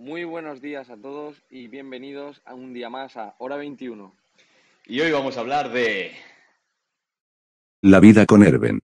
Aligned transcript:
Muy 0.00 0.24
buenos 0.24 0.62
días 0.62 0.88
a 0.88 0.96
todos 0.96 1.36
y 1.50 1.68
bienvenidos 1.68 2.40
a 2.46 2.54
un 2.54 2.72
día 2.72 2.88
más 2.88 3.18
a 3.18 3.34
Hora 3.36 3.56
21. 3.56 4.14
Y 4.86 4.98
hoy 5.02 5.12
vamos 5.12 5.36
a 5.36 5.40
hablar 5.40 5.70
de... 5.72 6.12
La 7.82 8.00
vida 8.00 8.24
con 8.24 8.42
Erben. 8.42 8.80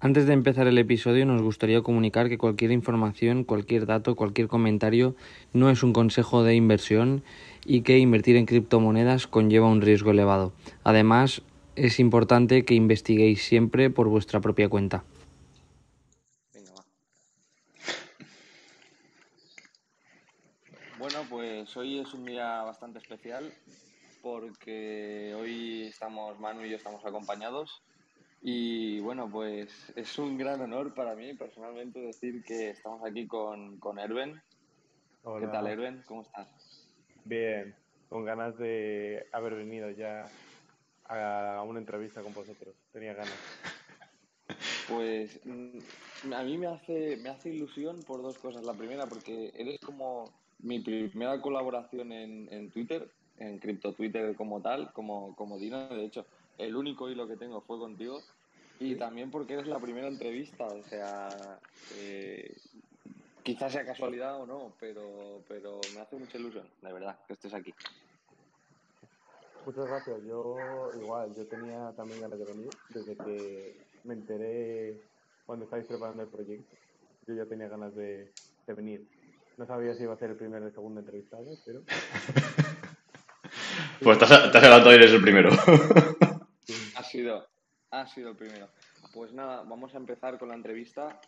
Antes 0.00 0.26
de 0.26 0.32
empezar 0.32 0.66
el 0.66 0.78
episodio 0.78 1.24
nos 1.26 1.42
gustaría 1.42 1.80
comunicar 1.80 2.28
que 2.28 2.38
cualquier 2.38 2.72
información, 2.72 3.44
cualquier 3.44 3.86
dato, 3.86 4.16
cualquier 4.16 4.48
comentario 4.48 5.14
no 5.52 5.70
es 5.70 5.84
un 5.84 5.92
consejo 5.92 6.42
de 6.42 6.56
inversión 6.56 7.22
y 7.64 7.82
que 7.82 7.98
invertir 7.98 8.34
en 8.34 8.46
criptomonedas 8.46 9.28
conlleva 9.28 9.68
un 9.68 9.80
riesgo 9.80 10.10
elevado. 10.10 10.52
Además, 10.82 11.42
es 11.76 12.00
importante 12.00 12.64
que 12.64 12.74
investiguéis 12.74 13.44
siempre 13.44 13.90
por 13.90 14.08
vuestra 14.08 14.40
propia 14.40 14.68
cuenta. 14.68 15.04
Venga, 16.52 16.72
va. 16.72 16.84
Bueno, 21.00 21.24
pues 21.60 21.76
hoy 21.76 21.98
es 21.98 22.14
un 22.14 22.24
día 22.24 22.62
bastante 22.62 23.00
especial 23.00 23.52
porque 24.22 25.34
hoy 25.38 25.88
estamos, 25.88 26.40
Manu 26.40 26.64
y 26.64 26.70
yo 26.70 26.76
estamos 26.76 27.04
acompañados 27.04 27.82
y 28.40 28.98
bueno, 29.00 29.28
pues 29.30 29.92
es 29.94 30.18
un 30.18 30.38
gran 30.38 30.62
honor 30.62 30.94
para 30.94 31.14
mí 31.14 31.34
personalmente 31.34 32.00
decir 32.00 32.42
que 32.44 32.70
estamos 32.70 33.04
aquí 33.04 33.26
con, 33.26 33.78
con 33.78 33.98
Erben. 33.98 34.40
Hola. 35.22 35.46
¿Qué 35.46 35.52
tal, 35.52 35.66
Erben? 35.66 36.02
¿Cómo 36.06 36.22
estás? 36.22 36.48
Bien, 37.26 37.74
con 38.08 38.24
ganas 38.24 38.56
de 38.56 39.26
haber 39.30 39.56
venido 39.56 39.90
ya 39.90 40.24
a 41.04 41.62
una 41.62 41.78
entrevista 41.78 42.22
con 42.22 42.32
vosotros. 42.32 42.74
Tenía 42.90 43.12
ganas. 43.12 43.34
Pues 44.88 45.38
mm, 45.44 46.32
a 46.32 46.42
mí 46.42 46.58
me 46.58 46.66
hace, 46.66 47.16
me 47.18 47.28
hace 47.28 47.50
ilusión 47.50 48.02
por 48.02 48.22
dos 48.22 48.36
cosas. 48.38 48.64
La 48.64 48.74
primera, 48.74 49.06
porque 49.06 49.52
eres 49.54 49.78
como 49.78 50.24
mi 50.62 50.80
primera 50.80 51.40
colaboración 51.40 52.12
en, 52.12 52.48
en 52.52 52.70
Twitter, 52.70 53.10
en 53.38 53.58
Crypto 53.58 53.92
Twitter 53.94 54.34
como 54.36 54.60
tal, 54.60 54.92
como, 54.92 55.34
como 55.36 55.58
Dino. 55.58 55.88
De 55.88 56.04
hecho, 56.04 56.26
el 56.58 56.76
único 56.76 57.10
hilo 57.10 57.26
que 57.26 57.36
tengo 57.36 57.60
fue 57.62 57.78
contigo. 57.78 58.20
Y 58.78 58.94
también 58.96 59.30
porque 59.30 59.54
eres 59.54 59.66
la 59.66 59.78
primera 59.78 60.08
entrevista. 60.08 60.66
O 60.66 60.82
sea, 60.84 61.28
eh, 61.96 62.56
quizás 63.42 63.72
sea 63.72 63.84
casualidad 63.84 64.40
o 64.40 64.46
no, 64.46 64.72
pero, 64.80 65.42
pero 65.48 65.80
me 65.94 66.00
hace 66.00 66.16
mucha 66.16 66.38
ilusión, 66.38 66.66
de 66.80 66.92
verdad, 66.92 67.18
que 67.26 67.34
estés 67.34 67.52
aquí. 67.52 67.74
Muchas 69.66 69.86
gracias. 69.86 70.22
Yo 70.24 70.56
igual, 70.98 71.34
yo 71.34 71.46
tenía 71.46 71.92
también 71.94 72.22
ganas 72.22 72.38
de 72.38 72.44
venir 72.46 72.70
desde 72.88 73.16
que 73.16 73.86
me 74.04 74.14
enteré 74.14 75.02
cuando 75.44 75.66
estáis 75.66 75.84
preparando 75.84 76.22
el 76.22 76.28
proyecto. 76.28 76.76
Yo 77.26 77.34
ya 77.34 77.44
tenía 77.44 77.68
ganas 77.68 77.94
de, 77.94 78.30
de 78.66 78.74
venir. 78.74 79.06
No 79.60 79.66
sabía 79.66 79.94
si 79.94 80.04
iba 80.04 80.14
a 80.14 80.16
ser 80.16 80.30
el 80.30 80.36
primer 80.36 80.62
o 80.62 80.68
el 80.68 80.72
segundo 80.72 81.00
entrevistado, 81.00 81.44
pero 81.66 81.82
Pues 84.02 84.18
te 84.18 84.24
has, 84.24 84.50
te 84.50 84.56
has 84.56 84.64
adelantado 84.64 84.92
y 84.92 84.94
eres 84.94 85.12
el 85.12 85.20
primero. 85.20 85.50
Ha 86.96 87.02
sido, 87.02 87.46
ha 87.90 88.06
sido 88.06 88.30
el 88.30 88.36
primero. 88.36 88.68
Pues 89.12 89.32
nada, 89.32 89.64
vamos 89.64 89.92
a 89.94 89.98
empezar 89.98 90.38
con 90.38 90.48
la 90.48 90.54
entrevista. 90.54 91.20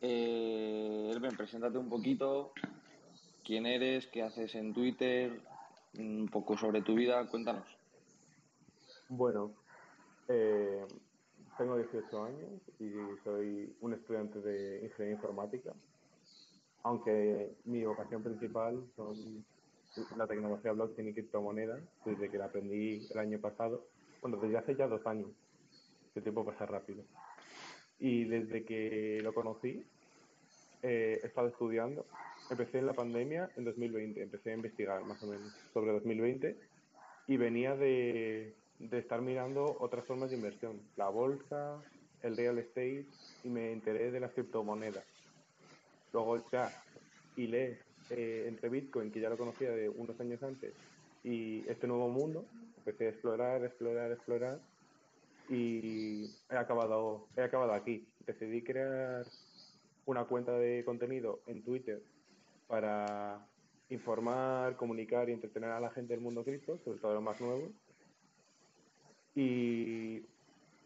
Eh, 0.00 1.10
Elben, 1.10 1.36
preséntate 1.36 1.76
un 1.78 1.88
poquito. 1.88 2.52
¿Quién 3.42 3.66
eres? 3.66 4.06
¿Qué 4.08 4.22
haces 4.22 4.54
en 4.54 4.74
Twitter? 4.74 5.40
Un 5.98 6.28
poco 6.28 6.56
sobre 6.58 6.82
tu 6.82 6.94
vida. 6.94 7.26
Cuéntanos. 7.26 7.66
bueno, 9.08 9.54
eh, 10.28 10.86
tengo 11.56 11.78
18 11.78 12.24
años 12.24 12.60
y 12.78 12.92
soy 13.24 13.74
un 13.80 13.94
estudiante 13.94 14.40
de 14.40 14.84
ingeniería 14.84 15.16
informática. 15.16 15.72
Aunque 16.84 17.52
mi 17.64 17.84
vocación 17.84 18.22
principal 18.22 18.82
son 18.96 19.44
la 20.16 20.26
tecnología 20.26 20.72
blockchain 20.72 21.08
y 21.08 21.12
criptomonedas, 21.12 21.80
desde 22.04 22.28
que 22.30 22.38
la 22.38 22.46
aprendí 22.46 23.06
el 23.10 23.18
año 23.18 23.38
pasado, 23.38 23.84
bueno, 24.20 24.36
desde 24.38 24.58
hace 24.58 24.74
ya 24.74 24.86
dos 24.86 25.06
años, 25.06 25.28
el 26.14 26.22
tiempo 26.22 26.44
pasa 26.44 26.66
rápido. 26.66 27.04
Y 27.98 28.24
desde 28.24 28.64
que 28.64 29.20
lo 29.22 29.32
conocí, 29.32 29.84
eh, 30.82 31.20
he 31.22 31.26
estado 31.26 31.48
estudiando. 31.48 32.04
Empecé 32.50 32.78
en 32.78 32.86
la 32.86 32.92
pandemia 32.92 33.50
en 33.56 33.64
2020, 33.64 34.22
empecé 34.22 34.50
a 34.50 34.54
investigar 34.54 35.04
más 35.04 35.22
o 35.22 35.26
menos 35.26 35.52
sobre 35.72 35.92
2020 35.92 36.56
y 37.28 37.36
venía 37.36 37.76
de, 37.76 38.54
de 38.78 38.98
estar 38.98 39.22
mirando 39.22 39.76
otras 39.78 40.04
formas 40.04 40.30
de 40.30 40.36
inversión, 40.36 40.80
la 40.96 41.08
bolsa, 41.08 41.80
el 42.22 42.36
real 42.36 42.58
estate 42.58 43.06
y 43.44 43.48
me 43.48 43.72
enteré 43.72 44.10
de 44.10 44.20
las 44.20 44.32
criptomonedas. 44.32 45.04
Luego 46.12 46.44
ya 46.50 46.70
hilé 47.36 47.78
eh, 48.10 48.44
entre 48.48 48.68
Bitcoin, 48.68 49.10
que 49.10 49.20
ya 49.20 49.30
lo 49.30 49.38
conocía 49.38 49.70
de 49.70 49.88
unos 49.88 50.18
años 50.20 50.42
antes, 50.42 50.74
y 51.24 51.66
este 51.68 51.86
nuevo 51.86 52.08
mundo, 52.08 52.44
empecé 52.78 53.06
a 53.06 53.10
explorar, 53.10 53.64
explorar, 53.64 54.10
explorar 54.10 54.58
y 55.48 56.30
he 56.50 56.56
acabado, 56.56 57.26
he 57.36 57.42
acabado 57.42 57.72
aquí. 57.72 58.08
Decidí 58.26 58.62
crear 58.62 59.24
una 60.06 60.24
cuenta 60.24 60.52
de 60.52 60.84
contenido 60.84 61.40
en 61.46 61.62
Twitter 61.62 62.02
para 62.66 63.46
informar, 63.88 64.76
comunicar 64.76 65.28
y 65.28 65.32
entretener 65.32 65.70
a 65.70 65.80
la 65.80 65.90
gente 65.90 66.14
del 66.14 66.22
mundo 66.22 66.44
cripto, 66.44 66.78
sobre 66.84 66.98
todo 66.98 67.14
los 67.14 67.22
más 67.22 67.40
nuevos. 67.40 67.70
Y 69.34 70.22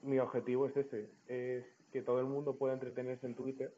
mi 0.03 0.19
objetivo 0.19 0.67
es 0.67 0.77
ese, 0.77 1.09
es 1.29 1.65
que 1.93 2.03
todo 2.03 2.21
el 2.21 2.27
mundo 2.27 2.57
pueda 2.57 2.75
entretenerse 2.75 3.27
en 3.27 3.35
Twitter 3.35 3.73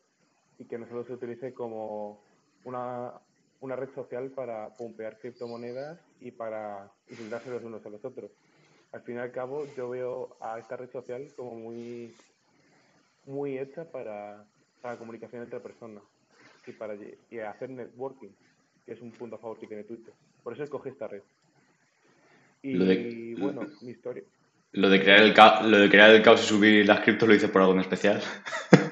y 0.58 0.64
que 0.66 0.78
no 0.78 0.88
solo 0.88 1.04
se 1.04 1.12
utilice 1.14 1.52
como 1.54 2.20
una, 2.64 3.12
una 3.60 3.76
red 3.76 3.91
social 3.94 4.30
para 4.30 4.69
pompear 4.76 5.19
criptomonedas 5.19 5.98
y 6.20 6.30
para 6.30 6.91
insultarse 7.10 7.50
los 7.50 7.62
unos 7.64 7.84
a 7.86 7.91
los 7.91 8.04
otros. 8.04 8.30
Al 8.92 9.02
fin 9.02 9.16
y 9.16 9.19
al 9.19 9.30
cabo, 9.32 9.66
yo 9.76 9.88
veo 9.91 10.36
a 10.41 10.58
esta 10.58 10.76
red 10.76 10.91
social 10.91 11.26
como 11.36 11.54
muy, 11.54 12.14
muy 13.26 13.58
hecha 13.58 13.84
para, 13.84 14.44
para 14.80 14.96
comunicación 14.96 15.42
entre 15.42 15.60
personas 15.60 16.02
y 16.66 16.72
para 16.72 16.94
y 17.30 17.38
hacer 17.38 17.70
networking, 17.70 18.30
que 18.86 18.92
es 18.92 19.00
un 19.00 19.10
punto 19.12 19.36
a 19.36 19.38
favor 19.38 19.58
que 19.60 19.66
tiene 19.66 19.84
Twitter. 19.84 20.12
Por 20.42 20.54
eso 20.54 20.62
escogí 20.64 20.88
esta 20.88 21.06
red. 21.08 21.22
Y 22.62 22.75
Lo 22.75 22.84
de- 22.86 23.36
bueno, 23.38 23.60
mi 23.82 23.90
historia. 23.92 24.22
Lo 24.72 24.88
de 24.90 25.00
crear 25.00 25.20
el, 25.22 25.32
ca- 25.34 25.62
lo 25.62 25.78
de 25.78 25.88
crear 25.88 26.10
el 26.10 26.22
caos 26.22 26.42
y 26.42 26.46
subir 26.46 26.86
las 26.86 27.00
criptos 27.00 27.28
lo 27.28 27.34
hice 27.34 27.48
por 27.48 27.62
algo 27.62 27.75
en 27.75 27.80
especial. 27.80 28.20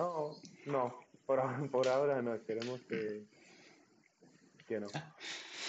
No, 0.00 0.46
no, 0.64 1.10
por, 1.26 1.88
ahora- 1.88 2.22
no, 2.22 2.34
esperemos 2.34 2.84
que, 2.86 3.28
que 4.66 4.80
no. 4.80 5.00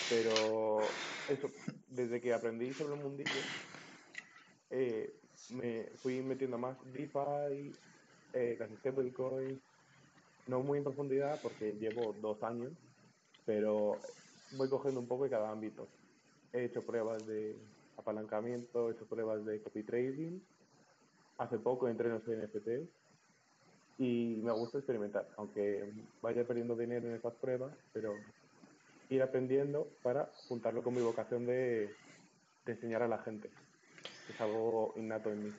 Pero 0.08 1.08
eso, 1.28 1.53
desde 1.88 2.22
que 2.22 2.34
aprendí 2.34 2.74
sobre 2.75 2.96
el 2.96 3.02
mundillo, 3.02 3.52
eh, 4.69 5.22
me 5.47 5.97
fui 5.97 6.22
metiendo 6.22 6.58
más 6.58 6.78
DeFi, 6.92 7.81
eh, 8.34 8.58
las 8.59 8.72
stablecoins, 8.80 9.62
no 10.48 10.63
muy 10.63 10.80
en 10.80 10.86
profundidad 10.86 11.42
porque 11.42 11.74
llevo 11.74 12.13
dos 12.13 12.44
años, 12.44 12.74
pero 13.46 14.03
voy 14.50 14.69
cogiendo 14.69 15.02
un 15.02 15.08
poco 15.08 15.25
de 15.25 15.30
cada 15.31 15.52
ámbito. 15.52 15.96
He 16.52 16.66
hecho 16.66 16.86
pruebas 16.86 17.28
de 17.28 17.69
apalancamiento, 17.98 18.90
he 18.90 18.94
hecho 18.94 19.08
pruebas 19.08 19.46
de 19.46 19.62
copy 19.62 19.84
trading, 19.86 20.42
hace 21.38 21.59
poco 21.59 21.88
entré 21.90 22.08
en 22.09 22.13
los 22.16 22.28
NFTs 22.28 23.00
y 24.01 24.39
me 24.44 24.51
gusta 24.51 24.79
experimentar, 24.79 25.28
aunque 25.38 25.84
vaya 26.22 26.44
perdiendo 26.44 26.75
dinero 26.75 27.07
en 27.07 27.16
esas 27.16 27.34
pruebas, 27.35 27.72
pero 27.94 28.16
ir 29.09 29.22
aprendiendo 29.22 29.88
para 30.01 30.29
juntarlo 30.47 30.81
con 30.81 30.95
mi 30.95 31.01
vocación 31.01 31.45
de, 31.45 31.89
de 32.66 32.72
enseñar 32.72 33.03
a 33.03 33.07
la 33.07 33.19
gente. 33.19 33.50
Es 34.34 34.41
algo 34.41 34.94
innato 34.97 35.29
en 35.31 35.44
mí. 35.45 35.51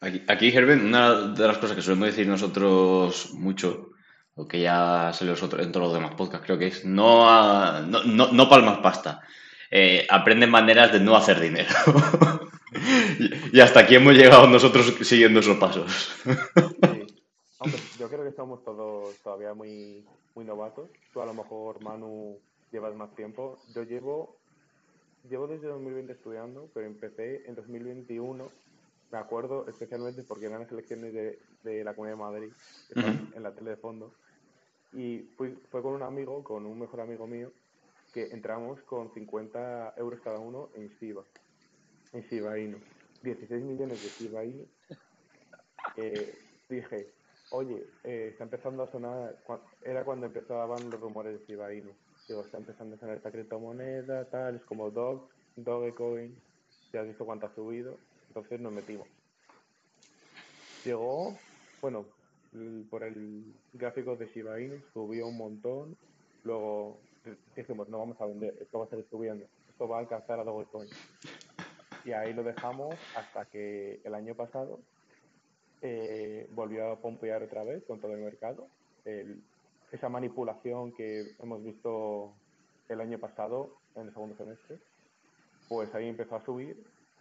Aquí, 0.00 0.22
aquí, 0.28 0.52
Gerben, 0.52 0.86
una 0.86 1.32
de 1.32 1.46
las 1.48 1.58
cosas 1.58 1.74
que 1.74 1.82
solemos 1.82 2.06
decir 2.08 2.28
nosotros 2.28 3.32
mucho, 3.34 3.90
o 4.36 4.46
que 4.46 4.60
ya 4.60 5.10
salió 5.12 5.34
en 5.34 5.72
todos 5.72 5.86
los 5.88 5.94
demás 5.94 6.14
podcasts, 6.14 6.46
creo 6.46 6.56
que 6.58 6.68
es 6.68 6.84
no, 6.84 7.28
a- 7.28 7.80
no, 7.80 8.04
no, 8.04 8.30
no 8.30 8.48
palmas 8.48 8.78
pasta. 8.78 9.22
Eh, 9.70 10.06
aprende 10.08 10.46
maneras 10.46 10.92
de 10.92 11.00
no 11.00 11.16
hacer 11.16 11.40
dinero. 11.40 11.68
y, 13.18 13.56
y 13.56 13.60
hasta 13.60 13.80
aquí 13.80 13.96
hemos 13.96 14.14
llegado 14.14 14.46
nosotros 14.46 14.94
siguiendo 15.02 15.40
esos 15.40 15.56
pasos. 15.56 16.12
Sí. 16.80 17.07
Hombre, 17.60 17.80
yo 17.98 18.08
creo 18.08 18.22
que 18.22 18.28
estamos 18.28 18.62
todos 18.64 19.16
todavía 19.18 19.52
muy, 19.52 20.06
muy 20.34 20.44
novatos. 20.44 20.88
Tú 21.12 21.20
a 21.20 21.26
lo 21.26 21.34
mejor, 21.34 21.82
Manu, 21.82 22.38
llevas 22.70 22.94
más 22.94 23.12
tiempo. 23.16 23.58
Yo 23.74 23.82
llevo, 23.82 24.36
llevo 25.28 25.48
desde 25.48 25.66
2020 25.66 26.12
estudiando, 26.12 26.70
pero 26.72 26.86
empecé 26.86 27.48
en 27.48 27.56
2021. 27.56 28.48
Me 29.10 29.18
acuerdo 29.18 29.66
especialmente 29.66 30.22
porque 30.22 30.46
eran 30.46 30.60
las 30.60 30.70
elecciones 30.70 31.12
de, 31.12 31.40
de 31.64 31.82
la 31.82 31.94
Comunidad 31.94 32.16
de 32.16 32.22
Madrid, 32.22 32.52
que 32.92 33.00
Ujú. 33.00 33.36
en 33.36 33.42
la 33.42 33.52
tele 33.52 33.70
de 33.70 33.76
fondo. 33.76 34.12
Y 34.92 35.18
fui, 35.36 35.58
fue 35.70 35.82
con 35.82 35.94
un 35.94 36.02
amigo, 36.02 36.44
con 36.44 36.64
un 36.64 36.78
mejor 36.78 37.00
amigo 37.00 37.26
mío, 37.26 37.50
que 38.14 38.28
entramos 38.28 38.80
con 38.82 39.12
50 39.12 39.94
euros 39.96 40.20
cada 40.20 40.38
uno 40.38 40.70
en 40.74 40.88
Shiba, 41.00 41.24
en 42.12 42.22
Shiba 42.22 42.56
Inu. 42.58 42.78
16 43.22 43.64
millones 43.64 44.00
de 44.00 44.08
Shiba 44.10 44.44
Inu. 44.44 44.64
Eh, 45.96 46.38
dije, 46.68 47.08
oye, 47.50 47.86
eh, 48.04 48.28
está 48.32 48.44
empezando 48.44 48.82
a 48.82 48.90
sonar, 48.90 49.36
era 49.82 50.04
cuando 50.04 50.26
empezaban 50.26 50.90
los 50.90 51.00
rumores 51.00 51.38
de 51.38 51.46
Shiba 51.46 51.72
Inu. 51.72 51.90
Digo, 52.26 52.42
está 52.42 52.58
empezando 52.58 52.96
a 52.96 52.98
sonar 52.98 53.16
esta 53.16 53.30
criptomoneda, 53.30 54.24
tal, 54.26 54.56
es 54.56 54.62
como 54.64 54.90
Dog, 54.90 55.28
Dogecoin, 55.56 56.36
ya 56.92 57.00
has 57.00 57.06
visto 57.06 57.24
cuánto 57.24 57.46
ha 57.46 57.54
subido, 57.54 57.96
entonces 58.28 58.60
nos 58.60 58.72
metimos. 58.72 59.08
Llegó, 60.84 61.36
bueno, 61.80 62.04
por 62.90 63.02
el 63.02 63.54
gráfico 63.72 64.16
de 64.16 64.26
Shiba 64.26 64.60
Inu 64.60 64.80
subió 64.92 65.26
un 65.26 65.36
montón, 65.36 65.96
luego 66.44 66.98
dijimos, 67.56 67.88
no 67.88 67.98
vamos 67.98 68.20
a 68.20 68.26
vender, 68.26 68.54
esto 68.60 68.78
va 68.78 68.84
a 68.84 68.88
seguir 68.88 69.06
subiendo, 69.10 69.46
esto 69.68 69.88
va 69.88 69.96
a 69.96 70.00
alcanzar 70.00 70.38
a 70.40 70.44
Dogecoin. 70.44 70.88
Y 72.04 72.12
ahí 72.12 72.32
lo 72.32 72.42
dejamos 72.42 72.94
hasta 73.16 73.44
que 73.46 74.00
el 74.04 74.14
año 74.14 74.34
pasado 74.34 74.80
eh, 75.80 76.48
volvió 76.52 76.90
a 76.92 77.00
pompear 77.00 77.42
otra 77.42 77.64
vez 77.64 77.84
con 77.86 78.00
todo 78.00 78.12
el 78.12 78.20
mercado. 78.20 78.68
El- 79.04 79.42
esa 79.90 80.08
manipulación 80.08 80.92
que 80.92 81.34
hemos 81.38 81.62
visto 81.64 82.34
el 82.88 83.00
año 83.00 83.18
pasado, 83.18 83.82
en 83.94 84.06
el 84.08 84.12
segundo 84.12 84.36
semestre, 84.36 84.78
pues 85.68 85.94
ahí 85.94 86.08
empezó 86.08 86.36
a 86.36 86.44
subir 86.44 86.76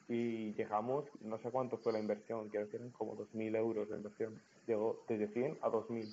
y 0.08 0.54
llegamos, 0.54 1.06
no 1.22 1.38
sé 1.40 1.52
cuánto 1.52 1.78
fue 1.80 1.94
la 1.94 2.00
inversión, 2.00 2.50
creo 2.50 2.70
que 2.70 2.78
eran 2.78 2.92
como 2.92 3.16
2.000 3.16 3.56
euros 3.56 3.90
la 3.90 3.98
inversión. 3.98 4.42
Llegó 4.66 5.06
desde 5.08 5.28
100 5.34 5.58
a 5.62 5.70
2.000 5.70 6.08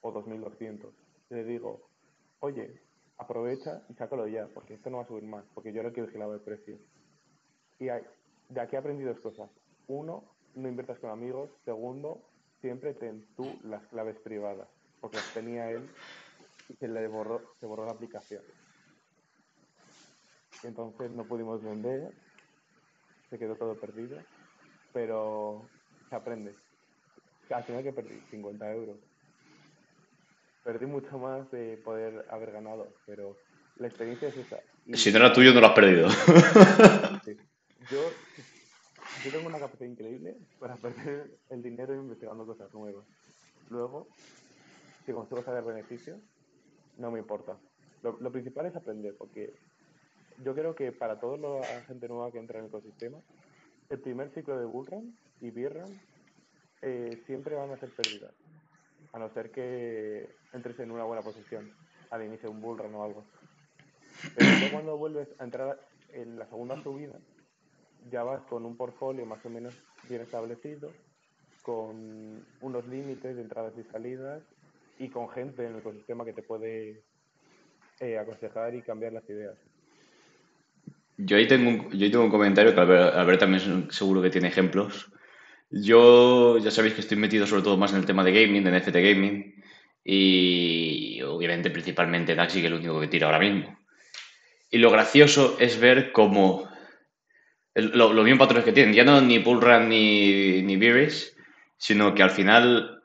o 0.00 0.12
2.200. 0.12 0.94
Le 1.30 1.44
digo, 1.44 1.90
oye, 2.40 2.82
aprovecha 3.16 3.84
y 3.88 3.94
sácalo 3.94 4.26
ya, 4.28 4.48
porque 4.54 4.74
esto 4.74 4.90
no 4.90 4.98
va 4.98 5.04
a 5.04 5.06
subir 5.06 5.24
más, 5.24 5.44
porque 5.54 5.72
yo 5.72 5.80
era 5.80 5.88
el 5.90 5.94
que 5.94 6.02
vigilaba 6.02 6.34
el 6.34 6.40
precio. 6.42 6.78
Y 7.78 7.88
hay- 7.88 8.04
de 8.48 8.60
aquí 8.60 8.76
he 8.76 8.78
aprendido 8.78 9.12
dos 9.12 9.20
cosas. 9.22 9.50
Uno, 9.86 10.31
no 10.54 10.68
inviertas 10.68 10.98
con 10.98 11.10
amigos. 11.10 11.50
Segundo, 11.64 12.20
siempre 12.60 12.94
ten 12.94 13.24
tú 13.36 13.44
las 13.64 13.82
claves 13.88 14.16
privadas, 14.20 14.68
porque 15.00 15.16
las 15.16 15.32
tenía 15.34 15.70
él 15.70 15.88
y 16.68 16.74
se 16.76 16.88
le 16.88 17.06
borró, 17.08 17.54
se 17.60 17.66
borró 17.66 17.84
la 17.86 17.92
aplicación. 17.92 18.42
Entonces 20.62 21.10
no 21.10 21.24
pudimos 21.26 21.62
vender, 21.62 22.12
se 23.30 23.38
quedó 23.38 23.56
todo 23.56 23.78
perdido, 23.80 24.18
pero 24.92 25.68
se 26.08 26.14
aprende. 26.16 26.54
Al 27.50 27.64
final 27.64 27.82
que 27.82 27.92
perdí 27.92 28.20
50 28.30 28.72
euros. 28.72 28.96
Perdí 30.62 30.86
mucho 30.86 31.18
más 31.18 31.50
de 31.50 31.76
poder 31.78 32.24
haber 32.30 32.52
ganado, 32.52 32.94
pero 33.04 33.36
la 33.76 33.88
experiencia 33.88 34.28
es 34.28 34.36
esa. 34.36 34.60
Y- 34.86 34.96
Si 34.96 35.10
no 35.10 35.18
era 35.18 35.32
tuyo, 35.32 35.52
no 35.52 35.60
lo 35.60 35.66
has 35.66 35.72
perdido. 35.74 36.08
Sí. 37.24 37.36
Yo, 37.90 37.98
yo 39.24 39.30
tengo 39.30 39.46
una 39.46 39.58
capacidad 39.58 39.88
increíble 39.88 40.36
para 40.58 40.76
perder 40.76 41.38
el 41.50 41.62
dinero 41.62 41.94
investigando 41.94 42.46
cosas 42.46 42.72
nuevas. 42.74 43.04
Luego, 43.70 44.08
si 45.06 45.12
consigo 45.12 45.42
sacar 45.42 45.64
beneficios, 45.64 46.20
no 46.98 47.10
me 47.10 47.18
importa. 47.18 47.56
Lo, 48.02 48.18
lo 48.20 48.32
principal 48.32 48.66
es 48.66 48.76
aprender, 48.76 49.14
porque 49.16 49.54
yo 50.42 50.54
creo 50.54 50.74
que 50.74 50.92
para 50.92 51.20
toda 51.20 51.38
la 51.38 51.82
gente 51.82 52.08
nueva 52.08 52.32
que 52.32 52.38
entra 52.38 52.58
en 52.58 52.64
el 52.64 52.68
ecosistema, 52.68 53.18
el 53.90 54.00
primer 54.00 54.30
ciclo 54.30 54.58
de 54.58 54.64
Bullrun 54.64 55.16
y 55.40 55.50
Beerrun 55.50 56.00
eh, 56.82 57.22
siempre 57.26 57.54
van 57.54 57.70
a 57.70 57.76
ser 57.76 57.90
pérdidas, 57.90 58.32
a 59.12 59.18
no 59.18 59.32
ser 59.34 59.50
que 59.50 60.28
entres 60.52 60.78
en 60.80 60.90
una 60.90 61.04
buena 61.04 61.22
posición 61.22 61.70
al 62.10 62.24
inicio 62.24 62.48
de 62.48 62.54
un 62.56 62.62
Bullrun 62.62 62.94
o 62.94 63.04
algo. 63.04 63.24
Pero 64.34 64.72
cuando 64.72 64.96
vuelves 64.96 65.28
a 65.38 65.44
entrar 65.44 65.78
en 66.12 66.38
la 66.38 66.46
segunda 66.46 66.82
subida, 66.82 67.18
ya 68.10 68.22
vas 68.22 68.42
con 68.42 68.64
un 68.64 68.76
portfolio 68.76 69.26
más 69.26 69.44
o 69.44 69.50
menos 69.50 69.74
bien 70.08 70.22
establecido, 70.22 70.90
con 71.62 72.44
unos 72.60 72.86
límites 72.88 73.36
de 73.36 73.42
entradas 73.42 73.72
y 73.78 73.84
salidas 73.90 74.42
y 74.98 75.08
con 75.08 75.28
gente 75.28 75.64
en 75.64 75.72
el 75.72 75.78
ecosistema 75.78 76.24
que 76.24 76.32
te 76.32 76.42
puede 76.42 77.02
eh, 78.00 78.18
aconsejar 78.18 78.74
y 78.74 78.82
cambiar 78.82 79.12
las 79.12 79.28
ideas. 79.28 79.56
Yo 81.16 81.36
ahí 81.36 81.46
tengo 81.46 81.70
un, 81.70 81.90
yo 81.90 82.04
ahí 82.04 82.10
tengo 82.10 82.24
un 82.24 82.30
comentario 82.30 82.74
que 82.74 82.80
Albert, 82.80 83.40
también 83.40 83.90
seguro 83.90 84.22
que 84.22 84.30
tiene 84.30 84.48
ejemplos. 84.48 85.12
Yo 85.70 86.58
ya 86.58 86.70
sabéis 86.70 86.94
que 86.94 87.00
estoy 87.00 87.16
metido 87.16 87.46
sobre 87.46 87.62
todo 87.62 87.76
más 87.76 87.92
en 87.92 87.98
el 87.98 88.06
tema 88.06 88.24
de 88.24 88.32
gaming, 88.32 88.64
de 88.64 88.78
NFT 88.78 88.94
gaming, 88.94 89.62
y 90.04 91.22
obviamente 91.22 91.70
principalmente 91.70 92.34
Daxi, 92.34 92.60
que 92.60 92.66
es 92.66 92.72
lo 92.72 92.78
único 92.78 93.00
que 93.00 93.08
tira 93.08 93.26
ahora 93.26 93.38
mismo. 93.38 93.78
Y 94.70 94.78
lo 94.78 94.90
gracioso 94.90 95.56
es 95.60 95.78
ver 95.78 96.12
cómo 96.12 96.71
lo- 97.74 98.12
los 98.12 98.24
mismos 98.24 98.40
patrones 98.40 98.64
que 98.64 98.72
tienen, 98.72 98.94
ya 98.94 99.04
no 99.04 99.20
ni 99.20 99.38
Bullrun 99.38 99.88
ni, 99.88 100.62
ni 100.62 100.76
Beerus, 100.76 101.34
sino 101.76 102.14
que 102.14 102.22
al 102.22 102.30
final 102.30 103.00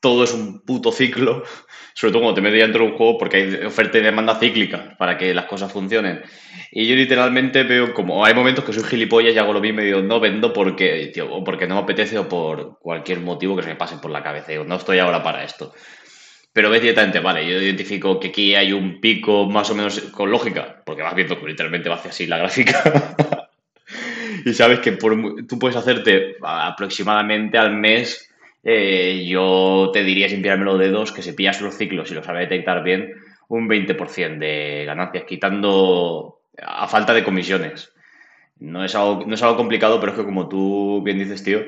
todo 0.00 0.24
es 0.24 0.32
un 0.32 0.60
puto 0.64 0.92
ciclo, 0.92 1.42
sobre 1.94 2.12
todo 2.12 2.22
cuando 2.22 2.34
te 2.36 2.40
metes 2.42 2.60
dentro 2.60 2.84
de 2.84 2.90
un 2.92 2.96
juego 2.96 3.18
porque 3.18 3.36
hay 3.38 3.54
oferta 3.66 3.98
y 3.98 4.02
demanda 4.02 4.38
cíclica 4.38 4.94
para 4.98 5.16
que 5.16 5.34
las 5.34 5.46
cosas 5.46 5.72
funcionen. 5.72 6.22
Y 6.70 6.86
yo 6.86 6.94
literalmente 6.96 7.62
veo 7.64 7.94
como 7.94 8.24
hay 8.24 8.34
momentos 8.34 8.64
que 8.64 8.72
soy 8.72 8.84
gilipollas 8.84 9.34
y 9.34 9.38
hago 9.38 9.52
lo 9.52 9.60
mismo 9.60 9.80
y 9.80 9.86
digo, 9.86 10.02
no 10.02 10.20
vendo 10.20 10.52
porque, 10.52 11.10
tío, 11.12 11.32
o 11.32 11.42
porque 11.44 11.66
no 11.66 11.76
me 11.76 11.80
apetece 11.82 12.18
o 12.18 12.28
por 12.28 12.78
cualquier 12.78 13.20
motivo 13.20 13.56
que 13.56 13.62
se 13.62 13.68
me 13.70 13.76
pase 13.76 13.96
por 13.98 14.10
la 14.10 14.22
cabeza. 14.22 14.52
Digo, 14.52 14.64
no 14.64 14.76
estoy 14.76 14.98
ahora 14.98 15.22
para 15.22 15.44
esto. 15.44 15.72
Pero 16.52 16.70
ves 16.70 16.80
directamente, 16.82 17.20
vale, 17.20 17.46
yo 17.46 17.60
identifico 17.60 18.18
que 18.18 18.28
aquí 18.28 18.54
hay 18.54 18.72
un 18.72 19.00
pico 19.00 19.46
más 19.48 19.70
o 19.70 19.74
menos 19.74 20.00
con 20.12 20.30
lógica, 20.30 20.82
porque 20.86 21.02
vas 21.02 21.14
viendo 21.14 21.38
que 21.38 21.46
literalmente 21.46 21.88
va 21.90 21.96
hacia 21.96 22.10
así 22.10 22.26
la 22.26 22.38
gráfica. 22.38 23.16
y 24.46 24.54
sabes 24.54 24.78
que 24.78 24.92
por 24.92 25.16
tú 25.48 25.58
puedes 25.58 25.76
hacerte 25.76 26.36
aproximadamente 26.40 27.58
al 27.58 27.74
mes, 27.74 28.32
eh, 28.62 29.26
yo 29.26 29.90
te 29.92 30.04
diría 30.04 30.28
sin 30.28 30.40
pillarme 30.40 30.64
los 30.64 30.78
dedos, 30.78 31.10
que 31.10 31.20
si 31.20 31.32
pillas 31.32 31.60
los 31.60 31.76
ciclos 31.76 32.12
y 32.12 32.14
lo 32.14 32.22
sabes 32.22 32.48
detectar 32.48 32.84
bien, 32.84 33.12
un 33.48 33.68
20% 33.68 34.38
de 34.38 34.84
ganancias, 34.86 35.24
quitando 35.24 36.42
a 36.62 36.86
falta 36.86 37.12
de 37.12 37.24
comisiones. 37.24 37.92
No 38.60 38.84
es, 38.84 38.94
algo, 38.94 39.24
no 39.26 39.34
es 39.34 39.42
algo 39.42 39.56
complicado, 39.56 39.98
pero 39.98 40.12
es 40.12 40.18
que 40.18 40.24
como 40.24 40.48
tú 40.48 41.02
bien 41.02 41.18
dices, 41.18 41.42
tío, 41.42 41.62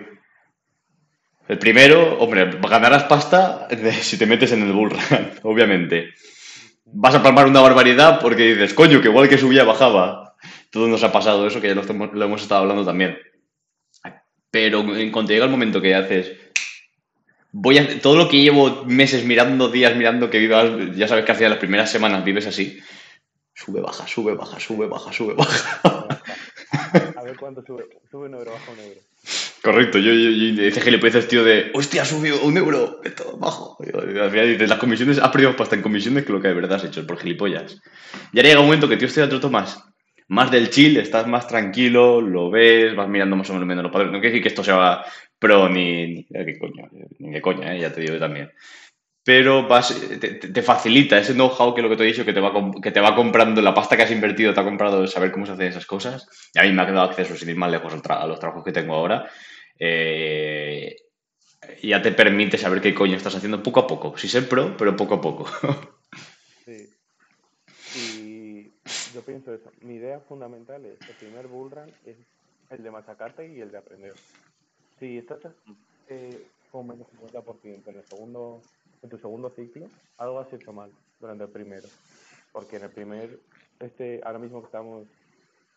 el 1.48 1.58
primero, 1.58 2.18
hombre, 2.20 2.48
ganarás 2.60 3.04
pasta 3.04 3.66
si 4.00 4.16
te 4.16 4.26
metes 4.26 4.52
en 4.52 4.62
el 4.62 4.72
bullrun, 4.72 5.00
obviamente. 5.42 6.10
Vas 6.84 7.16
a 7.16 7.24
palmar 7.24 7.48
una 7.48 7.60
barbaridad 7.60 8.20
porque 8.20 8.54
dices, 8.54 8.72
coño, 8.72 9.00
que 9.02 9.08
igual 9.08 9.28
que 9.28 9.36
subía, 9.36 9.64
bajaba. 9.64 10.27
Todo 10.70 10.88
nos 10.88 11.02
ha 11.02 11.12
pasado 11.12 11.46
eso, 11.46 11.60
que 11.60 11.68
ya 11.68 11.74
lo, 11.74 11.82
lo 11.82 12.24
hemos 12.24 12.42
estado 12.42 12.62
hablando 12.62 12.84
también. 12.84 13.18
Pero 14.50 14.80
en 14.96 15.10
cuanto 15.10 15.32
llega 15.32 15.44
el 15.44 15.50
momento 15.50 15.80
que 15.80 15.94
haces, 15.94 16.32
voy 17.52 17.78
a, 17.78 18.00
todo 18.00 18.16
lo 18.16 18.28
que 18.28 18.40
llevo 18.40 18.84
meses 18.84 19.24
mirando, 19.24 19.68
días 19.68 19.96
mirando, 19.96 20.30
que 20.30 20.38
vivas, 20.38 20.70
ya 20.96 21.08
sabes 21.08 21.24
que 21.24 21.32
hacia 21.32 21.48
las 21.48 21.58
primeras 21.58 21.90
semanas 21.90 22.24
vives 22.24 22.46
así, 22.46 22.78
sube, 23.54 23.80
baja, 23.80 24.06
sube, 24.06 24.34
baja, 24.34 24.58
sube, 24.58 24.86
baja, 24.86 25.12
sube, 25.12 25.34
baja. 25.34 25.80
A 27.16 27.22
ver 27.22 27.36
cuánto 27.36 27.62
sube. 27.62 27.86
Sube 28.10 28.26
un 28.26 28.34
euro, 28.34 28.52
baja 28.52 28.70
un 28.72 28.78
euro. 28.78 29.00
Correcto, 29.62 29.98
yo, 29.98 30.12
yo, 30.12 30.30
yo 30.30 30.62
dice 30.62 30.80
gilipolleces, 30.80 31.28
tío, 31.28 31.44
de 31.44 31.70
hostia, 31.74 32.02
ha 32.02 32.04
subido 32.04 32.40
un 32.42 32.56
euro, 32.56 33.00
esto 33.04 33.36
bajo. 33.38 33.76
Y 33.80 34.18
al 34.18 34.30
final 34.30 34.48
dices, 34.48 34.68
las 34.68 34.78
comisiones, 34.78 35.18
has 35.18 35.30
perdido 35.30 35.56
pasta 35.56 35.74
en 35.74 35.82
comisiones 35.82 36.24
que 36.24 36.32
lo 36.32 36.40
que 36.40 36.48
de 36.48 36.54
verdad 36.54 36.74
has 36.74 36.84
hecho, 36.84 37.06
por 37.06 37.18
gilipollas. 37.18 37.80
Y 38.32 38.38
ahora 38.38 38.48
llega 38.48 38.60
un 38.60 38.66
momento 38.66 38.88
que, 38.88 38.96
tío, 38.96 39.08
estoy 39.08 39.24
otro 39.24 39.50
más, 39.50 39.82
más 40.28 40.50
del 40.50 40.70
chill, 40.70 40.96
estás 40.98 41.26
más 41.26 41.46
tranquilo, 41.48 42.20
lo 42.20 42.50
ves, 42.50 42.94
vas 42.94 43.08
mirando 43.08 43.36
más 43.36 43.48
o 43.50 43.54
menos 43.54 43.82
los 43.82 43.92
padres. 43.92 44.10
No 44.12 44.20
quiere 44.20 44.28
decir 44.30 44.42
que 44.42 44.48
esto 44.48 44.64
sea 44.64 45.04
pro 45.38 45.68
ni, 45.68 46.06
ni, 46.14 46.24
qué 46.24 46.58
coño, 46.58 46.88
ni 47.18 47.30
de 47.30 47.40
coña, 47.42 47.74
eh, 47.74 47.80
ya 47.80 47.92
te 47.92 48.00
digo 48.00 48.14
yo 48.14 48.20
también. 48.20 48.50
Pero 49.24 49.68
vas, 49.68 49.94
te, 50.20 50.28
te- 50.36 50.62
facilita 50.62 51.18
ese 51.18 51.34
know-how 51.34 51.74
que 51.74 51.82
lo 51.82 51.90
que 51.90 51.96
te 51.96 52.04
he 52.04 52.06
dicho, 52.06 52.24
que 52.24 52.32
te, 52.32 52.40
va, 52.40 52.52
que 52.82 52.90
te 52.92 53.00
va 53.00 53.14
comprando, 53.14 53.60
la 53.60 53.74
pasta 53.74 53.96
que 53.96 54.02
has 54.04 54.10
invertido 54.10 54.54
te 54.54 54.60
ha 54.60 54.64
comprado 54.64 55.06
saber 55.06 55.30
cómo 55.32 55.44
se 55.46 55.52
hacen 55.52 55.66
esas 55.66 55.86
cosas. 55.86 56.26
Y 56.54 56.58
a 56.58 56.62
mí 56.62 56.72
me 56.72 56.82
ha 56.82 56.86
quedado 56.86 57.02
acceso, 57.10 57.36
sin 57.36 57.50
ir 57.50 57.56
más 57.56 57.70
lejos, 57.70 57.92
a 58.08 58.26
los 58.26 58.40
trabajos 58.40 58.64
que 58.64 58.72
tengo 58.72 58.94
ahora. 58.94 59.28
Eh, 59.78 60.96
ya 61.82 62.02
te 62.02 62.12
permite 62.12 62.58
saber 62.58 62.80
qué 62.82 62.94
coño 62.94 63.16
estás 63.16 63.36
haciendo 63.36 63.62
poco 63.62 63.80
a 63.80 63.86
poco. 63.86 64.16
Sí 64.18 64.28
ser 64.28 64.48
pro, 64.48 64.76
pero 64.76 64.96
poco 64.96 65.14
a 65.16 65.20
poco. 65.20 65.46
Yo 69.14 69.22
pienso 69.22 69.52
eso. 69.52 69.70
Mi 69.82 69.94
idea 69.94 70.20
fundamental 70.20 70.84
es, 70.84 70.98
el 71.08 71.16
primer 71.16 71.46
bullrun 71.46 71.88
es 72.04 72.16
el 72.70 72.82
de 72.82 72.90
machacarte 72.90 73.46
y 73.46 73.60
el 73.60 73.70
de 73.70 73.78
aprender. 73.78 74.14
Si 74.98 75.18
estás 75.18 75.38
eh, 76.08 76.46
con 76.70 76.86
menos 76.86 77.06
50% 77.08 77.88
en, 77.88 77.96
el 77.96 78.04
segundo, 78.04 78.60
en 79.02 79.08
tu 79.08 79.18
segundo 79.18 79.50
ciclo, 79.50 79.86
algo 80.18 80.40
has 80.40 80.52
hecho 80.52 80.72
mal 80.72 80.90
durante 81.20 81.44
el 81.44 81.50
primero. 81.50 81.88
Porque 82.52 82.76
en 82.76 82.84
el 82.84 82.90
primer, 82.90 83.38
este, 83.80 84.20
ahora 84.24 84.38
mismo 84.38 84.60
que 84.60 84.66
estamos 84.66 85.06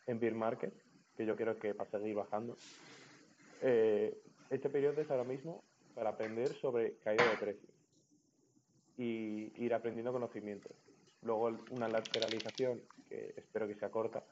en 0.08 0.20
beer 0.20 0.36
market, 0.36 0.74
que 1.16 1.26
yo 1.26 1.36
creo 1.36 1.58
que 1.60 1.74
va 1.74 1.84
a 1.84 1.90
seguir 1.90 2.16
bajando, 2.16 2.58
eh, 3.62 4.18
este 4.50 4.70
periodo 4.70 5.02
es 5.02 5.10
ahora 5.10 5.24
mismo 5.24 5.64
para 5.94 6.12
aprender 6.12 6.54
sobre 6.60 6.96
caída 6.98 7.30
de 7.30 7.38
precios 7.38 7.72
y 8.98 9.52
ir 9.64 9.74
aprendiendo 9.74 10.12
conocimientos. 10.12 10.72
Luego 11.22 11.52
una 11.70 11.88
lateralización, 11.88 12.82
espero 13.38 13.68
que 13.68 13.76
sea 13.76 13.90
corta, 13.90 14.24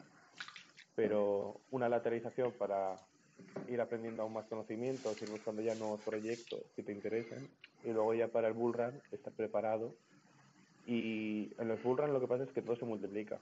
pero 0.95 1.61
una 1.71 1.89
lateralización 1.89 2.51
para 2.53 2.95
ir 3.67 3.79
aprendiendo 3.81 4.23
aún 4.23 4.33
más 4.33 4.45
conocimientos, 4.47 5.21
ir 5.21 5.29
buscando 5.29 5.61
ya 5.61 5.75
nuevos 5.75 6.01
proyectos 6.01 6.61
que 6.75 6.83
te 6.83 6.91
interesen 6.91 7.49
y 7.83 7.91
luego 7.91 8.13
ya 8.13 8.27
para 8.27 8.47
el 8.47 8.53
bullrun 8.53 9.01
estar 9.11 9.33
preparado. 9.33 9.95
Y 10.85 11.53
en 11.57 11.67
los 11.67 11.81
bullrun 11.83 12.13
lo 12.13 12.19
que 12.19 12.27
pasa 12.27 12.43
es 12.43 12.51
que 12.51 12.61
todo 12.61 12.75
se 12.75 12.85
multiplica. 12.85 13.39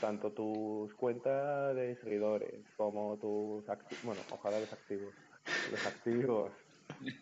Tanto 0.00 0.30
tus 0.32 0.94
cuentas 0.94 1.74
de 1.74 1.96
seguidores 1.96 2.64
como 2.76 3.16
tus 3.18 3.68
activos, 3.68 4.04
bueno, 4.04 4.20
ojalá 4.30 4.58
los 4.60 4.72
activos, 4.72 5.12
los 5.70 5.86
activos 5.86 6.50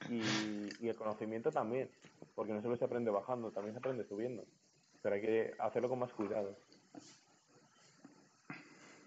y, 0.08 0.84
y 0.84 0.88
el 0.88 0.96
conocimiento 0.96 1.50
también, 1.50 1.90
porque 2.34 2.52
no 2.52 2.62
solo 2.62 2.76
se 2.76 2.84
aprende 2.84 3.10
bajando, 3.10 3.50
también 3.50 3.74
se 3.74 3.78
aprende 3.78 4.04
subiendo. 4.04 4.44
Pero 5.02 5.14
hay 5.14 5.20
que 5.22 5.54
hacerlo 5.58 5.88
con 5.88 5.98
más 5.98 6.12
cuidado. 6.12 6.56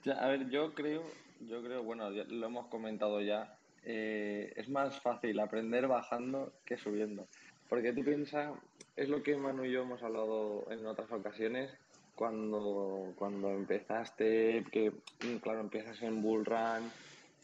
Ya, 0.06 0.14
a 0.14 0.28
ver, 0.28 0.50
yo 0.50 0.74
creo, 0.74 1.02
yo 1.48 1.64
creo, 1.64 1.82
bueno, 1.84 2.10
lo 2.10 2.46
hemos 2.46 2.68
comentado 2.68 3.22
ya, 3.22 3.58
eh, 3.86 4.52
es 4.58 4.68
más 4.68 5.00
fácil 5.02 5.40
aprender 5.40 5.88
bajando 5.88 6.52
que 6.66 6.78
subiendo. 6.78 7.28
Porque 7.70 7.94
tú 7.94 8.04
piensas, 8.04 8.54
es 8.98 9.08
lo 9.08 9.24
que 9.24 9.38
Manu 9.38 9.64
y 9.64 9.72
yo 9.72 9.84
hemos 9.84 10.04
hablado 10.04 10.70
en 10.70 10.86
otras 10.86 11.10
ocasiones, 11.12 11.72
cuando, 12.16 13.14
cuando 13.16 13.52
empezaste, 13.52 14.66
que 14.72 14.92
mm, 14.92 15.38
claro, 15.38 15.62
empiezas 15.62 16.02
en 16.02 16.22
Bull 16.22 16.46
Run, 16.46 16.92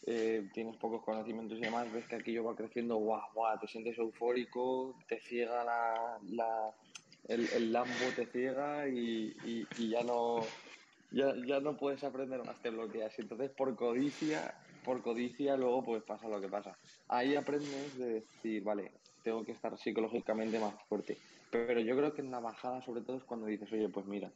eh, 0.06 0.50
tienes 0.54 0.76
pocos 0.78 1.02
conocimientos 1.04 1.58
y 1.58 1.62
demás, 1.62 1.92
ves 1.94 2.08
que 2.08 2.18
aquello 2.18 2.44
va 2.44 2.56
creciendo, 2.56 2.98
guau, 2.98 3.22
guau, 3.34 3.58
te 3.58 3.68
sientes 3.68 3.98
eufórico, 3.98 4.96
te 5.08 5.20
ciega 5.22 5.64
la, 5.64 6.20
la 6.30 6.76
el, 7.30 7.48
el 7.56 7.72
Lambo 7.72 7.94
te 8.16 8.26
ciega 8.26 8.88
y, 8.88 9.34
y, 9.46 9.68
y 9.78 9.90
ya 9.90 10.04
no 10.04 10.40
ya, 11.12 11.34
ya 11.46 11.60
no 11.60 11.78
puedes 11.78 12.04
aprender 12.04 12.44
más, 12.44 12.62
te 12.62 12.70
bloqueas. 12.70 13.18
Y 13.18 13.22
entonces 13.22 13.52
por 13.52 13.76
codicia, 13.76 14.54
por 14.84 15.02
codicia 15.02 15.58
luego 15.58 15.84
pues 15.84 16.04
pasa 16.04 16.28
lo 16.28 16.42
que 16.42 16.48
pasa. 16.48 16.78
Ahí 17.08 17.36
aprendes 17.36 17.98
de 17.98 18.22
decir, 18.22 18.64
vale, 18.64 18.92
tengo 19.24 19.44
que 19.44 19.52
estar 19.52 19.78
psicológicamente 19.78 20.60
más 20.60 20.76
fuerte. 20.88 21.18
Pero 21.52 21.80
yo 21.80 21.96
creo 21.96 22.14
que 22.14 22.22
en 22.22 22.32
la 22.32 22.40
bajada 22.40 22.82
sobre 22.84 23.02
todo 23.02 23.18
es 23.18 23.24
cuando 23.24 23.48
dices, 23.48 23.72
oye, 23.72 23.90
pues 23.90 24.06
mira, 24.06 24.32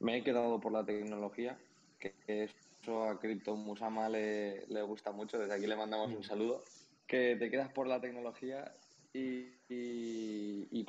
me 0.00 0.16
he 0.16 0.24
quedado 0.24 0.60
por 0.60 0.72
la 0.72 0.84
tecnología, 0.84 1.58
que 1.98 2.14
eso 2.26 3.04
a 3.04 3.20
Crypto 3.20 3.54
Musama 3.54 4.08
le, 4.08 4.66
le 4.66 4.82
gusta 4.82 5.12
mucho, 5.12 5.38
desde 5.38 5.54
aquí 5.54 5.66
le 5.66 5.76
mandamos 5.76 6.10
un 6.12 6.24
saludo, 6.24 6.64
que 7.06 7.36
te 7.36 7.50
quedas 7.50 7.70
por 7.72 7.86
la 7.86 8.00
tecnología 8.00 8.74
y, 9.12 10.84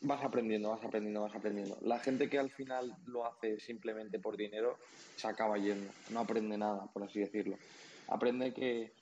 vas 0.00 0.22
aprendiendo, 0.24 0.70
vas 0.70 0.84
aprendiendo, 0.84 1.22
vas 1.22 1.34
aprendiendo. 1.34 1.78
La 1.82 1.98
gente 1.98 2.28
que 2.28 2.38
al 2.38 2.50
final 2.50 2.94
lo 3.06 3.26
hace 3.26 3.60
simplemente 3.60 4.18
por 4.18 4.36
dinero 4.36 4.78
se 5.16 5.26
acaba 5.28 5.58
yendo, 5.58 5.90
no 6.10 6.20
aprende 6.20 6.58
nada, 6.58 6.86
por 6.92 7.02
así 7.04 7.20
decirlo. 7.20 7.56
Aprende 8.08 8.52
que, 8.52 8.92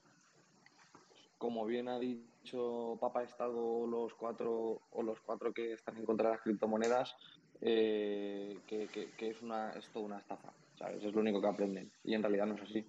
como 1.38 1.64
bien 1.66 1.88
ha 1.88 1.98
dicho 1.98 2.98
Papa 3.00 3.22
Estado, 3.22 3.86
los 3.86 4.14
cuatro 4.14 4.82
o 4.90 5.02
los 5.02 5.20
cuatro 5.20 5.52
que 5.52 5.72
están 5.72 5.96
en 5.96 6.04
contra 6.04 6.28
de 6.28 6.34
las 6.34 6.42
criptomonedas, 6.42 7.14
eh, 7.60 8.58
que 8.66 9.10
es 9.18 9.42
una 9.42 9.70
es 9.72 9.88
toda 9.88 10.06
una 10.06 10.18
estafa, 10.18 10.52
¿sabes? 10.78 11.02
Es 11.02 11.12
lo 11.12 11.20
único 11.20 11.40
que 11.40 11.48
aprenden 11.48 11.90
y 12.04 12.14
en 12.14 12.22
realidad 12.22 12.46
no 12.46 12.54
es 12.54 12.62
así. 12.62 12.86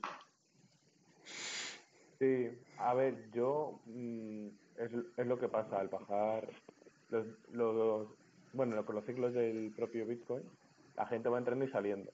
Sí, 2.22 2.50
a 2.78 2.94
ver, 2.94 3.32
yo 3.32 3.82
mm, 3.86 4.50
es, 4.86 4.92
es 5.18 5.28
lo 5.28 5.38
que 5.40 5.48
pasa 5.48 5.80
al 5.80 5.88
bajar 5.90 6.48
los, 7.10 7.26
los 7.52 8.08
bueno, 8.54 8.86
con 8.86 8.96
los 8.96 9.06
ciclos 9.06 9.34
del 9.34 9.72
propio 9.76 10.06
Bitcoin, 10.06 10.44
la 10.96 11.06
gente 11.06 11.30
va 11.30 11.38
entrando 11.38 11.64
y 11.66 11.70
saliendo. 11.70 12.12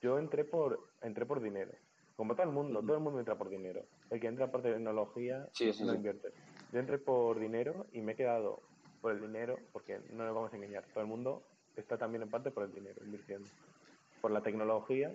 Yo 0.00 0.18
entré 0.18 0.44
por 0.44 0.80
entré 1.02 1.26
por 1.26 1.40
dinero, 1.40 1.72
como 2.16 2.34
todo 2.34 2.44
el 2.44 2.52
mundo, 2.52 2.80
todo 2.82 2.96
el 2.96 3.02
mundo 3.02 3.18
entra 3.18 3.36
por 3.36 3.48
dinero. 3.50 3.82
El 4.10 4.20
que 4.20 4.26
entra 4.26 4.50
por 4.50 4.62
tecnología 4.62 5.46
Sí, 5.52 5.66
no 5.66 5.72
sí. 5.72 5.96
invierte. 5.96 6.28
Yo 6.72 6.78
entré 6.80 6.98
por 6.98 7.38
dinero 7.38 7.86
y 7.92 8.00
me 8.00 8.12
he 8.12 8.16
quedado 8.16 8.60
por 9.00 9.12
el 9.12 9.20
dinero, 9.20 9.58
porque 9.72 10.00
no 10.12 10.24
nos 10.24 10.34
vamos 10.34 10.52
a 10.52 10.56
engañar, 10.56 10.84
todo 10.92 11.00
el 11.02 11.08
mundo 11.08 11.42
está 11.76 11.96
también 11.96 12.22
en 12.22 12.30
parte 12.30 12.50
por 12.50 12.64
el 12.64 12.72
dinero, 12.72 13.02
invirtiendo. 13.04 13.48
Por 14.20 14.30
la 14.30 14.42
tecnología 14.42 15.12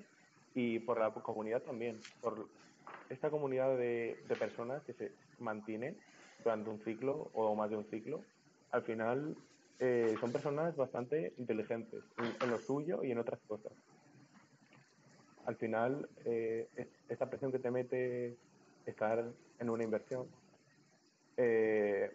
y 0.55 0.79
por 0.79 1.00
la 1.00 1.12
comunidad 1.13 1.62
también, 1.62 2.00
por 2.22 2.48
esta 3.10 3.29
comunidad 3.29 3.77
de, 3.77 4.17
de 4.27 4.36
personas 4.36 4.84
que 4.84 4.94
se 4.94 5.12
mantienen 5.39 5.96
durante 6.45 6.71
un 6.71 6.79
ciclo 6.79 7.13
o 7.33 7.55
más 7.57 7.71
de 7.71 7.77
un 7.77 7.85
ciclo, 7.85 8.27
al 8.71 8.83
final 8.85 9.37
eh, 9.79 10.17
son 10.21 10.33
personas 10.33 10.77
bastante 10.77 11.35
inteligentes 11.37 12.13
en, 12.17 12.37
lo 12.51 12.59
suyo 12.59 13.03
y 13.03 13.11
en 13.11 13.19
otras 13.19 13.41
cosas. 13.47 13.73
Al 15.45 15.57
final, 15.57 16.11
eh, 16.25 16.71
es- 16.75 16.99
esta 17.07 17.29
presión 17.29 17.51
que 17.51 17.59
te 17.59 17.71
mete 17.71 18.41
estar 18.85 19.35
en 19.57 19.69
una 19.69 19.83
inversión 19.85 20.35
eh, 21.37 22.11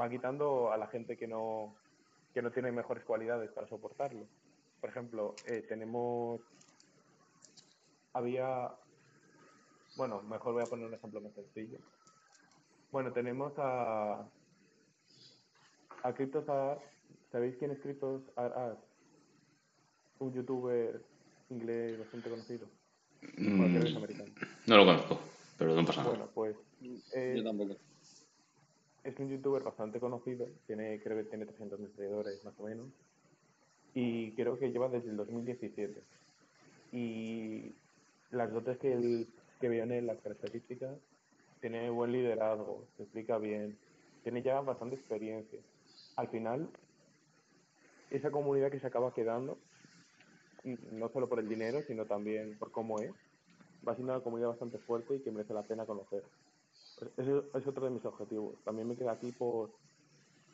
va 0.00 0.10
quitando 0.10 0.72
a 0.72 0.78
la 0.78 0.88
gente 0.88 1.16
que 1.16 1.26
no, 1.28 1.82
que 2.32 2.42
no 2.42 2.52
tiene 2.52 2.72
mejores 2.72 3.04
cualidades 3.04 3.52
para 3.52 3.68
soportarlo. 3.68 4.30
Por 4.80 4.90
ejemplo, 4.90 5.42
eh, 5.46 5.62
tenemos, 5.68 6.42
había, 8.12 8.78
bueno, 9.94 10.22
mejor 10.22 10.54
voy 10.54 10.62
a 10.64 10.68
poner 10.68 10.86
un 10.86 10.94
ejemplo 10.94 11.20
más 11.20 11.34
sencillo. 11.34 11.78
Bueno, 12.92 13.12
tenemos 13.12 13.52
a, 13.58 14.26
a 16.02 16.14
Cryptos 16.14 16.44
¿sabéis 17.30 17.56
quién 17.58 17.70
es 17.70 17.78
Cryptos? 17.80 18.22
Un 20.18 20.32
youtuber 20.32 21.00
inglés 21.50 21.98
bastante 21.98 22.30
conocido. 22.30 22.66
Bueno, 23.36 23.80
Mm, 23.80 23.96
americano. 23.96 24.30
no 24.66 24.76
lo 24.76 24.84
conozco, 24.86 25.18
pero 25.58 25.74
no 25.74 25.84
pasa 25.84 26.02
nada. 26.02 26.10
Bueno, 26.10 26.30
pues 26.34 26.56
Yo 26.80 26.90
eh, 27.14 27.42
tampoco. 27.44 27.76
es 29.04 29.18
un 29.18 29.28
youtuber 29.30 29.62
bastante 29.62 30.00
conocido, 30.00 30.46
tiene, 30.66 31.00
creo 31.02 31.16
que 31.18 31.24
tiene 31.28 31.46
300.000 31.46 31.90
seguidores 31.96 32.44
más 32.44 32.54
o 32.58 32.64
menos, 32.64 32.86
y 33.94 34.32
creo 34.34 34.58
que 34.58 34.70
lleva 34.72 34.88
desde 34.88 35.10
el 35.10 35.16
2017. 35.16 36.02
Y 36.92 37.74
las 38.30 38.52
dotes 38.52 38.78
que, 38.78 39.26
que 39.60 39.68
veo 39.68 39.84
en 39.84 39.92
él, 39.92 40.06
las 40.06 40.20
características, 40.20 40.96
tiene 41.60 41.90
buen 41.90 42.12
liderazgo, 42.12 42.86
se 42.96 43.02
explica 43.04 43.38
bien, 43.38 43.78
tiene 44.22 44.42
ya 44.42 44.60
bastante 44.60 44.96
experiencia. 44.96 45.60
Al 46.16 46.28
final, 46.28 46.68
esa 48.10 48.30
comunidad 48.30 48.70
que 48.70 48.80
se 48.80 48.86
acaba 48.86 49.14
quedando, 49.14 49.58
no 50.92 51.08
solo 51.10 51.28
por 51.28 51.38
el 51.38 51.48
dinero, 51.48 51.82
sino 51.86 52.04
también 52.06 52.58
por 52.58 52.70
cómo 52.70 52.98
es, 53.00 53.12
va 53.86 53.94
siendo 53.94 54.12
una 54.12 54.22
comunidad 54.22 54.48
bastante 54.48 54.78
fuerte 54.78 55.16
y 55.16 55.20
que 55.20 55.30
merece 55.30 55.54
la 55.54 55.62
pena 55.62 55.86
conocer. 55.86 56.22
Es 57.16 57.66
otro 57.66 57.84
de 57.84 57.90
mis 57.90 58.04
objetivos. 58.04 58.56
También 58.64 58.86
me 58.86 58.96
quedo 58.96 59.10
aquí 59.10 59.32
por, 59.32 59.70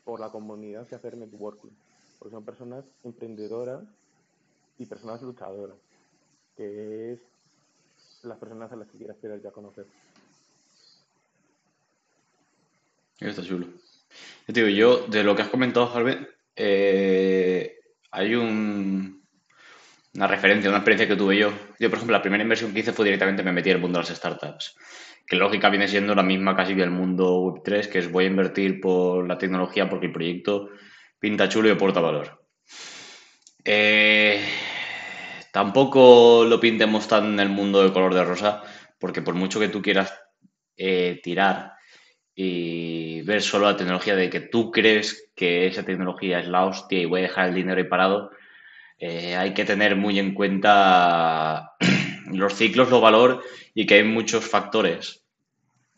por 0.05 0.19
la 0.19 0.29
comunidad 0.29 0.87
que 0.87 0.95
hacer 0.95 1.17
networking, 1.17 1.71
porque 2.19 2.33
son 2.33 2.45
personas 2.45 2.85
emprendedoras 3.03 3.83
y 4.77 4.85
personas 4.85 5.21
luchadoras, 5.21 5.77
que 6.55 7.13
es 7.13 7.19
las 8.23 8.37
personas 8.37 8.71
a 8.71 8.75
las 8.75 8.87
que 8.87 8.97
quiero 8.97 9.13
aspirar 9.13 9.41
ya 9.41 9.51
conocer. 9.51 9.85
Está 13.19 13.41
chulo. 13.41 13.67
Yo 14.47 14.53
digo, 14.53 14.67
yo, 14.67 15.07
de 15.07 15.23
lo 15.23 15.35
que 15.35 15.41
has 15.41 15.49
comentado, 15.49 15.91
Harvey, 15.93 16.17
eh, 16.55 17.79
hay 18.11 18.35
un, 18.35 19.23
una 20.13 20.27
referencia, 20.27 20.69
una 20.69 20.79
experiencia 20.79 21.07
que 21.07 21.15
tuve 21.15 21.37
yo. 21.37 21.51
Yo, 21.79 21.89
por 21.89 21.97
ejemplo, 21.97 22.15
la 22.15 22.21
primera 22.21 22.43
inversión 22.43 22.73
que 22.73 22.79
hice 22.79 22.93
fue 22.93 23.05
directamente 23.05 23.43
me 23.43 23.51
metí 23.51 23.69
en 23.69 23.77
el 23.77 23.81
mundo 23.81 23.99
de 23.99 24.07
las 24.07 24.17
startups. 24.17 24.75
Que 25.25 25.35
lógica 25.35 25.69
viene 25.69 25.87
siendo 25.87 26.15
la 26.15 26.23
misma 26.23 26.55
casi 26.55 26.75
que 26.75 26.83
el 26.83 26.91
mundo 26.91 27.41
Web3, 27.41 27.89
que 27.89 27.99
es 27.99 28.11
voy 28.11 28.25
a 28.25 28.27
invertir 28.27 28.79
por 28.79 29.27
la 29.27 29.37
tecnología 29.37 29.89
porque 29.89 30.05
el 30.05 30.13
proyecto 30.13 30.69
pinta 31.19 31.49
chulo 31.49 31.67
y 31.67 31.71
aporta 31.71 31.99
valor. 31.99 32.45
Eh, 33.65 34.41
tampoco 35.51 36.45
lo 36.45 36.59
pintemos 36.59 37.07
tan 37.07 37.33
en 37.33 37.39
el 37.41 37.49
mundo 37.49 37.83
de 37.83 37.91
color 37.91 38.13
de 38.13 38.23
rosa, 38.23 38.63
porque 38.97 39.21
por 39.21 39.33
mucho 39.33 39.59
que 39.59 39.67
tú 39.67 39.81
quieras 39.81 40.17
eh, 40.77 41.19
tirar 41.21 41.76
y 42.39 43.23
ver 43.23 43.41
solo 43.41 43.65
la 43.65 43.75
tecnología 43.75 44.15
de 44.15 44.29
que 44.29 44.41
tú 44.41 44.69
crees 44.69 45.31
que 45.35 45.65
esa 45.65 45.83
tecnología 45.83 46.39
es 46.39 46.47
la 46.47 46.65
hostia 46.65 46.99
y 46.99 47.05
voy 47.05 47.21
a 47.21 47.23
dejar 47.23 47.49
el 47.49 47.55
dinero 47.55 47.79
ahí 47.79 47.85
parado, 47.85 48.29
eh, 48.99 49.35
hay 49.35 49.55
que 49.55 49.65
tener 49.65 49.95
muy 49.95 50.19
en 50.19 50.35
cuenta 50.35 51.71
los 52.31 52.53
ciclos, 52.53 52.91
los 52.91 53.01
valor 53.01 53.43
y 53.73 53.87
que 53.87 53.95
hay 53.95 54.03
muchos 54.03 54.45
factores. 54.45 55.23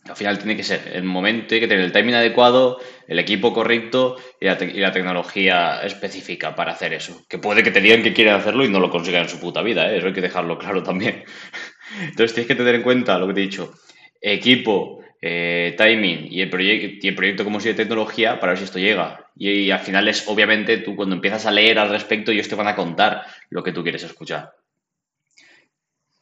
Al 0.07 0.15
final 0.15 0.37
tiene 0.37 0.55
que 0.55 0.63
ser 0.63 0.89
el 0.93 1.03
momento, 1.03 1.55
hay 1.55 1.59
que 1.59 1.67
tener 1.67 1.83
el 1.83 1.91
timing 1.91 2.15
adecuado, 2.15 2.79
el 3.05 3.19
equipo 3.19 3.53
correcto 3.53 4.15
y 4.39 4.45
la, 4.45 4.57
y 4.63 4.79
la 4.79 4.93
tecnología 4.93 5.81
específica 5.81 6.55
para 6.55 6.71
hacer 6.71 6.93
eso. 6.93 7.21
Que 7.27 7.37
puede 7.37 7.63
que 7.63 7.71
te 7.71 7.81
digan 7.81 8.01
que 8.01 8.13
quieren 8.13 8.35
hacerlo 8.35 8.63
y 8.63 8.69
no 8.69 8.79
lo 8.79 8.89
consigan 8.89 9.23
en 9.23 9.29
su 9.29 9.41
puta 9.41 9.61
vida, 9.61 9.91
¿eh? 9.91 9.97
eso 9.97 10.07
hay 10.07 10.13
que 10.13 10.21
dejarlo 10.21 10.57
claro 10.57 10.83
también. 10.83 11.25
Entonces 12.01 12.33
tienes 12.33 12.47
que 12.47 12.55
tener 12.55 12.75
en 12.75 12.83
cuenta 12.83 13.19
lo 13.19 13.27
que 13.27 13.33
te 13.33 13.41
he 13.41 13.43
dicho, 13.43 13.73
equipo, 14.21 14.98
eh, 15.21 15.75
timing 15.77 16.27
y 16.31 16.41
el, 16.41 16.49
proyecto 16.49 17.05
y 17.05 17.09
el 17.09 17.15
proyecto 17.15 17.43
como 17.43 17.59
si 17.59 17.69
de 17.69 17.75
tecnología 17.75 18.39
para 18.39 18.53
ver 18.53 18.59
si 18.59 18.65
esto 18.65 18.79
llega. 18.79 19.27
Y, 19.35 19.71
al 19.71 19.79
final 19.79 20.07
es, 20.07 20.27
obviamente, 20.27 20.77
tú 20.77 20.95
cuando 20.95 21.15
empiezas 21.15 21.45
a 21.45 21.51
leer 21.51 21.79
al 21.79 21.89
respecto, 21.89 22.31
ellos 22.31 22.47
te 22.47 22.55
van 22.55 22.67
a 22.67 22.75
contar 22.75 23.25
lo 23.49 23.63
que 23.63 23.71
tú 23.71 23.83
quieres 23.83 24.03
escuchar. 24.03 24.53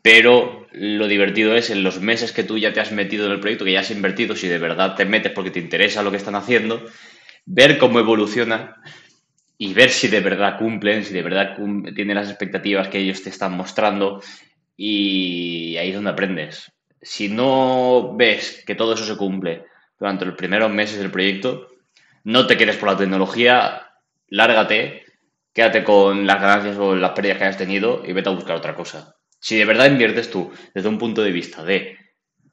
Pero 0.01 0.67
lo 0.71 1.07
divertido 1.07 1.55
es 1.55 1.69
en 1.69 1.83
los 1.83 1.99
meses 1.99 2.31
que 2.31 2.43
tú 2.43 2.57
ya 2.57 2.73
te 2.73 2.79
has 2.79 2.91
metido 2.91 3.25
en 3.25 3.33
el 3.33 3.39
proyecto, 3.39 3.65
que 3.65 3.73
ya 3.73 3.81
has 3.81 3.91
invertido, 3.91 4.35
si 4.35 4.47
de 4.47 4.57
verdad 4.57 4.95
te 4.95 5.05
metes 5.05 5.31
porque 5.31 5.51
te 5.51 5.59
interesa 5.59 6.03
lo 6.03 6.11
que 6.11 6.17
están 6.17 6.35
haciendo, 6.35 6.85
ver 7.45 7.77
cómo 7.77 7.99
evoluciona 7.99 8.75
y 9.57 9.73
ver 9.73 9.89
si 9.89 10.07
de 10.07 10.21
verdad 10.21 10.57
cumplen, 10.57 11.03
si 11.03 11.13
de 11.13 11.23
verdad 11.23 11.57
tienen 11.93 12.15
las 12.15 12.29
expectativas 12.29 12.87
que 12.87 12.99
ellos 12.99 13.23
te 13.23 13.29
están 13.29 13.53
mostrando 13.53 14.21
y 14.75 15.75
ahí 15.77 15.89
es 15.89 15.95
donde 15.95 16.11
aprendes. 16.11 16.71
Si 17.01 17.29
no 17.29 18.15
ves 18.15 18.63
que 18.65 18.75
todo 18.75 18.93
eso 18.93 19.05
se 19.05 19.17
cumple 19.17 19.65
durante 19.99 20.25
los 20.25 20.35
primeros 20.35 20.71
meses 20.71 20.99
del 20.99 21.11
proyecto, 21.11 21.69
no 22.23 22.47
te 22.47 22.57
quedes 22.57 22.77
por 22.77 22.89
la 22.89 22.97
tecnología, 22.97 23.87
lárgate, 24.27 25.05
quédate 25.53 25.83
con 25.83 26.27
las 26.27 26.41
ganancias 26.41 26.77
o 26.77 26.95
las 26.95 27.11
pérdidas 27.11 27.37
que 27.37 27.43
hayas 27.45 27.57
tenido 27.57 28.03
y 28.05 28.13
vete 28.13 28.29
a 28.29 28.33
buscar 28.33 28.55
otra 28.55 28.75
cosa. 28.75 29.15
Si 29.39 29.55
de 29.57 29.65
verdad 29.65 29.89
inviertes 29.89 30.29
tú 30.29 30.51
desde 30.73 30.89
un 30.89 30.97
punto 30.97 31.23
de 31.23 31.31
vista 31.31 31.63
de 31.63 31.97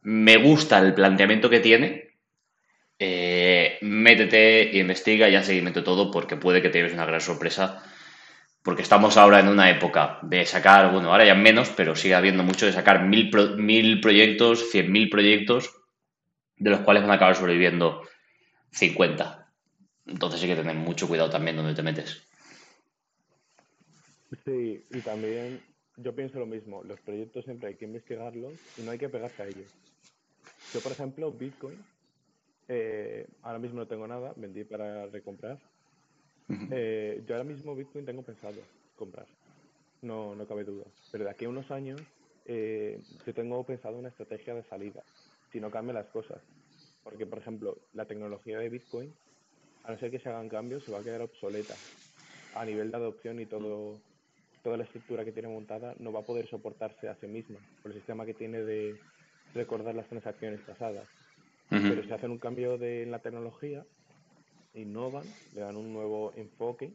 me 0.03 0.37
gusta 0.37 0.79
el 0.79 0.95
planteamiento 0.95 1.49
que 1.49 1.61
tiene, 1.61 2.15
eh, 2.99 3.79
métete, 3.81 4.77
investiga 4.79 5.29
y 5.29 5.35
haz 5.35 5.47
seguimiento 5.47 5.83
todo 5.83 6.11
porque 6.11 6.37
puede 6.37 6.63
que 6.63 6.69
te 6.69 6.79
lleves 6.79 6.93
una 6.93 7.07
gran 7.07 7.21
sorpresa. 7.21 7.83
Porque 8.65 8.83
estamos 8.83 9.17
ahora 9.17 9.41
en 9.41 9.49
una 9.49 9.71
época 9.71 10.19
de 10.23 10.45
sacar, 10.47 10.91
bueno, 10.93 11.13
ahora 11.13 11.27
ya 11.27 11.35
menos, 11.35 11.69
pero 11.77 11.95
sigue 11.95 12.15
habiendo 12.15 12.43
mucho 12.43 12.67
de 12.67 12.73
sacar 12.73 13.05
mil, 13.05 13.31
pro- 13.31 13.57
mil 13.57 14.01
proyectos, 14.01 14.71
cien 14.71 14.91
mil 14.91 15.11
proyectos, 15.11 15.71
de 16.57 16.71
los 16.71 16.81
cuales 16.81 17.03
van 17.03 17.13
a 17.13 17.15
acabar 17.15 17.37
sobreviviendo 17.37 18.03
50. 18.73 19.53
Entonces 20.07 20.43
hay 20.43 20.49
que 20.51 20.57
tener 20.57 20.77
mucho 20.77 21.09
cuidado 21.09 21.31
también 21.31 21.57
donde 21.57 21.75
te 21.75 21.83
metes. 21.83 22.27
Sí, 24.45 24.87
y 24.91 25.03
también 25.03 25.63
yo 25.97 26.15
pienso 26.15 26.39
lo 26.39 26.47
mismo, 26.47 26.83
los 26.83 27.01
proyectos 27.01 27.45
siempre 27.45 27.69
hay 27.69 27.77
que 27.77 27.85
investigarlos 27.85 28.59
y 28.77 28.83
no 28.83 28.91
hay 28.91 28.99
que 28.99 29.09
pegarse 29.09 29.43
a 29.43 29.47
ellos. 29.47 29.71
Yo, 30.73 30.83
por 30.83 30.93
ejemplo, 30.93 31.33
Bitcoin, 31.33 31.87
eh, 32.69 33.29
ahora 33.43 33.59
mismo 33.59 33.79
no 33.81 33.89
tengo 33.89 34.07
nada, 34.07 34.35
vendí 34.37 34.65
para 34.65 35.07
recomprar. 35.07 35.61
Eh, 36.49 37.23
yo 37.27 37.35
ahora 37.35 37.49
mismo 37.49 37.75
Bitcoin 37.75 38.05
tengo 38.05 38.23
pensado 38.23 38.61
comprar, 38.97 39.27
no, 40.03 40.35
no 40.35 40.47
cabe 40.47 40.65
duda. 40.65 40.85
Pero 41.11 41.25
de 41.25 41.31
aquí 41.31 41.45
a 41.47 41.49
unos 41.49 41.71
años 41.71 42.01
eh, 42.45 43.01
yo 43.27 43.35
tengo 43.35 43.65
pensado 43.65 43.99
una 43.99 44.09
estrategia 44.09 44.55
de 44.55 44.63
salida, 44.65 45.03
si 45.53 45.61
no 45.61 45.71
cambian 45.71 45.97
las 45.97 46.07
cosas. 46.07 46.39
Porque, 47.03 47.27
por 47.27 47.39
ejemplo, 47.39 47.79
la 47.93 48.07
tecnología 48.07 48.59
de 48.59 48.69
Bitcoin, 48.69 49.13
a 49.85 49.93
no 49.93 49.99
ser 49.99 50.11
que 50.11 50.19
se 50.19 50.29
hagan 50.29 50.49
cambios, 50.49 50.85
se 50.85 50.93
va 50.93 51.01
a 51.01 51.03
quedar 51.03 51.21
obsoleta 51.21 51.75
a 52.55 52.65
nivel 52.65 52.91
de 52.91 52.97
adopción 52.97 53.41
y 53.41 53.47
todo, 53.47 53.99
toda 54.63 54.77
la 54.77 54.85
estructura 54.85 55.25
que 55.25 55.33
tiene 55.33 55.49
montada 55.49 55.95
no 55.99 56.13
va 56.13 56.21
a 56.21 56.25
poder 56.25 56.49
soportarse 56.49 57.09
a 57.09 57.17
sí 57.17 57.27
misma 57.27 57.59
por 57.83 57.91
el 57.91 57.99
sistema 57.99 58.25
que 58.25 58.35
tiene 58.35 58.63
de 58.63 58.97
recordar 59.55 59.95
las 59.95 60.09
transacciones 60.09 60.61
pasadas. 60.61 61.07
Pero 61.69 62.05
si 62.05 62.13
hacen 62.13 62.31
un 62.31 62.39
cambio 62.39 62.79
de, 62.79 63.03
en 63.03 63.11
la 63.11 63.19
tecnología, 63.19 63.85
innovan, 64.75 65.25
le 65.55 65.61
dan 65.61 65.77
un 65.77 65.93
nuevo 65.93 66.33
enfoque, 66.37 66.91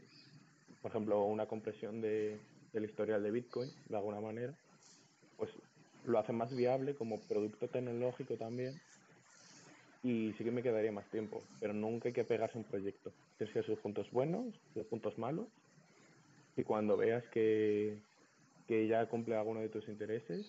por 0.82 0.92
ejemplo, 0.92 1.24
una 1.24 1.46
compresión 1.46 2.02
de, 2.02 2.38
del 2.74 2.86
historial 2.86 3.24
de 3.24 3.32
Bitcoin, 3.32 3.70
de 3.88 3.96
alguna 3.96 4.20
manera, 4.20 4.54
pues 5.38 5.50
lo 6.06 6.20
hacen 6.20 6.36
más 6.36 6.56
viable 6.56 6.96
como 6.96 7.20
producto 7.22 7.68
tecnológico 7.68 8.36
también 8.36 8.80
y 10.04 10.34
sí 10.38 10.44
que 10.44 10.52
me 10.52 10.64
quedaría 10.64 10.92
más 10.92 11.10
tiempo, 11.12 11.44
pero 11.60 11.74
nunca 11.74 12.08
hay 12.08 12.14
que 12.14 12.24
pegarse 12.24 12.58
un 12.58 12.64
proyecto. 12.64 13.12
Tienes 13.38 13.54
que 13.54 13.64
sus 13.64 13.80
puntos 13.80 14.10
buenos, 14.12 14.54
sus 14.74 14.86
puntos 14.86 15.18
malos 15.18 15.48
y 16.56 16.64
cuando 16.64 16.96
veas 16.98 17.24
que, 17.30 17.98
que 18.68 18.88
ya 18.88 19.06
cumple 19.08 19.36
alguno 19.36 19.60
de 19.60 19.70
tus 19.70 19.88
intereses, 19.88 20.46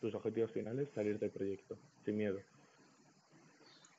tus 0.00 0.14
objetivos 0.14 0.50
finales, 0.52 0.88
salir 0.94 1.18
del 1.18 1.30
proyecto, 1.30 1.76
sin 2.04 2.18
miedo. 2.18 2.38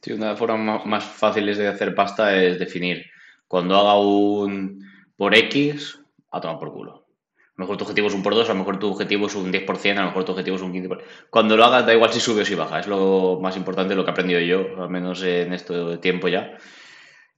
Sí, 0.07 0.13
una 0.13 0.25
de 0.27 0.31
las 0.31 0.39
formas 0.39 0.59
ma- 0.59 0.85
más 0.85 1.03
fáciles 1.03 1.57
de 1.57 1.67
hacer 1.67 1.93
pasta 1.95 2.35
es 2.41 2.59
definir 2.59 3.05
cuando 3.47 3.75
haga 3.75 3.99
un 3.99 4.81
por 5.17 5.35
X, 5.35 5.99
a 6.31 6.39
tomar 6.41 6.59
por 6.59 6.71
culo. 6.71 6.93
A 7.37 7.61
lo 7.61 7.63
mejor 7.63 7.77
tu 7.77 7.83
objetivo 7.85 8.07
es 8.07 8.13
un 8.13 8.21
por 8.23 8.35
2, 8.35 8.49
a 8.49 8.53
lo 8.53 8.59
mejor 8.59 8.77
tu 8.79 8.87
objetivo 8.87 9.25
es 9.27 9.35
un 9.35 9.51
10%, 9.51 9.99
a 9.99 10.03
lo 10.03 10.09
mejor 10.11 10.25
tu 10.25 10.31
objetivo 10.31 10.55
es 10.57 10.61
un 10.61 10.71
15%. 10.71 11.11
Cuando 11.29 11.57
lo 11.57 11.65
hagas, 11.65 11.85
da 11.85 11.93
igual 11.93 12.13
si 12.13 12.19
sube 12.19 12.43
o 12.43 12.45
si 12.45 12.55
baja. 12.55 12.79
Es 12.79 12.87
lo 12.87 13.39
más 13.41 13.57
importante, 13.57 13.95
lo 13.95 14.03
que 14.05 14.11
he 14.11 14.13
aprendido 14.13 14.39
yo, 14.41 14.81
al 14.83 14.89
menos 14.89 15.23
en 15.23 15.53
este 15.53 15.97
tiempo 15.97 16.27
ya. 16.27 16.55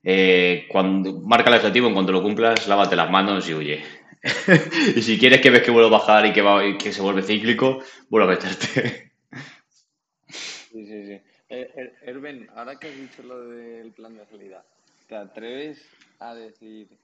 Eh, 0.03 0.67
cuando 0.69 1.21
marca 1.21 1.49
el 1.51 1.57
objetivo, 1.57 1.87
en 1.87 1.95
cuanto 1.95 2.11
lo 2.13 2.23
cumplas, 2.23 2.67
lávate 2.67 2.95
las 2.97 3.11
manos 3.11 3.49
y 3.49 3.55
huye. 3.55 3.83
y 4.97 5.01
si 5.03 5.19
quieres 5.19 5.41
que 5.41 5.51
ves 5.51 5.63
que 5.63 5.71
vuelve 5.71 5.89
a 5.89 5.91
bajar 5.99 6.25
y 6.27 6.33
que, 6.33 6.41
va, 6.43 6.65
y 6.65 6.77
que 6.77 6.93
se 6.93 7.01
vuelve 7.01 7.23
cíclico, 7.23 7.79
vuelve 8.09 8.27
a 8.27 8.35
meterte. 8.35 9.11
Sí, 10.71 10.85
sí, 10.85 11.05
sí. 11.05 11.21
Eh, 11.49 11.71
Er- 11.75 11.97
Erben, 12.09 12.47
ahora 12.51 12.79
que 12.79 12.87
has 12.89 12.97
dicho 12.97 13.23
lo 13.23 13.47
del 13.49 13.93
plan 13.93 14.15
de 14.15 14.25
salida, 14.27 14.65
¿te 15.07 15.15
atreves 15.15 15.79
a 16.19 16.35
decir 16.35 16.99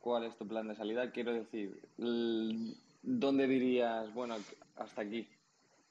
cuál 0.00 0.24
es 0.24 0.36
tu 0.38 0.48
plan 0.48 0.68
de 0.68 0.74
salida? 0.76 1.12
Quiero 1.12 1.32
decir, 1.34 1.82
¿dónde 1.98 3.46
dirías, 3.46 4.12
bueno, 4.14 4.46
hasta 4.76 5.02
aquí? 5.02 5.28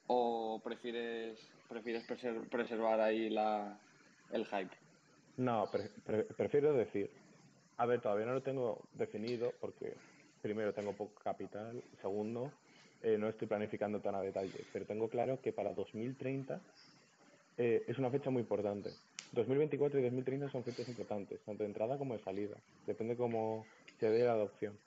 ¿O 0.08 0.60
prefieres, 0.64 1.38
prefieres 1.68 2.08
preser- 2.08 2.48
preservar 2.50 3.00
ahí 3.00 3.30
la, 3.30 3.80
el 4.30 4.44
hype? 4.46 4.76
No, 5.36 5.70
pre- 5.70 5.90
pre- 6.04 6.24
prefiero 6.24 6.72
decir, 6.72 7.10
a 7.76 7.86
ver, 7.86 8.00
todavía 8.00 8.26
no 8.26 8.34
lo 8.34 8.42
tengo 8.42 8.88
definido 8.92 9.56
porque 9.60 10.00
primero 10.40 10.74
tengo 10.74 10.96
poco 10.96 11.14
capital, 11.22 11.84
segundo, 12.00 12.52
eh, 13.02 13.18
no 13.18 13.28
estoy 13.28 13.46
planificando 13.46 14.00
tan 14.00 14.16
a 14.16 14.20
detalle, 14.22 14.66
pero 14.72 14.86
tengo 14.86 15.08
claro 15.08 15.40
que 15.40 15.52
para 15.52 15.74
2030 15.74 16.66
eh, 17.58 17.84
es 17.88 17.98
una 17.98 18.10
fecha 18.12 18.30
muy 18.30 18.42
importante. 18.42 19.00
2024 19.32 20.00
y 20.00 20.04
2030 20.04 20.50
son 20.50 20.64
fechas 20.64 20.88
importantes, 20.88 21.44
tanto 21.44 21.64
de 21.64 21.68
entrada 21.68 21.98
como 21.98 22.14
de 22.14 22.24
salida, 22.24 22.64
depende 22.86 23.16
cómo 23.16 23.74
se 24.00 24.10
dé 24.10 24.24
la 24.24 24.32
adopción. 24.34 24.80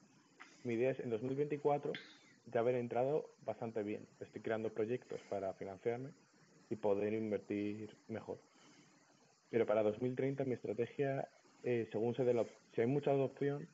Mi 0.63 0.75
idea 0.75 0.91
es 0.91 0.99
en 1.01 1.11
2024 1.11 2.01
ya 2.45 2.61
haber 2.61 2.75
entrado 2.75 3.35
bastante 3.41 3.83
bien, 3.83 4.09
estoy 4.19 4.41
creando 4.41 4.73
proyectos 4.73 5.23
para 5.25 5.53
financiarme 5.55 6.15
y 6.69 6.77
poder 6.77 7.13
invertir 7.13 7.99
mejor. 8.07 8.43
Pero 9.49 9.67
para 9.67 9.83
2030 9.83 10.45
mi 10.45 10.55
estrategia, 10.55 11.29
eh, 11.63 11.87
según 11.91 12.15
se 12.15 12.25
dé 12.25 12.33
la, 12.33 12.47
si 12.73 12.81
hay 12.81 12.87
mucha 12.87 13.11
adopción, 13.11 13.69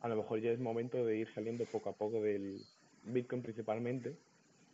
a 0.00 0.08
lo 0.08 0.16
mejor 0.16 0.40
ya 0.40 0.50
es 0.52 0.60
momento 0.60 1.04
de 1.06 1.18
ir 1.18 1.32
saliendo 1.34 1.70
poco 1.70 1.90
a 1.90 1.96
poco 1.98 2.20
del 2.20 2.68
Bitcoin 3.02 3.42
principalmente, 3.42 4.18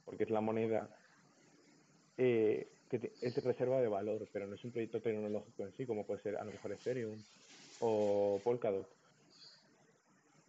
porque 0.04 0.24
es 0.24 0.30
la 0.30 0.40
moneda 0.40 0.98
eh, 2.16 2.77
que 2.88 2.98
te- 2.98 3.18
es 3.20 3.34
reserva 3.44 3.80
de 3.80 3.88
valor, 3.88 4.28
pero 4.32 4.46
no 4.46 4.54
es 4.56 4.64
un 4.64 4.72
proyecto 4.72 5.02
tecnológico 5.02 5.64
en 5.66 5.72
sí, 5.76 5.86
como 5.86 6.06
puede 6.06 6.22
ser 6.22 6.36
a 6.36 6.44
lo 6.44 6.52
mejor 6.52 6.72
Ethereum 6.72 7.24
o 7.78 8.42
Polkadot. 8.44 8.98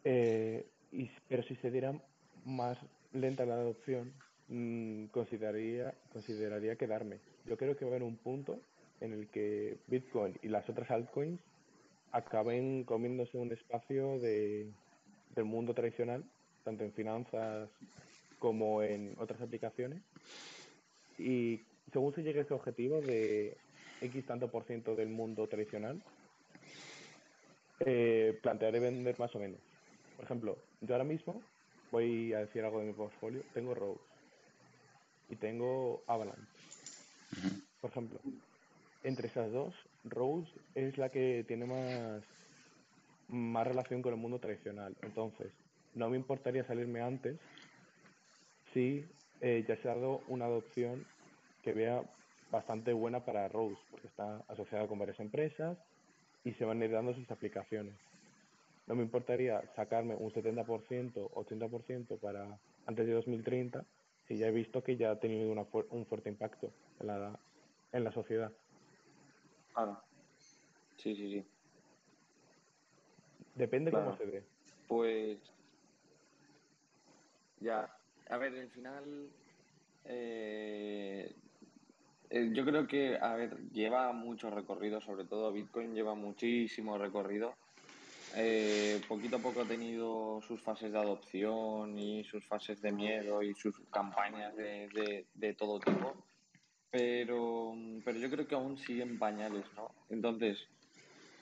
Eh, 0.04 0.72
pero 1.28 1.44
si 1.44 1.56
se 1.58 1.72
diera 1.72 2.02
más 2.44 2.78
lenta 3.12 3.46
la 3.46 3.56
adopción, 3.56 4.24
mm, 4.48 5.08
consideraría, 5.08 6.02
consideraría 6.10 6.78
quedarme. 6.78 7.22
Yo 7.44 7.58
creo 7.58 7.76
que 7.76 7.86
va 7.86 7.92
a 7.92 7.96
haber 7.96 8.04
un 8.04 8.22
punto 8.22 8.70
en 9.00 9.14
el 9.14 9.30
que 9.30 9.84
Bitcoin 9.88 10.40
y 10.42 10.50
las 10.50 10.70
otras 10.70 10.90
altcoins 10.92 11.42
acaben 12.12 12.86
comiéndose 12.86 13.38
un 13.38 13.52
espacio 13.54 14.20
de, 14.20 14.76
del 15.30 15.46
mundo 15.46 15.74
tradicional, 15.74 16.34
tanto 16.64 16.84
en 16.84 16.94
finanzas 16.94 17.72
como 18.40 18.84
en 18.84 19.16
otras 19.20 19.42
aplicaciones. 19.42 20.06
Y 21.18 21.69
según 21.92 22.14
se 22.14 22.24
llegue 22.24 22.40
a 22.40 22.44
ese 22.44 22.54
objetivo 22.54 23.02
de 23.02 23.58
X 24.02 24.26
tanto 24.26 24.50
por 24.50 24.64
ciento 24.64 24.96
del 24.96 25.10
mundo 25.10 25.48
tradicional, 25.48 26.02
eh, 27.80 28.38
plantearé 28.42 28.80
vender 28.80 29.18
más 29.20 29.34
o 29.36 29.40
menos. 29.40 29.60
Por 30.16 30.26
ejemplo, 30.26 30.58
yo 30.82 30.94
ahora 30.94 31.06
mismo 31.06 31.42
voy 31.92 32.34
a 32.34 32.40
decir 32.40 32.64
algo 32.64 32.80
de 32.80 32.88
mi 32.88 32.94
portfolio. 32.94 33.42
Tengo 33.54 33.74
Rose 33.74 34.02
y 35.30 35.36
tengo 35.36 36.04
Avalanche. 36.08 36.42
Por 37.82 37.92
ejemplo, 37.92 38.20
entre 39.04 39.28
esas 39.28 39.52
dos, 39.52 39.74
Rose 40.04 40.52
es 40.76 40.98
la 40.98 41.10
que 41.10 41.46
tiene 41.48 41.66
más, 41.66 42.24
más 43.30 43.68
relación 43.68 44.02
con 44.02 44.14
el 44.14 44.20
mundo 44.20 44.40
tradicional. 44.40 44.96
Entonces, 45.02 45.52
no 45.96 46.10
me 46.10 46.18
importaría 46.18 46.66
salirme 46.66 47.02
antes 47.02 47.38
si 48.74 49.06
eh, 49.42 49.64
ya 49.68 49.76
se 49.78 49.90
ha 49.90 49.96
dado 49.96 50.22
una 50.28 50.46
adopción 50.46 51.06
que 51.62 51.74
vea 51.74 52.04
bastante 52.50 52.94
buena 52.94 53.26
para 53.26 53.48
Rose, 53.50 53.82
porque 53.90 54.08
está 54.08 54.40
asociada 54.48 54.88
con 54.88 55.00
varias 55.00 55.20
empresas 55.20 55.80
y 56.44 56.54
se 56.54 56.66
van 56.66 56.82
a 56.82 56.86
ir 56.86 56.92
dando 56.92 57.14
sus 57.14 57.30
aplicaciones. 57.32 58.00
No 58.88 58.96
me 58.96 59.04
importaría 59.04 59.68
sacarme 59.76 60.16
un 60.16 60.32
70%, 60.32 61.30
80% 61.34 62.20
para 62.20 62.62
antes 62.86 63.08
de 63.08 63.14
2030, 63.14 63.88
si 64.28 64.38
ya 64.40 64.48
he 64.48 64.52
visto 64.52 64.84
que 64.84 64.98
ya 64.98 65.12
ha 65.12 65.20
tenido 65.20 65.52
una 65.52 65.66
fu- 65.66 65.88
un 65.92 66.08
fuerte 66.08 66.30
impacto 66.30 66.76
en 67.00 67.08
la, 67.08 67.46
en 67.92 68.04
la 68.04 68.12
sociedad. 68.12 68.52
Claro. 69.74 70.04
Sí, 70.98 71.16
sí, 71.16 71.32
sí. 71.32 71.52
Depende 73.56 73.92
Claro. 73.92 73.94
cómo 73.94 74.18
se 74.18 74.26
dé. 74.26 74.52
Pues 74.88 75.42
ya, 77.58 77.98
a 78.28 78.38
ver, 78.38 78.54
al 78.56 78.72
final 78.72 79.38
eh, 80.06 81.36
eh, 82.30 82.52
yo 82.54 82.64
creo 82.64 82.88
que, 82.88 83.18
a 83.18 83.34
ver, 83.36 83.58
lleva 83.72 84.12
mucho 84.12 84.50
recorrido, 84.50 85.02
sobre 85.02 85.26
todo 85.26 85.52
Bitcoin 85.52 85.96
lleva 85.96 86.14
muchísimo 86.14 86.98
recorrido. 86.98 87.56
Eh, 88.36 89.02
poquito 89.08 89.38
a 89.38 89.40
poco 89.40 89.62
ha 89.62 89.66
tenido 89.66 90.40
sus 90.48 90.62
fases 90.62 90.92
de 90.92 91.00
adopción 91.00 91.98
y 91.98 92.24
sus 92.26 92.46
fases 92.46 92.80
de 92.82 92.92
miedo 92.92 93.42
y 93.42 93.56
sus 93.56 93.80
campañas 93.92 94.56
de, 94.56 95.26
de, 95.34 95.54
todo 95.56 95.80
tipo, 95.80 96.24
pero, 96.92 97.74
pero 98.06 98.20
yo 98.20 98.30
creo 98.30 98.48
que 98.48 98.54
aún 98.54 98.78
siguen 98.78 99.18
pañales, 99.18 99.66
¿no? 99.76 99.90
Entonces, 100.10 100.60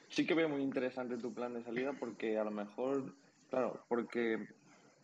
sí 0.08 0.26
que 0.26 0.34
veo 0.34 0.47
muy 0.47 0.62
interesante 0.62 1.17
tu 1.17 1.34
plan 1.34 1.54
de 1.54 1.63
salida 1.63 1.91
porque 2.00 2.38
a 2.38 2.45
lo 2.45 2.52
mejor, 2.52 3.13
claro, 3.50 3.84
porque 3.89 4.47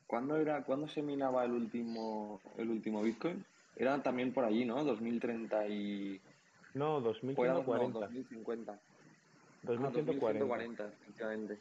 ¿cuándo 0.07 0.37
era, 0.37 0.63
cuándo 0.63 0.87
se 0.87 1.01
minaba 1.01 1.43
el 1.43 1.51
último, 1.51 2.39
el 2.57 2.69
último 2.69 3.03
Bitcoin? 3.03 3.43
Era 3.75 4.01
también 4.01 4.33
por 4.33 4.45
allí, 4.45 4.65
¿no? 4.65 4.83
2030 4.83 5.67
y... 5.67 6.21
No, 6.73 7.01
2140. 7.01 7.93
No, 7.93 7.99
2050. 7.99 8.79
2140. 9.63 10.87
efectivamente. 10.87 11.57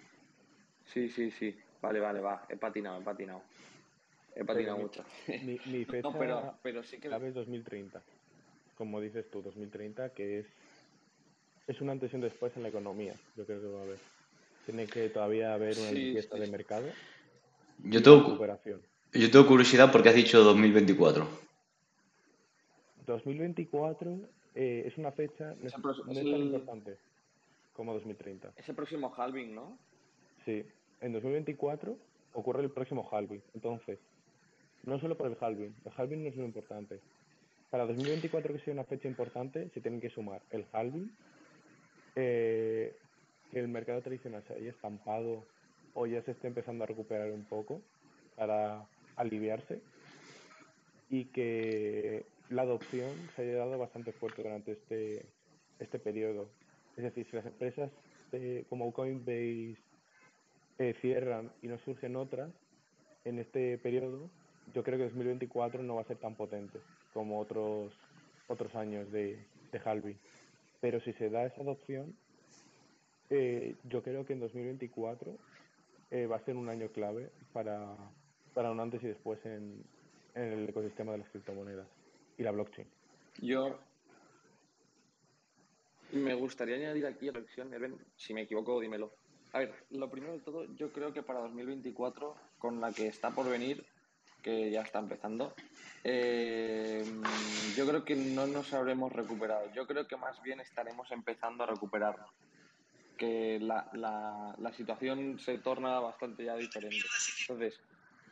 Sí, 0.86 1.08
sí, 1.08 1.30
sí. 1.30 1.56
Vale, 1.80 2.00
vale, 2.00 2.20
va. 2.20 2.44
He 2.48 2.56
patinado, 2.56 3.00
he 3.00 3.04
patinado. 3.04 3.42
He 4.34 4.44
patinado 4.44 4.78
mucho. 4.78 5.04
Mi, 5.28 5.58
mi 5.66 5.84
fecha 5.84 6.08
no, 6.08 6.18
pero, 6.18 6.54
pero 6.62 6.82
sí 6.82 6.98
que... 6.98 7.08
es 7.08 7.34
2030. 7.34 8.02
Como 8.76 9.00
dices 9.00 9.30
tú, 9.30 9.42
2030, 9.42 10.10
que 10.10 10.40
es 10.40 10.46
es 11.66 11.80
una 11.80 11.92
antes 11.92 12.12
y 12.12 12.16
un 12.16 12.22
después 12.22 12.56
en 12.56 12.62
la 12.62 12.68
economía. 12.68 13.14
Yo 13.36 13.44
creo 13.44 13.60
que 13.60 13.66
va 13.68 13.80
a 13.80 13.82
haber. 13.82 13.98
Tiene 14.66 14.86
que 14.86 15.08
todavía 15.08 15.54
haber 15.54 15.78
una 15.78 15.92
limpieza 15.92 16.36
de 16.36 16.46
mercado. 16.48 16.86
Yo 17.84 18.02
tengo, 18.02 18.38
yo 19.12 19.30
tengo 19.30 19.46
curiosidad 19.46 19.90
porque 19.90 20.08
has 20.08 20.14
dicho 20.14 20.42
2024. 20.42 21.26
2024 23.06 24.18
eh, 24.54 24.84
es 24.86 24.98
una 24.98 25.12
fecha 25.12 25.54
no, 25.54 25.66
es, 25.66 25.72
tan 25.72 26.26
importante 26.26 26.96
como 27.72 27.94
2030. 27.94 28.52
Es 28.56 28.68
el 28.68 28.74
próximo 28.74 29.12
halving, 29.16 29.54
¿no? 29.54 29.78
Sí, 30.44 30.64
en 31.00 31.12
2024 31.12 31.96
ocurre 32.34 32.62
el 32.62 32.70
próximo 32.70 33.08
halving. 33.10 33.42
Entonces, 33.54 33.98
no 34.84 34.98
solo 35.00 35.16
por 35.16 35.26
el 35.28 35.36
halving, 35.40 35.74
el 35.84 35.92
halving 35.96 36.22
no 36.22 36.28
es 36.28 36.36
muy 36.36 36.46
importante. 36.46 37.00
Para 37.70 37.86
2024 37.86 38.52
que 38.52 38.60
sea 38.60 38.74
una 38.74 38.84
fecha 38.84 39.08
importante, 39.08 39.70
se 39.70 39.80
tienen 39.80 40.00
que 40.00 40.10
sumar 40.10 40.42
el 40.50 40.66
halving, 40.72 41.10
eh, 42.16 42.94
que 43.50 43.60
el 43.60 43.68
mercado 43.68 44.02
tradicional 44.02 44.42
se 44.46 44.54
haya 44.54 44.70
estampado 44.70 45.44
o 45.94 46.06
ya 46.06 46.22
se 46.22 46.32
esté 46.32 46.48
empezando 46.48 46.84
a 46.84 46.86
recuperar 46.86 47.30
un 47.30 47.44
poco 47.44 47.80
para 48.36 48.84
aliviarse 49.16 49.80
y 51.08 51.26
que 51.26 52.24
la 52.52 52.62
adopción 52.62 53.10
se 53.34 53.42
haya 53.42 53.58
dado 53.58 53.78
bastante 53.78 54.12
fuerte 54.12 54.42
durante 54.42 54.72
este, 54.72 55.26
este 55.78 55.98
periodo. 55.98 56.48
Es 56.96 57.04
decir, 57.04 57.26
si 57.30 57.36
las 57.36 57.46
empresas 57.46 57.90
como 58.68 58.92
Coinbase 58.92 59.76
eh, 60.78 60.94
cierran 61.00 61.50
y 61.60 61.68
no 61.68 61.78
surgen 61.80 62.16
otras 62.16 62.50
en 63.24 63.38
este 63.38 63.76
periodo, 63.78 64.30
yo 64.74 64.82
creo 64.82 64.98
que 64.98 65.04
2024 65.04 65.82
no 65.82 65.96
va 65.96 66.02
a 66.02 66.06
ser 66.06 66.16
tan 66.16 66.34
potente 66.34 66.78
como 67.12 67.38
otros 67.38 67.92
otros 68.48 68.74
años 68.74 69.10
de, 69.12 69.38
de 69.70 69.80
halving. 69.84 70.18
Pero 70.80 71.00
si 71.00 71.12
se 71.14 71.30
da 71.30 71.44
esa 71.44 71.60
adopción, 71.60 72.14
eh, 73.30 73.76
yo 73.84 74.02
creo 74.02 74.26
que 74.26 74.34
en 74.34 74.40
2024 74.40 75.32
eh, 76.10 76.26
va 76.26 76.36
a 76.36 76.44
ser 76.44 76.56
un 76.56 76.68
año 76.68 76.88
clave 76.88 77.30
para, 77.52 77.96
para 78.52 78.70
un 78.70 78.80
antes 78.80 79.02
y 79.02 79.06
después 79.06 79.38
en, 79.46 79.82
el 80.34 80.68
ecosistema 80.68 81.12
de 81.12 81.18
las 81.18 81.28
criptomonedas 81.28 81.86
y 82.38 82.42
la 82.42 82.50
blockchain. 82.50 82.88
Yo 83.40 83.78
me 86.12 86.34
gustaría 86.34 86.76
añadir 86.76 87.06
aquí 87.06 87.28
a 87.28 87.32
la 87.32 87.40
lección, 87.40 87.70
si 88.16 88.34
me 88.34 88.42
equivoco, 88.42 88.80
dímelo. 88.80 89.12
A 89.52 89.58
ver, 89.60 89.74
lo 89.90 90.10
primero 90.10 90.32
de 90.32 90.40
todo, 90.40 90.64
yo 90.76 90.92
creo 90.92 91.12
que 91.12 91.22
para 91.22 91.40
2024, 91.40 92.34
con 92.58 92.80
la 92.80 92.92
que 92.92 93.06
está 93.06 93.30
por 93.30 93.48
venir, 93.48 93.84
que 94.42 94.70
ya 94.70 94.82
está 94.82 94.98
empezando, 94.98 95.54
eh, 96.04 97.04
yo 97.76 97.86
creo 97.86 98.04
que 98.04 98.16
no 98.16 98.46
nos 98.46 98.72
habremos 98.72 99.12
recuperado. 99.12 99.72
Yo 99.72 99.86
creo 99.86 100.06
que 100.06 100.16
más 100.16 100.40
bien 100.42 100.60
estaremos 100.60 101.10
empezando 101.12 101.64
a 101.64 101.66
recuperarnos. 101.66 102.30
Que 103.16 103.60
la, 103.60 103.88
la, 103.92 104.54
la 104.58 104.72
situación 104.72 105.38
se 105.38 105.58
torna 105.58 106.00
bastante 106.00 106.44
ya 106.44 106.56
diferente. 106.56 107.06
Entonces, 107.42 107.80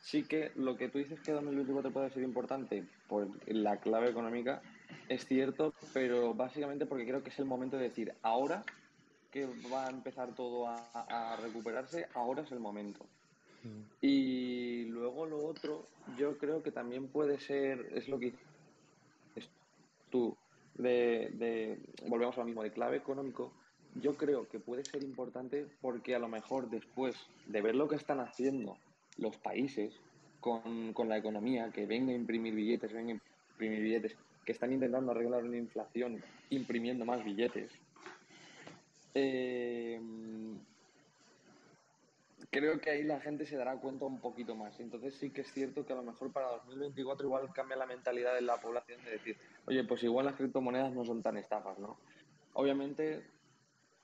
sí 0.00 0.24
que 0.24 0.52
lo 0.56 0.76
que 0.76 0.88
tú 0.88 0.98
dices 0.98 1.20
que 1.20 1.32
2024 1.32 1.92
puede 1.92 2.10
ser 2.10 2.22
importante 2.22 2.84
por 3.08 3.28
la 3.46 3.76
clave 3.78 4.10
económica 4.10 4.62
es 5.08 5.24
cierto, 5.26 5.74
pero 5.92 6.34
básicamente 6.34 6.86
porque 6.86 7.06
creo 7.06 7.22
que 7.22 7.30
es 7.30 7.38
el 7.38 7.44
momento 7.44 7.76
de 7.76 7.84
decir, 7.84 8.14
ahora 8.22 8.64
que 9.30 9.46
va 9.72 9.86
a 9.86 9.90
empezar 9.90 10.34
todo 10.34 10.66
a, 10.66 10.76
a 10.92 11.36
recuperarse, 11.36 12.08
ahora 12.14 12.42
es 12.42 12.50
el 12.50 12.60
momento. 12.60 13.06
Mm. 13.62 13.82
Y 14.00 14.84
luego 14.86 15.26
lo 15.26 15.44
otro, 15.46 15.86
yo 16.18 16.38
creo 16.38 16.62
que 16.62 16.72
también 16.72 17.08
puede 17.08 17.38
ser, 17.38 17.90
es 17.94 18.08
lo 18.08 18.18
que 18.18 18.34
tú, 20.10 20.36
de, 20.74 21.78
volvemos 22.06 22.36
a 22.36 22.40
lo 22.40 22.46
mismo, 22.46 22.62
de 22.62 22.72
clave 22.72 22.96
económico, 22.96 23.52
yo 23.94 24.16
creo 24.16 24.48
que 24.48 24.60
puede 24.60 24.84
ser 24.84 25.02
importante 25.02 25.66
porque 25.80 26.14
a 26.14 26.18
lo 26.18 26.28
mejor 26.28 26.70
después 26.70 27.16
de 27.46 27.60
ver 27.60 27.74
lo 27.74 27.88
que 27.88 27.96
están 27.96 28.20
haciendo 28.20 28.76
los 29.20 29.36
países 29.36 29.94
con, 30.40 30.92
con 30.92 31.08
la 31.08 31.18
economía, 31.18 31.70
que 31.70 31.86
venga 31.86 32.12
a 32.12 32.16
imprimir 32.16 32.54
billetes, 32.54 32.92
venga 32.92 33.12
a 33.12 33.20
imprimir 33.52 33.80
billetes, 33.80 34.16
que 34.44 34.52
están 34.52 34.72
intentando 34.72 35.12
arreglar 35.12 35.44
una 35.44 35.56
inflación 35.56 36.22
imprimiendo 36.48 37.04
más 37.04 37.22
billetes, 37.22 37.70
eh, 39.14 40.00
creo 42.50 42.80
que 42.80 42.90
ahí 42.90 43.04
la 43.04 43.20
gente 43.20 43.46
se 43.46 43.56
dará 43.56 43.76
cuenta 43.76 44.04
un 44.04 44.20
poquito 44.20 44.54
más. 44.54 44.78
Entonces 44.80 45.14
sí 45.14 45.30
que 45.30 45.42
es 45.42 45.52
cierto 45.52 45.86
que 45.86 45.92
a 45.92 45.96
lo 45.96 46.02
mejor 46.02 46.32
para 46.32 46.48
2024 46.48 47.26
igual 47.26 47.52
cambia 47.52 47.76
la 47.76 47.86
mentalidad 47.86 48.34
de 48.34 48.42
la 48.42 48.60
población 48.60 49.02
de 49.04 49.12
decir, 49.12 49.36
oye, 49.66 49.84
pues 49.84 50.02
igual 50.02 50.26
las 50.26 50.34
criptomonedas 50.34 50.92
no 50.92 51.04
son 51.04 51.22
tan 51.22 51.36
estafas, 51.36 51.78
¿no? 51.78 51.98
Obviamente 52.54 53.22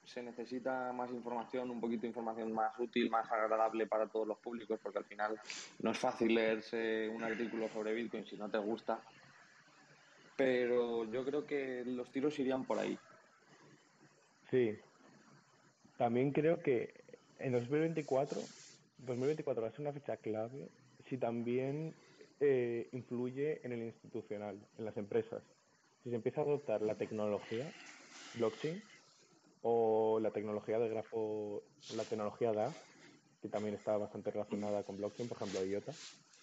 se 0.06 0.22
necesita 0.22 0.92
más 0.92 1.10
información, 1.10 1.70
un 1.70 1.80
poquito 1.80 2.02
de 2.02 2.08
información 2.08 2.52
más 2.52 2.78
útil, 2.78 3.10
más 3.10 3.30
agradable 3.30 3.86
para 3.86 4.06
todos 4.06 4.26
los 4.26 4.38
públicos, 4.38 4.78
porque 4.82 4.98
al 4.98 5.04
final 5.04 5.38
no 5.80 5.90
es 5.90 5.98
fácil 5.98 6.34
leerse 6.34 7.08
un 7.08 7.22
artículo 7.22 7.68
sobre 7.68 7.92
Bitcoin 7.92 8.24
si 8.24 8.36
no 8.36 8.48
te 8.48 8.58
gusta. 8.58 9.00
Pero 10.36 11.04
yo 11.10 11.24
creo 11.24 11.44
que 11.46 11.82
los 11.84 12.10
tiros 12.12 12.38
irían 12.38 12.64
por 12.64 12.78
ahí. 12.78 12.98
Sí. 14.50 14.78
También 15.98 16.30
creo 16.30 16.60
que 16.60 16.94
en 17.38 17.52
2024, 17.52 18.40
2024 18.98 19.62
va 19.62 19.68
a 19.68 19.70
ser 19.72 19.80
una 19.80 19.92
fecha 19.92 20.16
clave 20.18 20.68
si 21.08 21.16
también 21.16 21.94
eh, 22.40 22.88
influye 22.92 23.60
en 23.64 23.72
el 23.72 23.82
institucional, 23.82 24.58
en 24.78 24.84
las 24.84 24.96
empresas. 24.96 25.42
Si 26.04 26.10
se 26.10 26.16
empieza 26.16 26.42
a 26.42 26.44
adoptar 26.44 26.82
la 26.82 26.94
tecnología 26.94 27.72
blockchain 28.34 28.82
o 29.68 30.20
la 30.20 30.30
tecnología 30.30 30.78
de 30.78 30.88
grafo, 30.88 31.60
la 31.96 32.04
tecnología 32.04 32.52
DA, 32.52 32.72
que 33.42 33.48
también 33.48 33.74
está 33.74 33.96
bastante 33.96 34.30
relacionada 34.30 34.84
con 34.84 34.96
blockchain, 34.96 35.28
por 35.28 35.38
ejemplo 35.38 35.64
IOTA, 35.64 35.92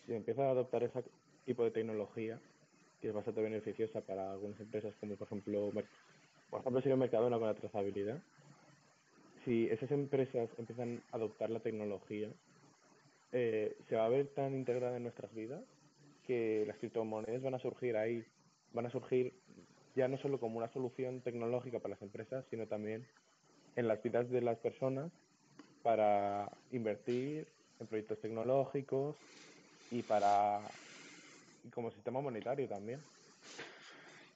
se 0.05 0.13
empieza 0.13 0.45
a 0.45 0.51
adoptar 0.51 0.83
ese 0.83 1.05
tipo 1.45 1.63
de 1.63 1.71
tecnología, 1.71 2.37
que 2.99 3.07
es 3.07 3.13
bastante 3.13 3.41
beneficiosa 3.41 4.01
para 4.01 4.33
algunas 4.33 4.59
empresas, 4.59 4.93
como 4.99 5.15
por 5.15 5.27
ejemplo, 5.27 5.71
por 6.49 6.59
ejemplo 6.59 6.81
sería 6.81 6.97
Mercadona 6.97 7.39
con 7.39 7.47
la 7.47 7.53
trazabilidad, 7.53 8.19
si 9.45 9.69
esas 9.69 9.91
empresas 9.91 10.49
empiezan 10.57 11.01
a 11.13 11.15
adoptar 11.15 11.49
la 11.49 11.61
tecnología, 11.61 12.27
eh, 13.31 13.73
se 13.87 13.95
va 13.95 14.05
a 14.05 14.09
ver 14.09 14.27
tan 14.35 14.53
integrada 14.53 14.97
en 14.97 15.03
nuestras 15.03 15.33
vidas 15.33 15.61
que 16.27 16.65
las 16.67 16.77
criptomonedas 16.77 17.41
van 17.41 17.53
a 17.53 17.59
surgir 17.59 17.95
ahí, 17.95 18.25
van 18.73 18.85
a 18.85 18.91
surgir 18.91 19.31
ya 19.95 20.07
no 20.07 20.17
solo 20.17 20.39
como 20.39 20.57
una 20.57 20.71
solución 20.71 21.21
tecnológica 21.21 21.79
para 21.79 21.93
las 21.95 22.01
empresas, 22.01 22.45
sino 22.49 22.67
también 22.67 23.05
en 23.75 23.87
las 23.87 24.01
vidas 24.01 24.29
de 24.29 24.41
las 24.41 24.57
personas 24.57 25.11
para 25.81 26.49
invertir 26.71 27.47
en 27.79 27.87
proyectos 27.87 28.19
tecnológicos 28.21 29.15
y 29.91 30.01
para 30.01 30.59
como 31.73 31.91
sistema 31.91 32.21
monetario 32.21 32.67
también. 32.67 32.99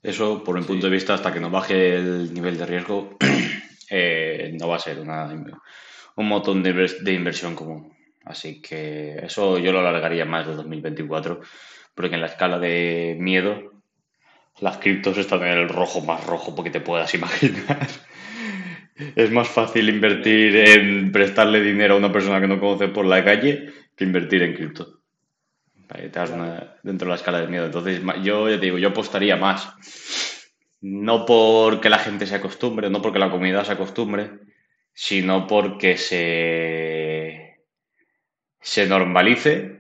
Eso, 0.03 0.43
por 0.43 0.57
mi 0.57 0.65
punto 0.65 0.85
de 0.87 0.91
vista, 0.91 1.15
hasta 1.15 1.33
que 1.33 1.39
no 1.39 1.49
baje 1.49 1.95
el 1.95 2.33
nivel 2.33 2.57
de 2.57 2.65
riesgo, 2.65 3.17
eh, 3.89 4.55
no 4.59 4.67
va 4.67 4.75
a 4.75 4.79
ser 4.79 4.99
una, 4.99 5.27
un 6.15 6.27
montón 6.27 6.61
de, 6.61 7.13
inversión 7.13 7.55
común. 7.55 7.93
Así 8.25 8.61
que 8.61 9.17
eso 9.25 9.57
yo 9.57 9.71
lo 9.71 9.79
alargaría 9.79 10.25
más 10.25 10.45
de 10.45 10.53
2024, 10.53 11.41
porque 11.95 12.15
en 12.15 12.21
la 12.21 12.27
escala 12.27 12.59
de 12.59 13.15
miedo, 13.19 13.66
las 14.59 14.77
criptos 14.77 15.17
están 15.17 15.43
en 15.43 15.57
el 15.57 15.69
rojo 15.69 16.01
más 16.01 16.25
rojo 16.25 16.55
porque 16.55 16.71
te 16.71 16.81
puedas 16.81 17.13
imaginar. 17.13 17.87
es 19.15 19.31
más 19.31 19.47
fácil 19.47 19.89
invertir 19.89 20.55
en 20.55 21.11
prestarle 21.11 21.61
dinero 21.61 21.95
a 21.95 21.97
una 21.97 22.11
persona 22.11 22.41
que 22.41 22.47
no 22.47 22.59
conoce 22.59 22.87
por 22.87 23.05
la 23.05 23.23
calle 23.23 23.71
que 23.95 24.03
invertir 24.03 24.43
en 24.43 24.53
cripto. 24.53 25.01
dentro 26.83 27.05
de 27.05 27.09
la 27.09 27.15
escala 27.15 27.41
de 27.41 27.47
miedo. 27.47 27.65
Entonces, 27.65 28.01
yo 28.23 28.49
ya 28.49 28.59
te 28.59 28.65
digo, 28.65 28.77
yo 28.77 28.89
apostaría 28.89 29.35
más 29.35 29.69
no 30.81 31.25
porque 31.25 31.89
la 31.89 31.99
gente 31.99 32.25
se 32.27 32.35
acostumbre, 32.35 32.89
no 32.89 33.01
porque 33.01 33.19
la 33.19 33.31
comunidad 33.31 33.65
se 33.65 33.73
acostumbre, 33.73 34.31
sino 34.93 35.47
porque 35.47 35.97
se, 35.97 37.63
se 38.59 38.87
normalice, 38.87 39.79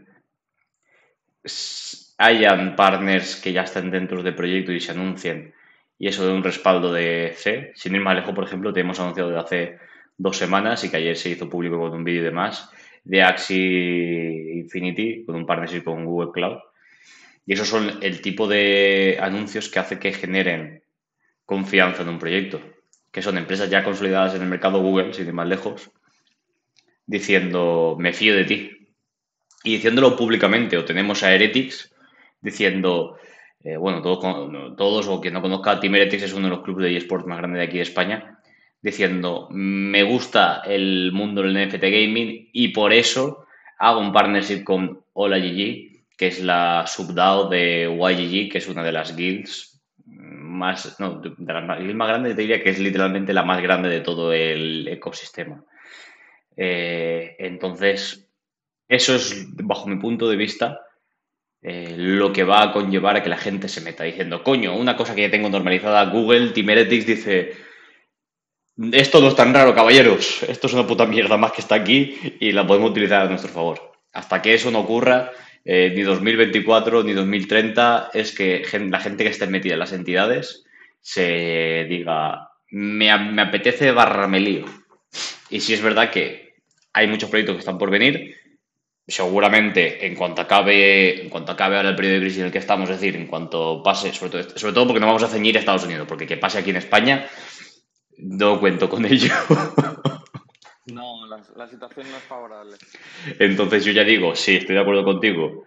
hayan 2.17 2.75
partners 2.75 3.35
que 3.35 3.53
ya 3.53 3.61
estén 3.61 3.91
dentro 3.91 4.23
del 4.23 4.35
proyecto 4.35 4.71
y 4.71 4.79
se 4.79 4.91
anuncien, 4.91 5.53
y 5.99 6.07
eso 6.07 6.25
de 6.25 6.33
un 6.33 6.43
respaldo 6.43 6.93
de 6.93 7.33
C. 7.35 7.71
Sin 7.75 7.95
ir 7.95 8.01
más 8.01 8.15
lejos, 8.15 8.33
por 8.33 8.43
ejemplo, 8.43 8.73
te 8.73 8.81
hemos 8.81 8.99
anunciado 8.99 9.29
desde 9.29 9.41
hace 9.41 9.79
dos 10.17 10.37
semanas 10.37 10.83
y 10.83 10.89
que 10.89 10.97
ayer 10.97 11.15
se 11.15 11.29
hizo 11.29 11.49
público 11.49 11.79
con 11.79 11.93
un 11.93 12.03
vídeo 12.03 12.21
y 12.21 12.25
demás 12.25 12.69
de 13.03 13.23
Axie 13.23 14.57
Infinity 14.57 15.23
con 15.25 15.35
un 15.35 15.45
partnership 15.45 15.83
con 15.83 16.05
Google 16.05 16.31
Cloud. 16.33 16.57
Y 17.45 17.53
esos 17.53 17.69
son 17.69 17.99
el 18.01 18.21
tipo 18.21 18.47
de 18.47 19.17
anuncios 19.21 19.69
que 19.69 19.79
hace 19.79 19.97
que 19.97 20.11
generen 20.11 20.83
confianza 21.45 22.01
en 22.01 22.09
un 22.09 22.19
proyecto, 22.19 22.59
que 23.11 23.21
son 23.21 23.37
empresas 23.37 23.69
ya 23.69 23.83
consolidadas 23.83 24.35
en 24.35 24.41
el 24.41 24.49
mercado 24.49 24.81
Google, 24.81 25.13
sin 25.13 25.27
ir 25.27 25.33
más 25.33 25.47
lejos, 25.47 25.89
diciendo, 27.05 27.95
me 27.97 28.11
fío 28.11 28.35
de 28.35 28.43
ti. 28.43 28.89
Y 29.63 29.75
diciéndolo 29.75 30.17
públicamente, 30.17 30.77
o 30.77 30.83
tenemos 30.83 31.23
a 31.23 31.33
Heretics 31.33 31.95
diciendo, 32.41 33.17
eh, 33.63 33.77
bueno, 33.77 34.01
todos, 34.01 34.19
todos 34.77 35.07
o 35.07 35.21
quien 35.21 35.33
no 35.33 35.41
conozca, 35.41 35.79
Team 35.79 35.95
Heretics 35.95 36.23
es 36.23 36.33
uno 36.33 36.47
de 36.47 36.55
los 36.55 36.63
clubes 36.63 36.85
de 36.85 36.97
eSports 36.97 37.25
más 37.25 37.37
grandes 37.37 37.59
de 37.59 37.65
aquí 37.65 37.77
de 37.77 37.83
España, 37.83 38.39
diciendo, 38.81 39.47
me 39.51 40.03
gusta 40.03 40.61
el 40.65 41.11
mundo 41.11 41.41
del 41.41 41.53
NFT 41.53 41.81
gaming 41.81 42.49
y 42.53 42.69
por 42.69 42.93
eso 42.93 43.45
hago 43.79 43.99
un 43.99 44.13
partnership 44.13 44.63
con 44.63 45.03
Hola 45.13 45.37
GG, 45.37 46.15
que 46.17 46.27
es 46.27 46.41
la 46.41 46.85
subDAO 46.87 47.49
de 47.49 47.83
YGG, 47.85 48.51
que 48.51 48.57
es 48.57 48.67
una 48.67 48.83
de 48.83 48.91
las 48.91 49.15
guilds 49.15 49.81
más, 50.05 50.99
no, 50.99 51.19
de 51.21 51.53
las 51.53 51.65
más, 51.65 51.79
más 51.79 52.07
grandes, 52.07 52.35
te 52.35 52.41
diría 52.41 52.63
que 52.63 52.71
es 52.71 52.79
literalmente 52.79 53.33
la 53.33 53.43
más 53.43 53.61
grande 53.61 53.89
de 53.89 54.01
todo 54.01 54.33
el 54.33 54.87
ecosistema. 54.87 55.63
Eh, 56.55 57.35
entonces, 57.37 58.27
eso 58.87 59.15
es, 59.15 59.47
bajo 59.63 59.87
mi 59.87 59.97
punto 59.97 60.27
de 60.29 60.35
vista, 60.35 60.81
eh, 61.69 61.95
lo 61.97 62.31
que 62.31 62.45
va 62.45 62.63
a 62.63 62.71
conllevar 62.71 63.17
a 63.17 63.23
que 63.23 63.27
la 63.27 63.35
gente 63.35 63.67
se 63.67 63.81
meta 63.81 64.05
diciendo, 64.05 64.41
coño, 64.41 64.73
una 64.73 64.95
cosa 64.95 65.13
que 65.13 65.23
ya 65.23 65.29
tengo 65.29 65.49
normalizada, 65.49 66.05
Google, 66.05 66.51
Team 66.51 66.69
Heretics 66.69 67.05
dice, 67.05 67.57
esto 68.93 69.19
no 69.19 69.27
es 69.27 69.35
tan 69.35 69.53
raro, 69.53 69.75
caballeros, 69.75 70.43
esto 70.43 70.67
es 70.67 70.73
una 70.73 70.87
puta 70.87 71.05
mierda 71.05 71.35
más 71.35 71.51
que 71.51 71.59
está 71.59 71.75
aquí 71.75 72.17
y 72.39 72.53
la 72.53 72.65
podemos 72.65 72.91
utilizar 72.91 73.23
a 73.23 73.29
nuestro 73.29 73.51
favor. 73.51 73.81
Hasta 74.13 74.41
que 74.41 74.53
eso 74.53 74.71
no 74.71 74.79
ocurra, 74.79 75.31
eh, 75.65 75.91
ni 75.93 76.03
2024 76.03 77.03
ni 77.03 77.11
2030, 77.11 78.11
es 78.13 78.33
que 78.33 78.63
la 78.89 79.01
gente 79.01 79.25
que 79.25 79.31
esté 79.31 79.45
metida 79.47 79.73
en 79.73 79.79
las 79.79 79.91
entidades 79.91 80.63
se 81.01 81.85
diga, 81.89 82.49
me, 82.69 83.11
apetece 83.11 83.91
barra 83.91 84.29
me 84.29 84.39
lío. 84.39 84.63
Y 85.49 85.59
si 85.59 85.73
es 85.73 85.81
verdad 85.81 86.11
que 86.11 86.55
hay 86.93 87.07
muchos 87.07 87.29
proyectos 87.29 87.57
que 87.57 87.59
están 87.59 87.77
por 87.77 87.89
venir, 87.89 88.36
seguramente 89.07 90.05
en 90.05 90.15
cuanto 90.15 90.41
acabe, 90.41 91.21
en 91.21 91.29
cuanto 91.29 91.51
acabe 91.53 91.77
ahora 91.77 91.89
el 91.89 91.95
periodo 91.95 92.15
de 92.15 92.21
crisis 92.21 92.39
en 92.39 92.45
el 92.47 92.51
que 92.51 92.57
estamos, 92.57 92.89
es 92.89 92.99
decir, 92.99 93.15
en 93.15 93.27
cuanto 93.27 93.81
pase, 93.81 94.11
sobre 94.13 94.31
todo, 94.31 94.57
sobre 94.57 94.73
todo 94.73 94.87
porque 94.87 94.99
no 94.99 95.07
vamos 95.07 95.23
a 95.23 95.27
ceñir 95.29 95.55
a 95.55 95.59
Estados 95.59 95.85
Unidos, 95.85 96.05
porque 96.07 96.27
que 96.27 96.37
pase 96.37 96.57
aquí 96.59 96.71
en 96.71 96.75
España, 96.77 97.25
no 98.17 98.59
cuento 98.59 98.89
con 98.89 99.05
ello. 99.05 99.33
No, 100.89 101.27
la, 101.27 101.41
la 101.57 101.67
situación 101.67 102.09
no 102.09 102.15
es 102.15 102.23
favorable. 102.23 102.77
Entonces 103.39 103.83
yo 103.83 103.91
ya 103.91 104.05
digo, 104.05 104.33
sí, 104.35 104.55
estoy 104.55 104.75
de 104.75 104.81
acuerdo 104.81 105.03
contigo, 105.03 105.65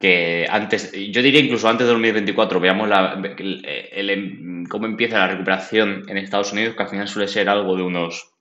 que 0.00 0.46
antes, 0.48 0.90
yo 0.90 1.20
diría 1.22 1.40
incluso 1.40 1.68
antes 1.68 1.86
de 1.86 1.92
2024, 1.92 2.60
veamos 2.60 2.88
la, 2.88 3.20
el- 3.36 3.62
el- 3.66 4.64
cómo 4.70 4.86
empieza 4.86 5.18
la 5.18 5.28
recuperación 5.28 6.04
en 6.08 6.16
Estados 6.16 6.52
Unidos, 6.54 6.74
que 6.76 6.82
al 6.82 6.88
final 6.88 7.08
suele 7.08 7.28
ser 7.28 7.50
algo 7.50 7.76
de 7.76 7.82
unos 7.82 8.32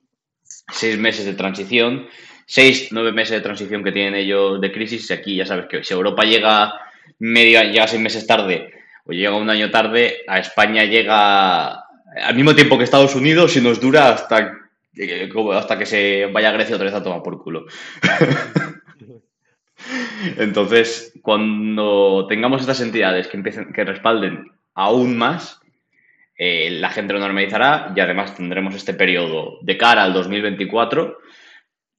seis 0.72 0.98
meses 0.98 1.26
de 1.26 1.34
transición, 1.34 2.08
seis, 2.46 2.90
nueve 2.92 3.12
meses 3.12 3.32
de 3.32 3.42
transición 3.42 3.84
que 3.84 3.92
tienen 3.92 4.16
ellos 4.16 4.60
de 4.62 4.72
crisis, 4.72 5.10
y 5.10 5.14
aquí 5.14 5.36
ya 5.36 5.46
sabes 5.46 5.66
que 5.68 5.84
si 5.84 5.94
Europa 5.94 6.24
llega 6.24 6.74
media, 7.20 7.64
llega 7.64 7.88
seis 7.88 8.02
meses 8.02 8.28
tarde 8.28 8.72
o 9.06 9.12
llega 9.12 9.36
un 9.36 9.50
año 9.50 9.70
tarde, 9.70 10.24
a 10.28 10.40
España 10.40 10.86
llega 10.86 11.84
al 12.16 12.36
mismo 12.36 12.56
tiempo 12.56 12.78
que 12.78 12.84
Estados 12.84 13.16
Unidos 13.16 13.56
y 13.58 13.62
nos 13.62 13.80
dura 13.80 14.10
hasta, 14.10 14.54
hasta 15.54 15.78
que 15.78 15.86
se 15.86 16.28
vaya 16.32 16.50
a 16.50 16.54
Grecia 16.54 16.76
otra 16.76 16.86
vez 16.86 16.94
a 16.94 17.04
tomar 17.04 17.22
por 17.22 17.42
culo. 17.42 17.66
Entonces, 20.38 21.14
cuando 21.22 22.26
tengamos 22.28 22.62
estas 22.62 22.80
entidades 22.82 23.28
que 23.28 23.38
empiecen, 23.38 23.74
que 23.74 23.84
respalden 23.84 24.52
aún 24.74 25.18
más, 25.18 25.60
eh, 26.38 26.70
la 26.72 26.90
gente 26.90 27.14
lo 27.14 27.20
normalizará 27.20 27.94
y 27.96 28.00
además 28.00 28.36
tendremos 28.36 28.76
este 28.76 28.94
periodo 28.94 29.60
de 29.62 29.78
cara 29.78 30.04
al 30.04 30.14
2024 30.14 31.18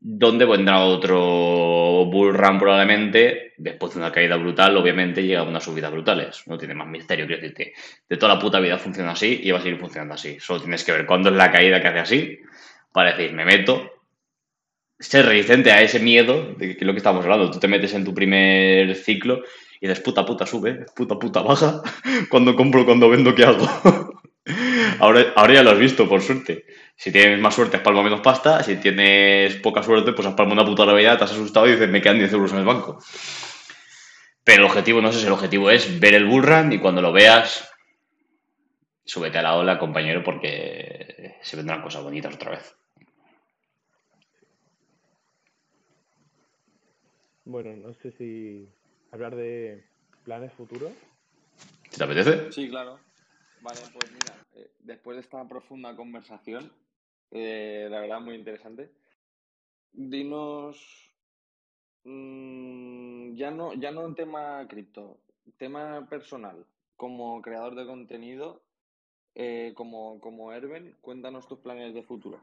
donde 0.07 0.45
vendrá 0.45 0.81
otro 0.81 2.05
bull 2.05 2.35
run 2.35 2.59
probablemente, 2.59 3.55
después 3.57 3.95
de 3.95 4.01
una 4.01 4.13
caída 4.13 4.37
brutal, 4.37 4.77
obviamente 4.77 5.23
llega 5.23 5.43
una 5.43 5.61
subida 5.61 5.89
brutales. 5.89 6.43
No 6.47 6.59
tiene 6.59 6.75
más 6.75 6.87
misterio, 6.89 7.27
quiero 7.27 7.41
decirte. 7.41 7.73
De 8.07 8.19
toda 8.19 8.35
la 8.35 8.39
puta 8.39 8.61
vida 8.61 8.77
funciona 8.77 9.13
así 9.13 9.41
y 9.43 9.51
va 9.51 9.61
a 9.61 9.63
seguir 9.63 9.81
funcionando 9.81 10.13
así. 10.13 10.39
Solo 10.39 10.61
tienes 10.61 10.85
que 10.85 10.93
ver 10.93 11.07
cuándo 11.07 11.31
es 11.31 11.37
la 11.37 11.51
caída 11.51 11.81
que 11.81 11.89
hace 11.89 11.99
así 12.01 12.39
para 12.93 13.17
decir, 13.17 13.33
me 13.33 13.47
meto. 13.47 13.93
Ser 14.99 15.25
resistente 15.25 15.73
a 15.73 15.81
ese 15.81 15.99
miedo 16.01 16.55
de 16.55 16.77
que 16.77 16.85
lo 16.85 16.93
que 16.93 16.99
estamos 16.99 17.25
hablando. 17.25 17.51
Tú 17.51 17.59
te 17.59 17.67
metes 17.67 17.95
en 17.95 18.05
tu 18.05 18.13
primer 18.13 18.95
ciclo 18.97 19.43
y 19.81 19.89
dices, 19.89 20.05
puta 20.05 20.27
puta 20.27 20.45
sube, 20.45 20.85
puta 20.95 21.19
puta 21.19 21.41
baja. 21.41 21.81
Cuando 22.29 22.55
compro, 22.55 22.85
cuando 22.85 23.09
vendo, 23.09 23.35
¿qué 23.35 23.45
hago? 23.45 23.67
ahora, 25.01 25.33
ahora 25.35 25.55
ya 25.55 25.63
lo 25.63 25.71
has 25.71 25.79
visto, 25.79 26.07
por 26.07 26.21
suerte. 26.21 26.67
Si 26.97 27.11
tienes 27.11 27.39
más 27.41 27.55
suerte, 27.55 27.77
has 27.77 27.83
palmado 27.83 28.05
menos 28.05 28.21
pasta. 28.21 28.63
Si 28.63 28.77
tienes 28.77 29.57
poca 29.57 29.83
suerte, 29.83 30.13
pues 30.13 30.27
has 30.27 30.35
palmado 30.35 30.63
una 30.63 30.71
puta 30.71 30.85
barbaridad, 30.85 31.19
te 31.19 31.25
has 31.25 31.33
asustado 31.33 31.67
y 31.67 31.73
dices, 31.73 31.89
me 31.89 32.01
quedan 32.01 32.19
10 32.19 32.33
euros 32.33 32.53
en 32.53 32.59
el 32.59 32.65
banco. 32.65 33.03
Pero 34.45 34.65
el 34.65 34.71
objetivo 34.71 35.01
no 35.01 35.09
es 35.09 35.17
ese, 35.17 35.27
el 35.27 35.33
objetivo 35.33 35.71
es 35.71 35.99
ver 35.99 36.15
el 36.15 36.27
bullrun 36.27 36.73
y 36.73 36.79
cuando 36.79 37.01
lo 37.01 37.13
veas, 37.13 37.69
súbete 39.05 39.39
a 39.39 39.43
la 39.43 39.57
ola, 39.57 39.79
compañero, 39.79 40.23
porque 40.23 41.39
se 41.43 41.57
vendrán 41.57 41.83
cosas 41.83 42.03
bonitas 42.03 42.35
otra 42.35 42.53
vez. 42.53 42.77
Bueno, 47.47 47.77
no 47.77 47.95
sé 47.95 48.13
si 48.13 48.69
hablar 49.11 49.35
de 49.35 49.85
planes 50.25 50.53
futuros. 50.53 50.93
¿Te 51.97 52.05
apetece? 52.05 52.51
Sí, 52.53 52.69
claro. 52.69 52.99
Vale, 53.65 53.81
pues 53.95 54.13
mira, 54.13 54.47
eh, 54.53 54.77
después 54.81 55.17
de 55.17 55.23
esta 55.23 55.49
profunda 55.49 55.97
conversación, 55.97 56.71
eh, 57.31 57.89
la 57.91 58.01
verdad 58.01 58.21
muy 58.21 58.35
interesante, 58.37 58.91
dinos, 59.93 60.77
mm, 62.05 63.35
ya 63.37 63.51
no, 63.51 63.75
ya 63.75 63.91
no 63.93 64.07
en 64.07 64.15
tema 64.15 64.67
cripto, 64.69 65.19
tema 65.59 66.09
personal, 66.11 66.67
como 66.97 67.41
creador 67.43 67.75
de 67.75 67.87
contenido, 67.87 68.63
eh, 69.35 69.73
como, 69.77 70.21
como 70.21 70.53
Erben, 70.53 70.99
cuéntanos 71.03 71.49
tus 71.49 71.61
planes 71.61 71.95
de 71.95 72.03
futuro. 72.05 72.41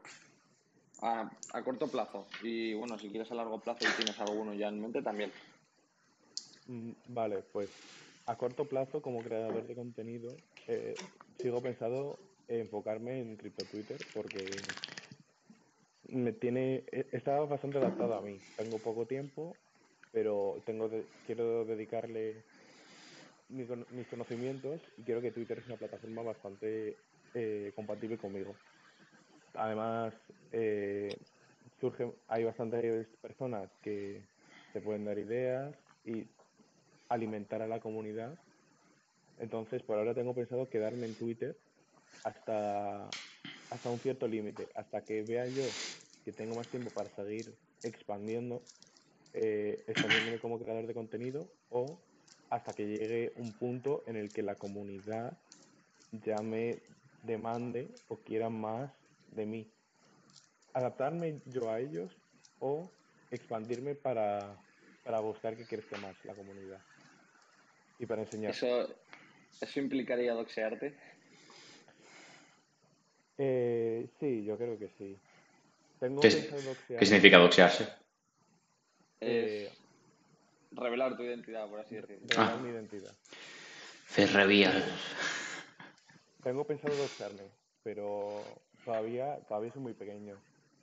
A, 1.02 1.30
a 1.52 1.64
corto 1.64 1.90
plazo 1.90 2.26
y 2.40 2.74
bueno, 2.74 2.98
si 2.98 3.10
quieres 3.10 3.30
a 3.32 3.36
largo 3.36 3.60
plazo 3.60 3.84
y 3.84 3.94
tienes 3.94 4.18
alguno 4.20 4.54
ya 4.54 4.68
en 4.68 4.80
mente 4.80 5.02
también. 5.02 5.32
Mm, 6.66 6.92
Vale, 7.06 7.42
pues 7.42 7.84
a 8.26 8.36
corto 8.38 8.68
plazo, 8.68 9.02
como 9.02 9.22
creador 9.22 9.66
de 9.66 9.74
contenido, 9.74 10.44
eh, 10.66 10.98
sigo 11.40 11.62
pensado 11.62 12.26
en 12.48 12.60
enfocarme 12.62 13.20
en 13.20 13.36
Crypto 13.36 13.66
Twitter 13.66 14.06
porque 14.12 14.76
me 16.04 16.32
tiene, 16.32 16.84
está 17.12 17.40
bastante 17.40 17.78
adaptado 17.78 18.14
a 18.14 18.22
mí. 18.22 18.44
Tengo 18.56 18.82
poco 18.82 19.06
tiempo, 19.06 19.62
pero 20.10 20.62
tengo 20.66 20.90
quiero 21.24 21.64
dedicarle 21.64 22.46
mi 23.48 23.66
cono- 23.66 23.86
mis 23.90 24.08
conocimientos 24.08 24.82
y 24.96 25.04
quiero 25.04 25.20
que 25.20 25.32
Twitter 25.32 25.58
es 25.58 25.66
una 25.66 25.76
plataforma 25.78 26.22
bastante 26.22 27.04
eh, 27.34 27.72
compatible 27.74 28.18
conmigo. 28.18 28.62
Además, 29.54 30.14
eh, 30.52 31.26
surgen, 31.80 32.14
hay 32.28 32.44
bastantes 32.44 33.16
personas 33.18 33.70
que 33.82 34.28
te 34.72 34.80
pueden 34.82 35.04
dar 35.04 35.18
ideas 35.18 35.76
y 36.04 36.34
alimentar 37.08 37.62
a 37.62 37.68
la 37.68 37.80
comunidad. 37.80 38.38
Entonces, 39.42 39.82
por 39.82 39.98
ahora 39.98 40.14
tengo 40.14 40.36
pensado 40.36 40.70
quedarme 40.70 41.04
en 41.04 41.16
Twitter 41.16 41.60
hasta, 42.22 43.20
hasta 43.70 43.90
un 43.90 44.00
cierto 44.00 44.28
límite, 44.28 44.70
hasta 44.76 45.04
que 45.04 45.24
vea 45.24 45.48
yo 45.48 45.82
que 46.24 46.32
tengo 46.32 46.54
más 46.54 46.70
tiempo 46.70 46.92
para 46.92 47.10
seguir 47.10 47.58
expandiendo, 47.82 48.70
eh, 49.32 49.82
expandiéndome 49.88 50.38
como 50.38 50.60
creador 50.60 50.86
de 50.86 50.94
contenido 50.94 51.56
o 51.70 52.06
hasta 52.50 52.76
que 52.76 52.86
llegue 52.86 53.32
un 53.34 53.58
punto 53.58 54.04
en 54.06 54.14
el 54.14 54.32
que 54.32 54.42
la 54.42 54.58
comunidad 54.60 55.42
ya 56.12 56.40
me 56.40 56.84
demande 57.20 58.04
o 58.06 58.22
quiera 58.22 58.48
más 58.48 58.94
de 59.26 59.46
mí. 59.46 59.74
Adaptarme 60.72 61.42
yo 61.46 61.68
a 61.68 61.80
ellos 61.80 62.16
o 62.60 62.96
expandirme 63.28 63.96
para, 63.96 64.64
para 65.02 65.18
buscar 65.18 65.56
que 65.56 65.66
crezca 65.66 65.96
más 65.98 66.24
la 66.24 66.36
comunidad 66.36 66.86
y 67.98 68.06
para 68.06 68.22
enseñar. 68.22 68.52
Eso, 68.52 69.01
eso 69.60 69.80
implicaría 69.80 70.32
doxearte. 70.34 70.94
Eh, 73.38 74.08
sí, 74.20 74.44
yo 74.44 74.56
creo 74.56 74.78
que 74.78 74.88
sí. 74.98 75.16
Tengo 75.98 76.20
¿Qué, 76.20 76.30
pensado 76.30 76.62
doxear, 76.62 76.98
qué 77.00 77.06
significa 77.06 77.38
doxearse? 77.38 77.88
eh, 79.20 79.68
Es 79.70 79.78
revelar 80.72 81.16
tu 81.16 81.22
identidad, 81.22 81.68
por 81.68 81.80
así 81.80 81.94
decirlo. 81.96 82.26
revelar 82.28 82.56
Ah. 82.58 82.60
mi 82.62 82.68
identidad. 82.70 83.12
Ferrevial. 84.06 84.82
Tengo 86.42 86.66
pensado 86.66 86.96
doxearme, 86.96 87.44
pero 87.84 88.44
todavía, 88.84 89.38
todavía 89.48 89.72
soy 89.72 89.82
muy 89.82 89.94
pequeño. 89.94 90.36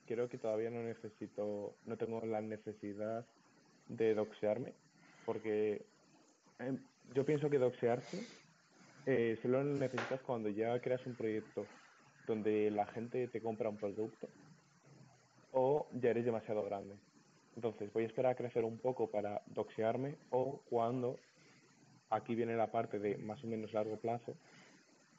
Creo 0.08 0.27
que 0.29 0.38
todavía 0.38 0.69
no 0.69 0.82
necesito, 0.82 1.75
no 1.86 1.97
tengo 1.97 2.25
la 2.25 2.41
necesidad 2.41 3.25
de 3.89 4.15
doxearme, 4.15 4.73
porque 5.25 5.86
em, 6.60 6.79
yo 7.13 7.25
pienso 7.25 7.49
que 7.49 7.60
doxearse 7.60 8.25
eh, 9.12 9.39
solo 9.41 9.63
lo 9.63 9.74
necesitas 9.74 10.22
cuando 10.22 10.50
ya 10.50 10.80
creas 10.80 11.04
un 11.08 11.15
proyecto 11.15 11.65
donde 12.28 12.69
la 12.69 12.86
gente 12.86 13.28
te 13.28 13.41
compra 13.41 13.67
un 13.67 13.78
producto 13.78 14.28
o 15.52 15.88
ya 15.93 16.12
eres 16.12 16.26
demasiado 16.26 16.63
grande. 16.63 16.93
Entonces 17.56 17.91
voy 17.91 18.04
a 18.04 18.06
esperar 18.06 18.34
a 18.34 18.36
crecer 18.36 18.63
un 18.63 18.78
poco 18.78 19.10
para 19.10 19.41
doxearme 19.48 20.13
o 20.30 20.62
cuando, 20.69 21.17
aquí 22.12 22.36
viene 22.36 22.56
la 22.56 22.67
parte 22.67 23.00
de 23.00 23.17
más 23.17 23.43
o 23.43 23.48
menos 23.48 23.74
largo 23.74 23.98
plazo, 23.98 24.36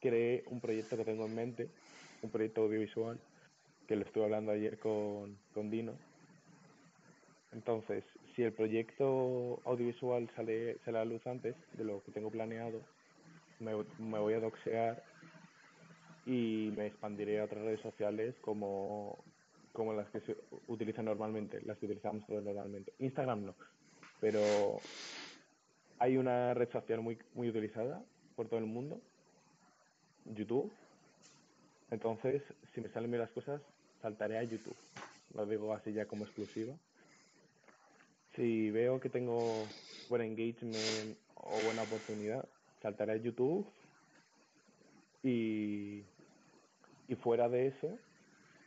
creé 0.00 0.44
un 0.46 0.60
proyecto 0.60 0.96
que 0.96 1.04
tengo 1.04 1.26
en 1.26 1.34
mente, 1.34 1.68
un 2.22 2.30
proyecto 2.30 2.62
audiovisual, 2.62 3.18
que 3.88 3.96
lo 3.96 4.04
estuve 4.04 4.22
hablando 4.22 4.52
ayer 4.52 4.78
con, 4.78 5.36
con 5.52 5.68
Dino. 5.68 5.94
Entonces, 7.52 8.04
si 8.36 8.44
el 8.44 8.52
proyecto 8.52 9.58
audiovisual 9.64 10.30
sale, 10.36 10.78
sale 10.84 10.98
a 10.98 11.04
luz 11.04 11.26
antes 11.26 11.56
de 11.76 11.82
lo 11.82 12.04
que 12.04 12.12
tengo 12.12 12.30
planeado, 12.30 12.80
me, 13.60 13.72
me 13.98 14.18
voy 14.18 14.34
a 14.34 14.40
doxear 14.40 15.02
y 16.26 16.72
me 16.76 16.86
expandiré 16.86 17.40
a 17.40 17.44
otras 17.44 17.64
redes 17.64 17.80
sociales 17.80 18.34
como, 18.40 19.18
como 19.72 19.92
las 19.92 20.08
que 20.10 20.20
se 20.20 20.36
utilizan 20.68 21.06
normalmente, 21.06 21.60
las 21.62 21.78
que 21.78 21.86
utilizamos 21.86 22.26
todos 22.26 22.42
normalmente. 22.42 22.92
Instagram 22.98 23.46
no, 23.46 23.54
pero 24.20 24.80
hay 25.98 26.16
una 26.16 26.54
red 26.54 26.70
social 26.70 27.00
muy, 27.00 27.18
muy 27.34 27.48
utilizada 27.48 28.02
por 28.36 28.48
todo 28.48 28.58
el 28.58 28.66
mundo, 28.66 29.00
YouTube. 30.24 30.70
Entonces, 31.90 32.42
si 32.74 32.80
me 32.80 32.88
salen 32.88 33.10
bien 33.10 33.20
las 33.20 33.30
cosas, 33.32 33.60
saltaré 34.00 34.38
a 34.38 34.44
YouTube. 34.44 34.76
Lo 35.34 35.46
digo 35.46 35.74
así 35.74 35.92
ya 35.92 36.06
como 36.06 36.24
exclusiva. 36.24 36.74
Si 38.34 38.70
veo 38.70 39.00
que 39.00 39.08
tengo 39.08 39.66
buen 40.08 40.22
engagement 40.22 41.18
o 41.34 41.50
buena 41.64 41.82
oportunidad, 41.82 42.48
saltaré 42.80 43.20
YouTube. 43.20 43.66
Y, 45.22 46.02
fuera 47.22 47.48
de 47.48 47.66
eso, 47.66 47.98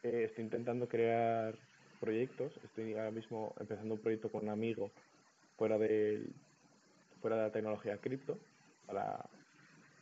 eh, 0.04 0.26
estoy 0.26 0.44
intentando 0.44 0.88
crear 0.88 1.56
proyectos. 2.00 2.54
Estoy 2.64 2.94
ahora 2.94 3.12
mismo 3.12 3.54
empezando 3.60 3.96
un 3.96 4.02
proyecto 4.02 4.30
con 4.30 4.44
un 4.44 4.50
amigo 4.50 4.92
fuera, 5.58 5.78
del, 5.78 6.28
fuera 7.22 7.38
de 7.38 7.44
la 7.44 7.52
tecnología 7.52 7.98
cripto 7.98 8.38
para 8.86 9.26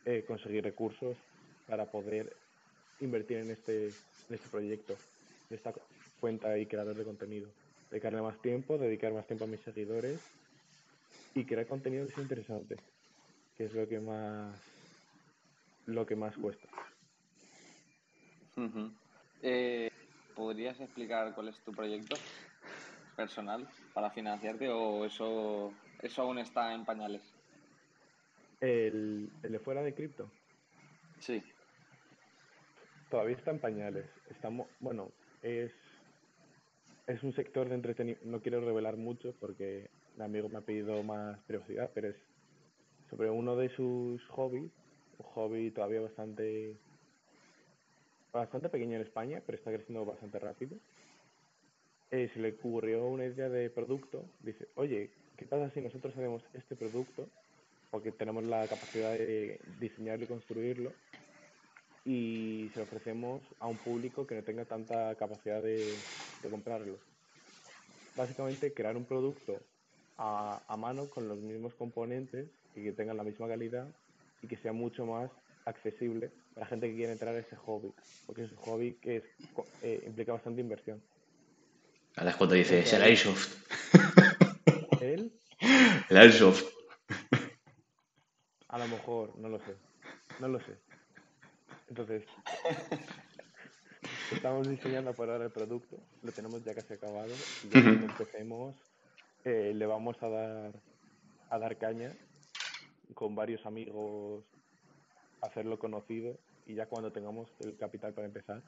eh, 0.04 0.24
conseguir 0.26 0.64
recursos 0.64 1.16
para 1.68 1.86
poder 1.86 2.34
invertir 3.00 3.38
en 3.38 3.50
este, 3.50 3.86
en 3.86 4.34
este 4.34 4.48
proyecto, 4.50 4.94
en 5.48 5.56
esta 5.56 5.72
cuenta 6.20 6.58
y 6.58 6.66
creador 6.66 6.96
de 6.96 7.04
contenido. 7.04 7.48
Dedicarle 7.90 8.22
más 8.22 8.40
tiempo, 8.42 8.78
dedicar 8.78 9.12
más 9.12 9.26
tiempo 9.26 9.44
a 9.44 9.48
mis 9.48 9.60
seguidores 9.60 10.20
y 11.34 11.44
crear 11.44 11.66
contenido 11.66 12.06
que 12.06 12.12
sea 12.12 12.22
interesante, 12.22 12.76
que 13.56 13.64
es 13.64 13.72
lo 13.74 13.88
que 13.88 14.00
más 14.00 14.60
lo 15.86 16.06
que 16.06 16.16
más 16.16 16.36
cuesta. 16.36 16.68
Eh, 19.42 19.88
¿podrías 20.34 20.80
explicar 20.80 21.34
cuál 21.34 21.48
es 21.48 21.58
tu 21.64 21.72
proyecto 21.72 22.16
personal 23.16 23.66
para 23.92 24.10
financiarte 24.10 24.68
o 24.68 25.04
eso, 25.04 25.72
eso 26.02 26.22
aún 26.22 26.38
está 26.38 26.72
en 26.74 26.84
pañales? 26.84 27.22
El, 28.60 29.28
el 29.42 29.52
de 29.52 29.58
fuera 29.58 29.82
de 29.82 29.94
cripto 29.94 30.30
Sí. 31.18 31.42
todavía 33.10 33.36
está 33.36 33.50
en 33.50 33.58
pañales. 33.58 34.06
Estamos, 34.30 34.68
bueno, 34.80 35.10
es 35.42 35.72
es 37.06 37.22
un 37.22 37.32
sector 37.32 37.68
de 37.68 37.74
entretenimiento. 37.74 38.26
No 38.28 38.40
quiero 38.40 38.60
revelar 38.60 38.96
mucho 38.96 39.34
porque 39.40 39.90
mi 40.16 40.24
amigo 40.24 40.48
me 40.48 40.58
ha 40.58 40.62
pedido 40.62 41.02
más 41.02 41.38
privacidad, 41.44 41.90
pero 41.94 42.08
es 42.08 42.16
sobre 43.12 43.28
uno 43.28 43.56
de 43.56 43.68
sus 43.68 44.26
hobbies, 44.28 44.72
un 45.18 45.26
hobby 45.26 45.70
todavía 45.70 46.00
bastante 46.00 46.74
bastante 48.32 48.70
pequeño 48.70 48.96
en 48.96 49.02
España, 49.02 49.42
pero 49.44 49.58
está 49.58 49.70
creciendo 49.70 50.06
bastante 50.06 50.38
rápido. 50.38 50.78
Eh, 52.10 52.30
se 52.32 52.40
le 52.40 52.52
ocurrió 52.52 53.06
una 53.06 53.26
idea 53.26 53.50
de 53.50 53.68
producto. 53.68 54.24
Dice, 54.40 54.66
oye, 54.76 55.10
¿qué 55.36 55.44
pasa 55.44 55.70
si 55.74 55.82
nosotros 55.82 56.14
hacemos 56.14 56.42
este 56.54 56.74
producto? 56.74 57.28
Porque 57.90 58.12
tenemos 58.12 58.44
la 58.44 58.66
capacidad 58.66 59.12
de 59.12 59.60
diseñarlo 59.78 60.24
y 60.24 60.28
construirlo 60.28 60.92
y 62.06 62.70
se 62.72 62.78
lo 62.78 62.84
ofrecemos 62.84 63.42
a 63.60 63.66
un 63.66 63.76
público 63.76 64.26
que 64.26 64.36
no 64.36 64.42
tenga 64.42 64.64
tanta 64.64 65.14
capacidad 65.16 65.62
de, 65.62 65.94
de 66.42 66.50
comprarlo. 66.50 66.96
Básicamente 68.16 68.72
crear 68.72 68.96
un 68.96 69.04
producto 69.04 69.60
a, 70.24 70.62
a 70.68 70.76
mano 70.76 71.08
con 71.10 71.28
los 71.28 71.38
mismos 71.38 71.74
componentes 71.74 72.46
y 72.76 72.84
que 72.84 72.92
tengan 72.92 73.16
la 73.16 73.24
misma 73.24 73.48
calidad 73.48 73.88
y 74.42 74.46
que 74.46 74.56
sea 74.56 74.72
mucho 74.72 75.04
más 75.04 75.30
accesible 75.64 76.30
para 76.54 76.64
la 76.64 76.70
gente 76.70 76.88
que 76.88 76.94
quiere 76.96 77.12
entrar 77.12 77.34
a 77.34 77.38
ese 77.40 77.56
hobby, 77.56 77.92
porque 78.26 78.44
es 78.44 78.50
un 78.52 78.58
hobby 78.58 78.92
que 79.02 79.16
es, 79.16 79.24
co- 79.54 79.66
eh, 79.82 80.00
implica 80.06 80.32
bastante 80.32 80.60
inversión. 80.60 81.00
A 82.16 82.24
las 82.24 82.36
cuantas 82.36 82.58
dice, 82.58 82.80
es 82.80 82.92
el 82.92 83.02
Airsoft. 83.02 83.48
Él, 85.00 85.32
El 86.10 86.16
Airsoft. 86.16 86.62
a 88.68 88.78
lo 88.78 88.86
mejor, 88.88 89.36
no 89.38 89.48
lo 89.48 89.58
sé, 89.58 89.74
no 90.40 90.48
lo 90.48 90.58
sé. 90.60 90.76
Entonces, 91.88 92.22
estamos 94.32 94.68
diseñando 94.68 95.12
por 95.14 95.30
ahora 95.30 95.44
el 95.46 95.50
producto, 95.50 95.96
lo 96.22 96.32
tenemos 96.32 96.64
ya 96.64 96.74
casi 96.74 96.94
acabado 96.94 97.28
y 97.64 97.68
ya 97.70 97.82
cuando 97.82 98.06
empecemos 98.06 98.74
eh, 99.44 99.72
le 99.74 99.86
vamos 99.86 100.16
a 100.22 100.28
dar 100.28 100.72
a 101.52 101.58
dar 101.58 101.76
caña 101.76 102.16
con 103.14 103.34
varios 103.34 103.66
amigos, 103.66 104.42
hacerlo 105.42 105.78
conocido 105.78 106.38
y 106.66 106.74
ya 106.74 106.86
cuando 106.86 107.12
tengamos 107.12 107.46
el 107.60 107.76
capital 107.76 108.14
para 108.14 108.26
empezar, 108.26 108.62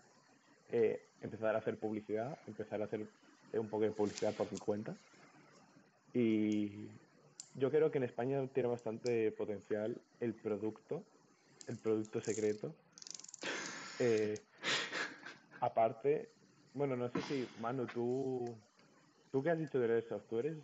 eh, 0.71 1.01
empezar 1.23 1.55
a 1.55 1.59
hacer 1.61 1.79
publicidad, 1.79 2.39
empezar 2.47 2.83
a 2.83 2.85
hacer 2.85 3.07
un 3.55 3.69
poco 3.69 3.85
de 3.85 3.91
publicidad 3.91 4.35
por 4.35 4.53
mi 4.53 4.59
cuenta. 4.59 4.95
Y 6.13 6.89
yo 7.55 7.71
creo 7.71 7.91
que 7.91 7.99
en 7.99 8.05
España 8.05 8.47
tiene 8.49 8.69
bastante 8.69 9.33
potencial 9.33 9.97
el 10.21 10.35
producto, 10.35 11.03
el 11.67 11.79
producto 11.79 12.21
secreto. 12.21 12.75
Eh, 13.99 14.41
aparte, 15.61 16.29
bueno, 16.75 16.97
no 16.97 17.09
sé 17.09 17.23
si, 17.23 17.49
Manu, 17.61 17.87
tú, 17.87 18.55
tú 19.35 19.43
qué 19.43 19.51
has 19.51 19.59
dicho 19.59 19.81
del 19.81 19.91
Airsoft, 19.91 20.23
tú 20.31 20.39
eres 20.39 20.55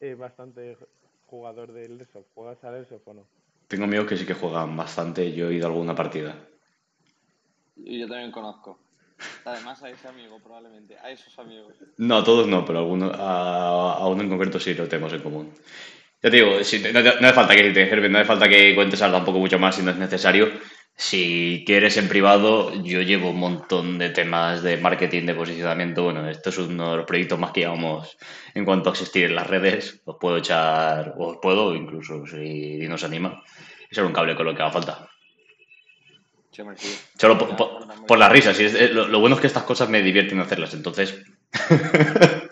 eh, 0.00 0.16
bastante 0.16 0.76
jugador 1.30 1.70
del 1.72 1.92
Airsoft, 2.00 2.26
¿juegas 2.34 2.58
al 2.64 2.74
Airsoft 2.74 3.06
o 3.06 3.14
no? 3.14 3.22
Tengo 3.68 3.84
amigos 3.84 4.08
que 4.08 4.16
sí 4.16 4.26
que 4.26 4.34
juegan 4.34 4.76
bastante. 4.76 5.32
Yo 5.32 5.48
he 5.48 5.54
ido 5.54 5.66
a 5.66 5.70
alguna 5.70 5.94
partida. 5.94 6.34
Y 7.76 8.00
yo 8.00 8.08
también 8.08 8.32
conozco. 8.32 8.76
Además 9.44 9.80
a 9.84 9.90
ese 9.90 10.08
amigo 10.08 10.40
probablemente, 10.42 10.98
a 10.98 11.08
esos 11.08 11.38
amigos. 11.38 11.72
No, 11.98 12.16
a 12.16 12.24
todos 12.24 12.48
no, 12.48 12.64
pero 12.64 12.80
a, 12.80 12.82
alguno, 12.82 13.12
a, 13.14 13.92
a 13.94 14.08
uno 14.08 14.22
en 14.22 14.28
concreto 14.28 14.58
sí 14.58 14.74
lo 14.74 14.88
tenemos 14.88 15.12
en 15.12 15.22
común. 15.22 15.52
Ya 16.20 16.30
te 16.30 16.36
digo, 16.38 16.64
si- 16.64 16.80
no, 16.80 17.00
no 17.00 17.08
hace 17.28 17.32
falta 17.32 17.54
que 17.54 17.70
te 17.70 18.08
no 18.08 18.18
hace 18.18 18.26
falta 18.26 18.48
que 18.48 18.74
cuentes 18.74 19.00
algo 19.02 19.18
un 19.18 19.24
poco 19.24 19.38
mucho 19.38 19.58
más 19.60 19.76
si 19.76 19.82
no 19.82 19.92
es 19.92 19.96
necesario. 19.98 20.48
Si 20.96 21.64
quieres 21.66 21.96
en 21.96 22.08
privado, 22.08 22.72
yo 22.84 23.02
llevo 23.02 23.30
un 23.30 23.40
montón 23.40 23.98
de 23.98 24.10
temas 24.10 24.62
de 24.62 24.76
marketing, 24.76 25.26
de 25.26 25.34
posicionamiento. 25.34 26.04
Bueno, 26.04 26.28
esto 26.28 26.50
es 26.50 26.58
uno 26.58 26.92
de 26.92 26.96
los 26.98 27.06
proyectos 27.06 27.38
más 27.38 27.50
que 27.50 27.60
llevamos 27.62 28.16
en 28.54 28.64
cuanto 28.64 28.90
a 28.90 28.92
existir 28.92 29.24
en 29.24 29.34
las 29.34 29.46
redes. 29.48 30.00
Os 30.04 30.16
puedo 30.20 30.36
echar, 30.36 31.14
o 31.18 31.32
os 31.32 31.38
puedo, 31.42 31.74
incluso 31.74 32.24
si 32.26 32.78
nos 32.88 33.02
anima, 33.02 33.42
echar 33.90 34.04
un 34.04 34.12
cable 34.12 34.36
con 34.36 34.46
lo 34.46 34.54
que 34.54 34.62
haga 34.62 34.70
falta. 34.70 35.08
Solo 37.18 37.36
por, 37.38 37.56
por- 37.56 38.06
por 38.06 38.16
la 38.18 38.28
bien. 38.28 38.36
risa. 38.42 38.54
Si 38.54 38.64
es- 38.64 38.74
eh, 38.74 38.88
lo, 38.92 39.08
lo 39.08 39.18
bueno 39.18 39.34
es 39.34 39.40
que 39.40 39.48
estas 39.48 39.64
cosas 39.64 39.88
me 39.88 40.00
divierten 40.02 40.38
hacerlas. 40.38 40.74
Entonces, 40.74 41.20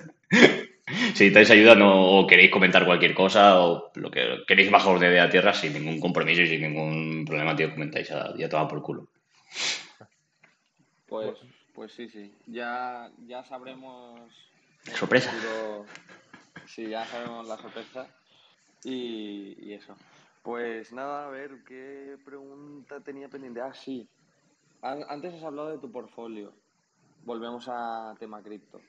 si 1.15 1.25
necesitáis 1.25 1.51
ayuda 1.51 1.75
no, 1.75 2.19
o 2.19 2.27
queréis 2.27 2.51
comentar 2.51 2.85
cualquier 2.85 3.15
cosa 3.15 3.61
o 3.61 3.91
lo 3.95 4.11
que 4.11 4.45
queréis 4.47 4.71
bajar 4.71 4.99
de 4.99 5.09
idea 5.09 5.25
a 5.25 5.31
tierra 5.31 5.53
sin 5.55 5.73
ningún 5.75 6.01
compromiso 6.01 6.43
y 6.43 6.49
sin 6.49 6.63
ningún 6.63 7.25
problema, 7.25 7.55
tío, 7.57 7.71
comentáis 7.71 8.11
a, 8.11 8.35
ya 8.37 8.49
toma 8.49 8.69
por 8.69 8.83
culo. 8.83 9.09
Pues, 11.07 11.39
pues 11.75 11.93
sí, 11.93 12.09
sí. 12.09 12.33
Ya, 12.47 13.11
ya 13.27 13.45
sabremos. 13.45 14.21
Sorpresa. 14.95 15.31
futuro- 15.33 15.87
Sí, 16.67 16.89
ya 16.89 17.05
sabemos 17.05 17.47
la 17.49 17.59
sorpresa. 17.59 18.07
Y, 18.85 19.57
y 19.61 19.75
eso. 19.75 19.95
Pues 20.43 20.93
nada, 20.93 21.27
a 21.27 21.31
ver, 21.31 21.51
¿qué 21.67 22.17
pregunta 22.25 23.01
tenía 23.01 23.29
pendiente? 23.29 23.61
Ah, 23.61 23.75
sí. 23.75 24.09
an- 24.81 25.05
antes 25.09 25.35
has 25.35 25.43
hablado 25.45 25.71
de 25.71 25.79
tu 25.79 25.91
portfolio. 25.93 26.53
Volvemos 27.25 27.67
a 27.69 28.15
tema 28.19 28.43
cripto. 28.43 28.81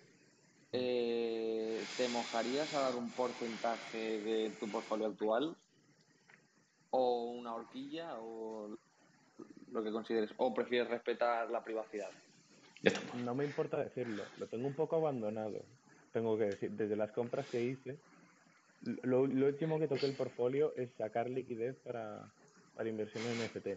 Eh, 0.73 1.85
¿Te 1.95 2.07
mojarías 2.09 2.73
a 2.73 2.79
dar 2.79 2.95
un 2.95 3.11
porcentaje 3.11 3.97
de 3.97 4.57
tu 4.59 4.69
portfolio 4.71 5.07
actual? 5.07 5.55
¿O 6.89 7.31
una 7.31 7.55
horquilla? 7.55 8.17
¿O 8.19 8.75
lo 9.71 9.83
que 9.83 9.91
consideres? 9.91 10.31
¿O 10.37 10.53
prefieres 10.53 10.89
respetar 10.89 11.49
la 11.49 11.63
privacidad? 11.63 12.09
No 13.15 13.35
me 13.35 13.45
importa 13.45 13.83
decirlo, 13.83 14.23
lo 14.37 14.47
tengo 14.47 14.67
un 14.67 14.75
poco 14.75 14.95
abandonado. 14.95 15.63
Tengo 16.11 16.37
que 16.37 16.45
decir, 16.45 16.71
desde 16.71 16.95
las 16.95 17.11
compras 17.11 17.47
que 17.47 17.61
hice, 17.61 17.97
lo, 18.81 19.27
lo 19.27 19.47
último 19.47 19.79
que 19.79 19.87
toqué 19.87 20.07
el 20.07 20.15
portfolio 20.15 20.75
es 20.75 20.91
sacar 20.95 21.29
liquidez 21.29 21.77
para, 21.83 22.33
para 22.75 22.89
inversión 22.89 23.23
en 23.25 23.37
NFT. 23.39 23.67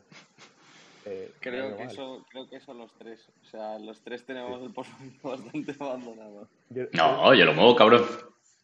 Eh, 1.08 1.30
Creo 1.40 1.76
que, 1.76 1.84
eso, 1.84 2.26
creo 2.30 2.48
que 2.48 2.58
son 2.60 2.78
los 2.78 2.92
tres. 2.98 3.20
O 3.42 3.46
sea, 3.46 3.78
los 3.78 4.00
tres 4.02 4.26
tenemos 4.26 4.60
el 4.62 4.72
portfolio 4.72 5.12
bastante 5.22 5.74
abandonado. 5.78 6.48
Yo, 6.70 6.84
No, 6.92 7.32
yo 7.32 7.44
lo 7.44 7.54
muevo, 7.54 7.76
cabrón. 7.76 8.04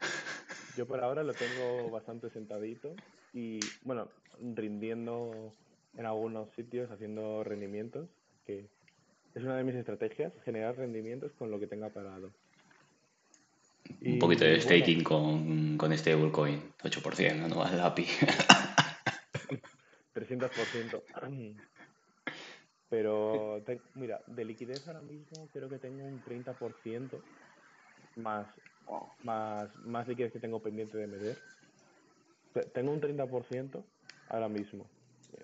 Yo 0.76 0.86
por 0.86 1.04
ahora 1.04 1.22
lo 1.22 1.34
tengo 1.34 1.90
bastante 1.90 2.30
sentadito 2.30 2.94
y, 3.34 3.60
bueno, 3.82 4.08
rindiendo 4.40 5.52
en 5.98 6.06
algunos 6.06 6.48
sitios, 6.54 6.90
haciendo 6.90 7.44
rendimientos, 7.44 8.08
que 8.46 8.70
es 9.34 9.42
una 9.42 9.58
de 9.58 9.64
mis 9.64 9.74
estrategias, 9.74 10.32
generar 10.46 10.74
rendimientos 10.76 11.30
con 11.32 11.50
lo 11.50 11.60
que 11.60 11.66
tenga 11.66 11.90
parado. 11.90 12.32
Un 14.00 14.14
Y, 14.14 14.18
poquito 14.18 14.44
de 14.44 14.52
bueno, 14.56 14.62
staking 14.62 15.04
con, 15.04 15.76
con 15.76 15.96
stablecoin, 15.96 16.72
8%, 16.82 17.48
no 17.48 17.56
más 17.56 17.72
el 17.74 17.80
API. 17.80 18.06
300%. 20.14 21.02
Pero, 22.92 23.64
mira, 23.94 24.22
de 24.26 24.44
liquidez 24.44 24.86
ahora 24.86 25.00
mismo 25.02 25.50
creo 25.50 25.70
que 25.70 25.78
tengo 25.78 26.04
un 26.04 26.22
30% 26.22 27.30
más, 28.16 28.60
más, 29.20 29.78
más 29.78 30.08
liquidez 30.08 30.32
que 30.32 30.40
tengo 30.40 30.62
pendiente 30.62 30.98
de 30.98 31.08
meter. 31.08 31.46
Te- 32.52 32.66
Tengo 32.70 32.92
un 32.92 33.00
30% 33.00 33.92
ahora 34.26 34.48
mismo, 34.48 34.94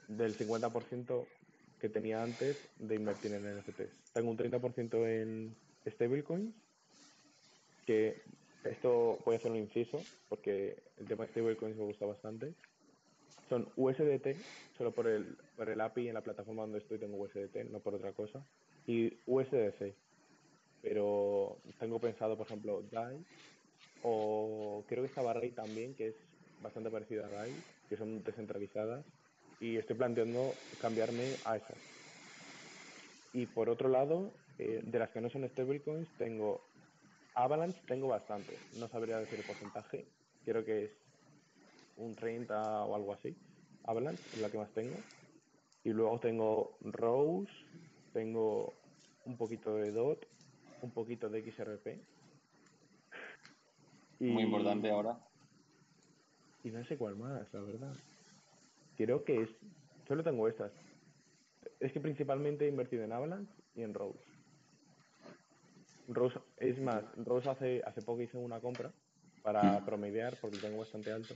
del 0.06 0.34
50% 0.36 1.38
que 1.78 1.88
tenía 1.88 2.22
antes 2.22 2.70
de 2.76 2.94
invertir 2.96 3.32
en 3.32 3.46
NFTs. 3.46 4.04
Tengo 4.12 4.30
un 4.30 4.36
30% 4.36 5.06
en 5.06 5.62
stablecoins, 5.86 6.56
que 7.84 8.24
esto 8.62 9.18
voy 9.24 9.34
a 9.34 9.38
hacer 9.38 9.50
un 9.50 9.56
inciso, 9.58 10.14
porque 10.28 10.92
el 10.96 11.08
tema 11.08 11.24
de 11.24 11.30
stablecoins 11.30 11.76
me 11.76 11.84
gusta 11.84 12.06
bastante. 12.06 12.56
Son 13.48 13.68
USDT, 13.76 14.36
solo 14.76 14.92
por 14.92 15.06
el, 15.06 15.36
por 15.56 15.68
el 15.68 15.80
API 15.80 16.08
en 16.08 16.14
la 16.14 16.20
plataforma 16.20 16.62
donde 16.62 16.78
estoy 16.78 16.98
tengo 16.98 17.16
USDT, 17.16 17.70
no 17.70 17.80
por 17.80 17.94
otra 17.94 18.12
cosa. 18.12 18.44
Y 18.86 19.12
USDC. 19.26 19.94
Pero 20.82 21.56
tengo 21.78 21.98
pensado, 21.98 22.36
por 22.36 22.46
ejemplo, 22.46 22.82
DAI, 22.90 23.24
o 24.02 24.84
creo 24.88 25.02
que 25.02 25.08
estaba 25.08 25.32
Ray 25.32 25.50
también, 25.50 25.94
que 25.94 26.08
es 26.08 26.14
bastante 26.62 26.90
parecido 26.90 27.24
a 27.24 27.28
DAI, 27.28 27.52
que 27.88 27.96
son 27.96 28.22
descentralizadas. 28.22 29.04
Y 29.60 29.76
estoy 29.76 29.96
planteando 29.96 30.52
cambiarme 30.80 31.34
a 31.44 31.56
esas. 31.56 31.78
Y 33.32 33.46
por 33.46 33.68
otro 33.68 33.88
lado, 33.88 34.30
eh, 34.58 34.82
de 34.84 34.98
las 34.98 35.10
que 35.10 35.20
no 35.20 35.30
son 35.30 35.48
stablecoins, 35.48 36.08
tengo 36.16 36.60
Avalanche, 37.34 37.80
tengo 37.86 38.08
bastante. 38.08 38.56
No 38.78 38.88
sabría 38.88 39.18
decir 39.18 39.38
el 39.38 39.44
porcentaje. 39.44 40.06
Creo 40.44 40.64
que 40.64 40.84
es 40.84 40.90
un 41.98 42.14
30 42.14 42.84
o 42.84 42.94
algo 42.94 43.12
así. 43.12 43.36
Avalanche 43.84 44.22
es 44.34 44.40
la 44.40 44.50
que 44.50 44.58
más 44.58 44.72
tengo. 44.72 44.96
Y 45.84 45.90
luego 45.90 46.18
tengo 46.18 46.78
Rose, 46.80 47.52
tengo 48.12 48.74
un 49.24 49.36
poquito 49.36 49.74
de 49.74 49.92
DOT, 49.92 50.26
un 50.82 50.90
poquito 50.90 51.28
de 51.28 51.50
XRP. 51.50 51.86
Muy 54.20 54.42
importante 54.42 54.90
ahora. 54.90 55.18
Y 56.64 56.70
no 56.70 56.84
sé 56.84 56.96
cuál 56.96 57.16
más, 57.16 57.52
la 57.52 57.60
verdad. 57.60 57.94
Creo 58.96 59.24
que 59.24 59.42
es. 59.42 59.50
Solo 60.06 60.24
tengo 60.24 60.48
estas. 60.48 60.72
Es 61.78 61.92
que 61.92 62.00
principalmente 62.00 62.66
he 62.66 62.68
invertido 62.68 63.04
en 63.04 63.12
Avalanche 63.12 63.52
y 63.74 63.82
en 63.82 63.94
Rose. 63.94 64.18
Rose, 66.08 66.40
es 66.56 66.80
más, 66.80 67.04
Rose 67.16 67.48
hace, 67.48 67.82
hace 67.84 68.02
poco 68.02 68.22
hice 68.22 68.38
una 68.38 68.60
compra 68.60 68.90
para 69.42 69.84
promediar 69.84 70.36
porque 70.40 70.58
tengo 70.58 70.78
bastante 70.78 71.12
alto. 71.12 71.34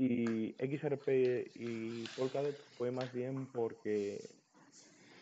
Y 0.00 0.54
XRP 0.60 1.50
y 1.54 2.06
Polkadot 2.08 2.56
fue 2.76 2.92
más 2.92 3.12
bien 3.12 3.50
porque 3.50 4.36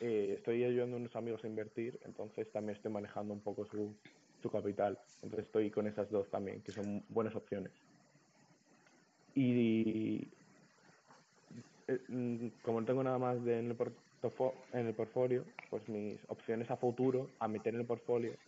eh, 0.01 0.35
estoy 0.37 0.65
ayudando 0.65 0.97
a 0.97 1.01
unos 1.01 1.17
amigos 1.17 1.45
a 1.45 1.49
invertir, 1.49 1.99
entonces 2.05 2.53
también 2.53 2.77
estoy 2.77 2.93
manejando 2.93 3.33
un 3.33 3.43
poco 3.43 3.65
su, 3.65 3.99
su 4.43 4.51
capital. 4.51 5.01
Entonces 5.23 5.47
estoy 5.47 5.71
con 5.71 5.87
esas 5.87 6.11
dos 6.11 6.31
también, 6.31 6.63
que 6.63 6.73
son 6.73 7.07
buenas 7.09 7.35
opciones. 7.37 7.73
Y 9.35 10.37
eh, 11.87 12.05
mm, 12.09 12.49
como 12.63 12.81
no 12.81 12.87
tengo 12.87 13.03
nada 13.03 13.19
más 13.19 13.43
de 13.45 13.59
en, 13.61 13.71
el 13.71 13.79
en 14.73 14.87
el 14.89 14.95
portfolio, 14.95 15.55
pues 15.71 15.89
mis 15.89 16.21
opciones 16.29 16.71
a 16.71 16.77
futuro 16.77 17.37
a 17.41 17.49
meter 17.49 17.75
en 17.75 17.81
el 17.81 17.87
portfolio 17.87 18.39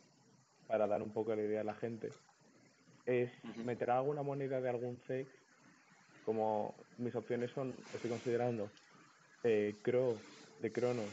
para 0.67 0.87
dar 0.87 1.03
un 1.03 1.13
poco 1.13 1.35
la 1.35 1.43
idea 1.43 1.63
a 1.63 1.65
la 1.65 1.75
gente 1.75 2.21
es 3.07 3.33
meter 3.57 3.91
alguna 3.91 4.23
moneda 4.23 4.61
de 4.61 4.69
algún 4.69 4.99
CEX 4.99 5.38
como 6.29 6.75
mis 6.99 7.15
opciones 7.15 7.51
son, 7.53 7.75
estoy 7.95 8.11
considerando 8.11 8.71
eh, 9.45 9.79
CRO 9.83 10.15
de 10.61 10.71
Cronos, 10.71 11.09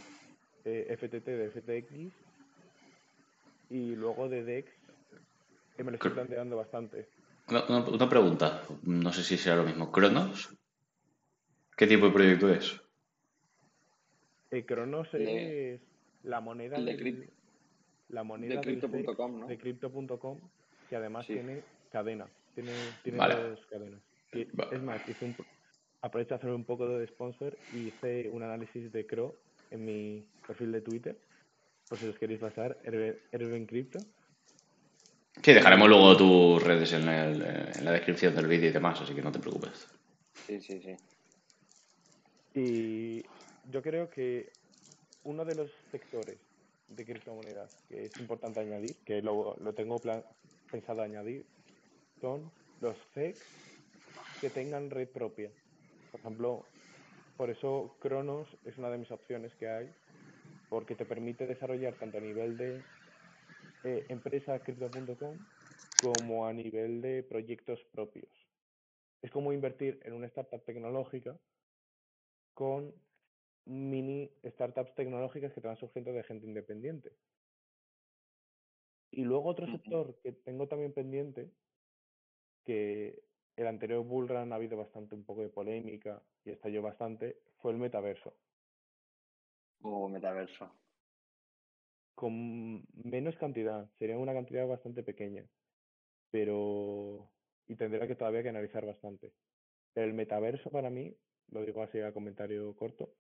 eh, 0.66 0.94
FTT 0.98 1.26
de 1.26 1.52
FTX 1.52 2.14
y 3.70 3.96
luego 3.96 4.28
de 4.28 4.44
DEX 4.44 4.70
que 5.78 5.86
me 5.86 5.92
lo 5.92 5.96
estoy 5.96 6.12
planteando 6.12 6.58
bastante. 6.58 7.08
Una, 7.48 7.64
una- 7.70 7.90
una 7.90 8.10
pregunta, 8.10 8.62
no 8.84 9.14
sé 9.14 9.24
si 9.24 9.38
será 9.38 9.56
lo 9.56 9.64
mismo. 9.64 9.90
¿Cronos? 9.90 10.54
¿Qué 11.78 11.88
tipo 11.88 12.08
de 12.08 12.12
proyecto 12.12 12.50
es? 12.54 12.78
Eh, 14.52 14.66
Cronos 14.66 15.10
De- 15.14 15.76
es 15.76 15.82
la 16.24 16.42
moneda 16.42 16.78
de 16.78 16.84
del, 16.84 17.00
Crypt- 17.00 17.30
la 18.10 18.24
moneda 18.26 18.56
del 18.60 18.64
CEX 18.82 18.92
Crypto.com, 18.92 19.40
¿no? 19.40 19.48
de 19.48 19.58
Crypto.com 19.58 20.42
que 20.90 20.96
además 20.98 21.26
Sí. 21.26 21.36
tiene 21.36 21.64
cadena, 21.90 22.28
tiene, 22.54 22.74
tiene 23.02 23.18
Vale. 23.18 23.36
dos 23.36 23.66
cadenas. 23.68 24.02
Es 24.42 24.82
más, 24.82 25.02
hice 25.08 25.26
un, 25.26 25.36
aprovecho 26.02 26.34
a 26.36 26.38
hacer 26.38 26.50
un 26.50 26.66
poco 26.66 26.88
de 26.88 27.08
sponsor 27.08 27.58
y 27.74 27.88
hice 27.88 28.30
un 28.30 28.44
análisis 28.44 28.92
de 28.92 29.06
CRO 29.08 29.36
en 29.72 29.86
mi 29.86 30.26
perfil 30.48 30.72
de 30.72 30.82
Twitter, 30.82 31.18
por 31.90 32.00
si 32.00 32.06
os 32.08 32.18
queréis 32.18 32.40
pasar, 32.40 32.78
Erben 32.84 33.66
Crypto. 33.66 34.00
Sí, 35.44 35.54
dejaremos 35.54 35.90
luego 35.90 36.16
tus 36.18 36.64
redes 36.64 36.94
en, 36.94 37.08
el- 37.10 37.42
en 37.42 37.86
la 37.86 37.92
descripción 37.92 38.36
del 38.36 38.48
vídeo 38.48 38.70
y 38.70 38.74
demás, 38.74 39.02
así 39.02 39.14
que 39.14 39.22
no 39.22 39.32
te 39.32 39.40
preocupes. 39.40 39.88
Sí, 40.48 40.60
sí, 40.62 40.82
sí. 40.82 40.98
Y 42.54 43.24
yo 43.72 43.82
creo 43.82 44.10
que 44.10 44.50
uno 45.24 45.44
de 45.44 45.56
los 45.56 45.72
sectores 45.92 46.38
de 46.88 47.06
criptomonedas 47.06 47.70
que 47.90 48.06
es 48.06 48.18
importante 48.20 48.60
añadir, 48.60 48.96
que 49.06 49.22
lo, 49.22 49.58
lo 49.60 49.74
tengo 49.74 50.00
plan- 50.00 50.24
pensado 50.72 51.02
añadir, 51.02 51.46
son 52.22 52.50
los 52.80 52.96
CEX 53.14 53.38
que 54.40 54.50
tengan 54.50 54.90
red 54.92 55.12
propia. 55.12 55.56
Por 56.12 56.22
ejemplo, 56.22 56.76
por 57.36 57.50
eso 57.52 57.98
Cronos 58.02 58.58
es 58.64 58.78
una 58.78 58.90
de 58.92 58.98
mis 59.00 59.12
opciones 59.12 59.56
que 59.56 59.70
hay, 59.70 59.96
porque 60.70 60.96
te 60.96 61.06
permite 61.06 61.48
desarrollar 61.48 61.98
tanto 61.98 62.18
a 62.20 62.22
nivel 62.22 62.58
de 62.58 62.90
eh, 63.84 64.08
empresa 64.10 64.64
crypto.com 64.64 65.48
como 65.98 66.48
a 66.48 66.54
nivel 66.54 67.02
de 67.02 67.24
proyectos 67.24 67.86
propios. 67.86 68.32
Es 69.22 69.32
como 69.32 69.54
invertir 69.54 70.00
en 70.04 70.14
una 70.14 70.28
startup 70.28 70.66
tecnológica 70.66 71.42
con 72.54 73.04
mini 73.66 74.40
startups 74.46 74.96
tecnológicas 74.96 75.54
que 75.54 75.62
te 75.62 75.68
van 75.68 75.78
surgiendo 75.78 76.14
de 76.14 76.24
gente 76.24 76.48
independiente. 76.48 77.18
Y 79.12 79.24
luego 79.24 79.50
otro 79.50 79.66
sector 79.68 80.20
que 80.22 80.32
tengo 80.34 80.68
también 80.68 80.94
pendiente, 80.94 81.56
que 82.64 83.24
el 83.56 83.68
anterior 83.68 84.04
bullrun 84.04 84.52
ha 84.52 84.56
habido 84.56 84.78
bastante 84.78 85.16
un 85.16 85.24
poco 85.24 85.42
de 85.42 85.50
polémica 85.50 86.22
y 86.44 86.52
estalló 86.52 86.82
bastante, 86.82 87.42
fue 87.58 87.72
el 87.72 87.78
metaverso. 87.78 88.34
O 89.82 90.10
metaverso. 90.10 90.72
Con 92.16 92.86
menos 92.94 93.36
cantidad, 93.38 93.90
sería 93.98 94.18
una 94.18 94.34
cantidad 94.34 94.68
bastante 94.68 95.04
pequeña, 95.04 95.46
pero 96.32 97.30
y 97.68 97.76
tendría 97.76 98.08
que 98.08 98.16
todavía 98.16 98.44
que 98.44 98.50
analizar 98.50 98.86
bastante. 98.86 99.34
Pero 99.94 100.08
el 100.08 100.14
metaverso 100.14 100.70
para 100.70 100.90
mí, 100.90 101.16
lo 101.50 101.66
digo 101.66 101.82
así 101.82 102.00
a 102.00 102.14
comentario 102.14 102.76
corto, 102.76 103.16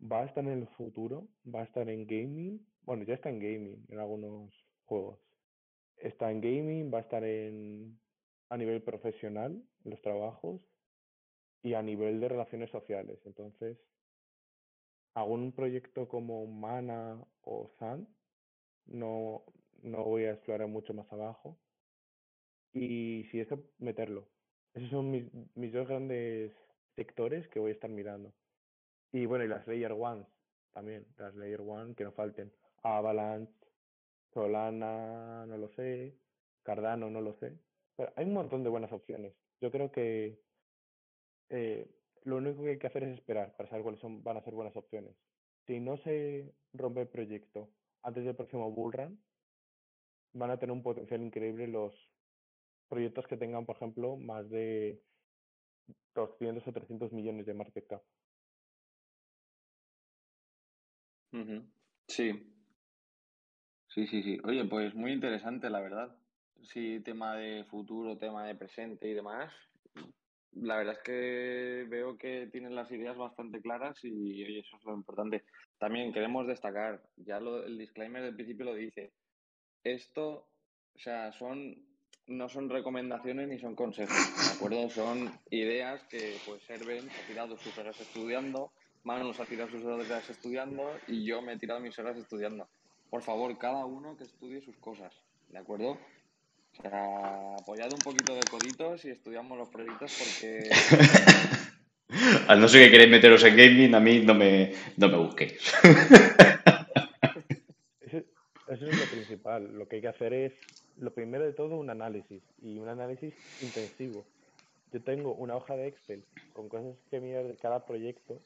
va 0.00 0.22
a 0.22 0.26
estar 0.26 0.44
en 0.44 0.50
el 0.50 0.66
futuro, 0.68 1.28
va 1.52 1.60
a 1.60 1.64
estar 1.64 1.88
en 1.88 2.06
gaming, 2.06 2.66
bueno, 2.82 3.04
ya 3.04 3.14
está 3.14 3.28
en 3.30 3.38
gaming 3.38 3.84
en 3.88 3.98
algunos 3.98 4.52
juegos. 4.84 5.20
Está 5.96 6.30
en 6.30 6.40
gaming, 6.40 6.92
va 6.92 6.98
a 6.98 7.02
estar 7.02 7.24
en 7.24 7.98
a 8.48 8.56
nivel 8.56 8.82
profesional, 8.82 9.62
los 9.84 10.00
trabajos 10.02 10.60
y 11.62 11.74
a 11.74 11.82
nivel 11.82 12.20
de 12.20 12.28
relaciones 12.28 12.70
sociales. 12.70 13.18
Entonces, 13.24 13.78
algún 15.14 15.52
proyecto 15.52 16.08
como 16.08 16.46
Mana 16.46 17.24
o 17.42 17.70
Sun, 17.78 18.08
no, 18.86 19.44
no 19.82 20.04
voy 20.04 20.24
a 20.24 20.32
explorar 20.32 20.68
mucho 20.68 20.94
más 20.94 21.10
abajo. 21.12 21.58
Y 22.72 23.24
si 23.30 23.40
eso, 23.40 23.64
meterlo. 23.78 24.28
Esos 24.74 24.90
son 24.90 25.10
mis, 25.10 25.24
mis 25.54 25.72
dos 25.72 25.88
grandes 25.88 26.52
sectores 26.94 27.48
que 27.48 27.58
voy 27.58 27.70
a 27.70 27.74
estar 27.74 27.90
mirando. 27.90 28.32
Y 29.12 29.26
bueno, 29.26 29.44
y 29.44 29.48
las 29.48 29.66
Layer 29.66 29.92
Ones 29.92 30.26
también, 30.72 31.06
las 31.16 31.34
Layer 31.34 31.62
One 31.62 31.94
que 31.94 32.04
no 32.04 32.12
falten. 32.12 32.52
Avalanche, 32.82 33.52
Solana, 34.34 35.46
no 35.46 35.56
lo 35.56 35.68
sé, 35.70 36.18
Cardano, 36.62 37.08
no 37.08 37.22
lo 37.22 37.34
sé. 37.38 37.58
Hay 37.98 38.24
un 38.26 38.34
montón 38.34 38.62
de 38.62 38.70
buenas 38.70 38.92
opciones. 38.92 39.34
Yo 39.60 39.70
creo 39.70 39.90
que 39.90 40.38
eh, 41.48 41.88
lo 42.24 42.36
único 42.36 42.62
que 42.62 42.70
hay 42.70 42.78
que 42.78 42.86
hacer 42.86 43.04
es 43.04 43.14
esperar 43.14 43.56
para 43.56 43.68
saber 43.68 43.82
cuáles 43.82 44.00
son, 44.00 44.22
van 44.22 44.36
a 44.36 44.42
ser 44.42 44.54
buenas 44.54 44.76
opciones. 44.76 45.16
Si 45.66 45.80
no 45.80 45.96
se 45.96 46.52
rompe 46.72 47.02
el 47.02 47.08
proyecto 47.08 47.70
antes 48.02 48.24
del 48.24 48.36
próximo 48.36 48.70
bullrun, 48.70 49.18
van 50.34 50.50
a 50.50 50.58
tener 50.58 50.72
un 50.72 50.82
potencial 50.82 51.22
increíble 51.22 51.66
los 51.66 51.94
proyectos 52.88 53.26
que 53.26 53.36
tengan, 53.36 53.64
por 53.66 53.76
ejemplo, 53.76 54.16
más 54.16 54.48
de 54.50 55.02
200 56.14 56.66
o 56.66 56.72
300 56.72 57.12
millones 57.12 57.46
de 57.46 57.54
market 57.54 57.86
cap. 57.86 58.02
Sí. 62.08 62.52
Sí, 63.88 64.06
sí, 64.06 64.22
sí. 64.22 64.38
Oye, 64.44 64.64
pues 64.66 64.94
muy 64.94 65.12
interesante, 65.12 65.70
la 65.70 65.80
verdad. 65.80 66.16
Sí, 66.62 67.00
tema 67.00 67.36
de 67.36 67.64
futuro, 67.64 68.16
tema 68.18 68.46
de 68.46 68.54
presente 68.54 69.08
y 69.08 69.14
demás. 69.14 69.52
La 70.52 70.76
verdad 70.76 70.94
es 70.94 71.02
que 71.02 71.86
veo 71.88 72.16
que 72.16 72.48
tienen 72.50 72.74
las 72.74 72.90
ideas 72.90 73.16
bastante 73.16 73.60
claras 73.60 73.98
y 74.02 74.42
oye, 74.44 74.60
eso 74.60 74.76
es 74.76 74.84
lo 74.84 74.94
importante. 74.94 75.44
También 75.78 76.12
queremos 76.12 76.46
destacar, 76.46 77.02
ya 77.16 77.38
lo, 77.40 77.64
el 77.64 77.76
disclaimer 77.76 78.22
del 78.22 78.34
principio 78.34 78.64
lo 78.64 78.74
dice, 78.74 79.12
esto, 79.84 80.48
o 80.94 80.98
sea, 80.98 81.32
son 81.32 81.76
no 82.28 82.48
son 82.48 82.68
recomendaciones 82.68 83.48
ni 83.48 83.58
son 83.58 83.76
consejos, 83.76 84.16
¿de 84.16 84.56
acuerdo? 84.56 84.90
Son 84.90 85.30
ideas 85.50 86.02
que 86.04 86.36
pues 86.44 86.62
Serven 86.64 87.08
ha 87.08 87.28
tirado 87.28 87.56
sus 87.56 87.76
horas 87.78 88.00
estudiando, 88.00 88.72
Manu 89.04 89.32
se 89.32 89.42
ha 89.42 89.46
tirado 89.46 89.70
sus 89.70 89.84
horas 89.84 90.28
estudiando 90.28 90.90
y 91.06 91.24
yo 91.24 91.40
me 91.40 91.52
he 91.52 91.58
tirado 91.58 91.80
mis 91.80 91.96
horas 91.98 92.16
estudiando. 92.16 92.68
Por 93.10 93.22
favor, 93.22 93.56
cada 93.58 93.84
uno 93.84 94.16
que 94.16 94.24
estudie 94.24 94.60
sus 94.60 94.76
cosas, 94.78 95.14
¿de 95.50 95.58
acuerdo? 95.58 95.98
O 96.78 96.82
sea, 96.82 97.54
apoyad 97.56 97.92
un 97.92 97.98
poquito 98.00 98.34
de 98.34 98.42
coditos 98.50 99.04
y 99.04 99.10
estudiamos 99.10 99.56
los 99.58 99.68
proyectos 99.68 100.12
porque... 100.18 100.70
Al 102.48 102.60
no 102.60 102.68
ser 102.68 102.84
que 102.84 102.90
queréis 102.92 103.10
meteros 103.10 103.42
en 103.44 103.56
gaming, 103.56 103.94
a 103.94 104.00
mí 104.00 104.20
no 104.20 104.34
me, 104.34 104.72
no 104.96 105.08
me 105.08 105.16
busquéis. 105.16 105.72
Eso, 108.00 108.18
eso 108.68 108.86
es 108.86 108.98
lo 108.98 109.04
principal. 109.06 109.76
Lo 109.76 109.88
que 109.88 109.96
hay 109.96 110.02
que 110.02 110.08
hacer 110.08 110.32
es, 110.32 110.52
lo 110.98 111.12
primero 111.12 111.44
de 111.44 111.52
todo, 111.52 111.76
un 111.76 111.90
análisis 111.90 112.42
y 112.62 112.78
un 112.78 112.88
análisis 112.88 113.34
intensivo. 113.60 114.24
Yo 114.92 115.02
tengo 115.02 115.34
una 115.34 115.56
hoja 115.56 115.76
de 115.76 115.88
Excel 115.88 116.24
con 116.52 116.68
cosas 116.68 116.94
que 117.10 117.20
mirar 117.20 117.44
de 117.44 117.56
cada 117.56 117.84
proyecto, 117.84 118.40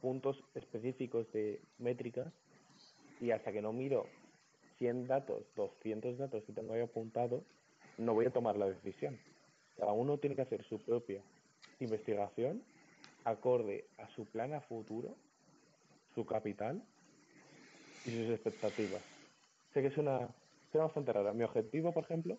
puntos 0.00 0.42
específicos 0.54 1.30
de 1.32 1.60
métricas 1.78 2.32
y 3.20 3.32
hasta 3.32 3.52
que 3.52 3.60
no 3.60 3.72
miro 3.72 4.06
100 4.78 5.08
datos, 5.08 5.42
200 5.56 6.16
datos 6.16 6.42
que 6.44 6.52
tengo 6.52 6.72
ahí 6.72 6.80
apuntado, 6.80 7.44
no 8.00 8.14
voy 8.14 8.26
a 8.26 8.32
tomar 8.32 8.56
la 8.56 8.66
decisión. 8.66 9.18
Cada 9.76 9.92
uno 9.92 10.18
tiene 10.18 10.34
que 10.36 10.42
hacer 10.42 10.64
su 10.64 10.78
propia 10.78 11.22
investigación 11.78 12.62
acorde 13.24 13.84
a 13.98 14.08
su 14.14 14.24
plan 14.26 14.54
a 14.54 14.60
futuro, 14.62 15.16
su 16.14 16.24
capital 16.24 16.82
y 18.04 18.10
sus 18.10 18.30
expectativas. 18.30 19.02
Sé 19.72 19.82
que 19.82 19.88
es 19.88 19.98
una, 19.98 20.34
suena 20.72 20.86
bastante 20.86 21.12
rara. 21.12 21.32
Mi 21.32 21.44
objetivo, 21.44 21.92
por 21.92 22.04
ejemplo, 22.04 22.38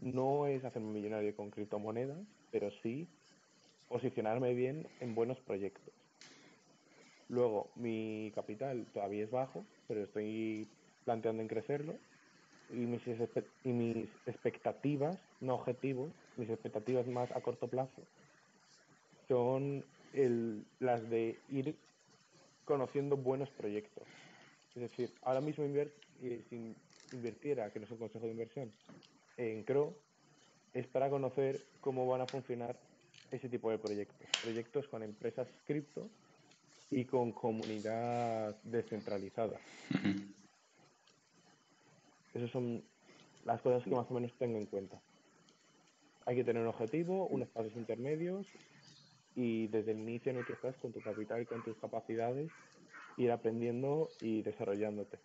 no 0.00 0.46
es 0.46 0.64
hacerme 0.64 0.92
millonario 0.92 1.34
con 1.36 1.50
criptomonedas, 1.50 2.18
pero 2.50 2.70
sí 2.82 3.06
posicionarme 3.88 4.54
bien 4.54 4.88
en 5.00 5.14
buenos 5.14 5.38
proyectos. 5.40 5.94
Luego, 7.28 7.70
mi 7.76 8.32
capital 8.34 8.86
todavía 8.92 9.24
es 9.24 9.30
bajo, 9.30 9.64
pero 9.86 10.02
estoy 10.02 10.68
planteando 11.04 11.42
en 11.42 11.48
crecerlo. 11.48 11.94
Y 12.70 12.86
mis, 12.86 13.02
y 13.64 13.72
mis 13.72 14.08
expectativas, 14.26 15.16
no 15.40 15.54
objetivos, 15.54 16.10
mis 16.36 16.50
expectativas 16.50 17.06
más 17.06 17.30
a 17.32 17.40
corto 17.40 17.68
plazo, 17.68 18.02
son 19.28 19.84
las 20.80 21.08
de 21.10 21.36
ir 21.50 21.74
conociendo 22.64 23.16
buenos 23.16 23.48
proyectos. 23.50 24.04
Es 24.74 24.82
decir, 24.82 25.10
ahora 25.22 25.40
mismo 25.40 25.64
si 26.20 26.74
invirtiera, 27.12 27.70
que 27.70 27.78
no 27.78 27.84
es 27.86 27.90
un 27.92 27.98
consejo 27.98 28.24
de 28.24 28.32
inversión, 28.32 28.72
en 29.36 29.62
Crow, 29.64 29.94
es 30.72 30.86
para 30.88 31.10
conocer 31.10 31.60
cómo 31.80 32.06
van 32.06 32.22
a 32.22 32.26
funcionar 32.26 32.76
ese 33.30 33.48
tipo 33.48 33.70
de 33.70 33.78
proyectos. 33.78 34.26
Proyectos 34.42 34.86
con 34.88 35.02
empresas 35.02 35.46
cripto 35.66 36.08
y 36.90 37.04
con 37.04 37.32
comunidad 37.32 38.56
descentralizada. 38.64 39.58
Esas 42.34 42.50
son 42.50 42.84
las 43.44 43.62
cosas 43.62 43.86
que 43.86 43.94
más 43.94 44.10
o 44.10 44.14
menos 44.14 44.36
tengo 44.38 44.58
en 44.58 44.66
cuenta. 44.66 45.02
Hay 46.26 46.36
que 46.36 46.44
tener 46.44 46.62
un 46.62 46.68
objetivo, 46.68 47.28
unos 47.28 47.50
pasos 47.50 47.76
intermedios 47.76 48.46
y 49.34 49.68
desde 49.68 49.92
el 49.92 50.00
inicio 50.00 50.30
en 50.32 50.38
el 50.38 50.44
que 50.46 50.54
estás 50.54 50.78
con 50.78 50.92
tu 50.92 51.02
capital 51.02 51.42
y 51.42 51.46
con 51.46 51.62
tus 51.62 51.78
capacidades 51.78 52.52
ir 53.16 53.30
aprendiendo 53.30 54.16
y 54.20 54.42
desarrollándote. 54.42 55.20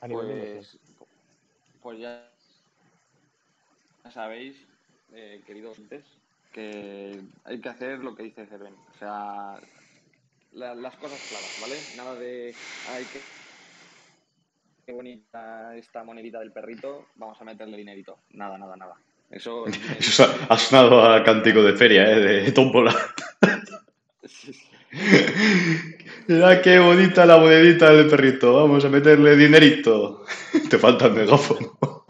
A 0.00 0.08
nivel. 0.08 0.48
Pues, 0.52 0.78
pues 1.80 1.98
ya 2.00 2.34
sabéis, 4.10 4.68
eh, 5.08 5.42
queridos 5.46 5.78
que 6.52 7.22
hay 7.44 7.60
que 7.60 7.68
hacer 7.68 7.98
lo 8.00 8.14
que 8.14 8.24
dice 8.24 8.46
Cerven. 8.46 8.74
O 8.88 8.94
sea, 8.94 9.60
la- 10.50 10.74
las 10.74 10.96
cosas 10.98 11.24
claras, 11.24 11.56
¿vale? 11.58 11.88
Nada 11.94 12.16
de, 12.16 12.58
ay, 12.84 13.08
qué, 13.10 13.47
qué 14.88 14.94
bonita 14.94 15.76
esta 15.76 16.02
monedita 16.02 16.38
del 16.38 16.50
perrito, 16.50 17.08
vamos 17.16 17.38
a 17.38 17.44
meterle 17.44 17.76
dinerito. 17.76 18.20
Nada, 18.30 18.56
nada, 18.56 18.74
nada. 18.74 18.94
Eso, 19.30 19.66
Eso 19.98 20.24
ha, 20.24 20.54
ha 20.54 20.56
sonado 20.56 21.02
a 21.02 21.22
cántico 21.22 21.62
de 21.62 21.74
feria, 21.74 22.10
¿eh? 22.10 22.20
De 22.20 22.52
tómbola. 22.52 22.96
Mira 26.26 26.62
qué 26.62 26.78
bonita 26.78 27.26
la 27.26 27.36
monedita 27.36 27.92
del 27.92 28.08
perrito. 28.08 28.54
Vamos 28.54 28.82
a 28.82 28.88
meterle 28.88 29.36
dinerito. 29.36 30.24
Te 30.70 30.78
falta 30.78 31.04
el 31.04 31.12
megáfono. 31.12 31.78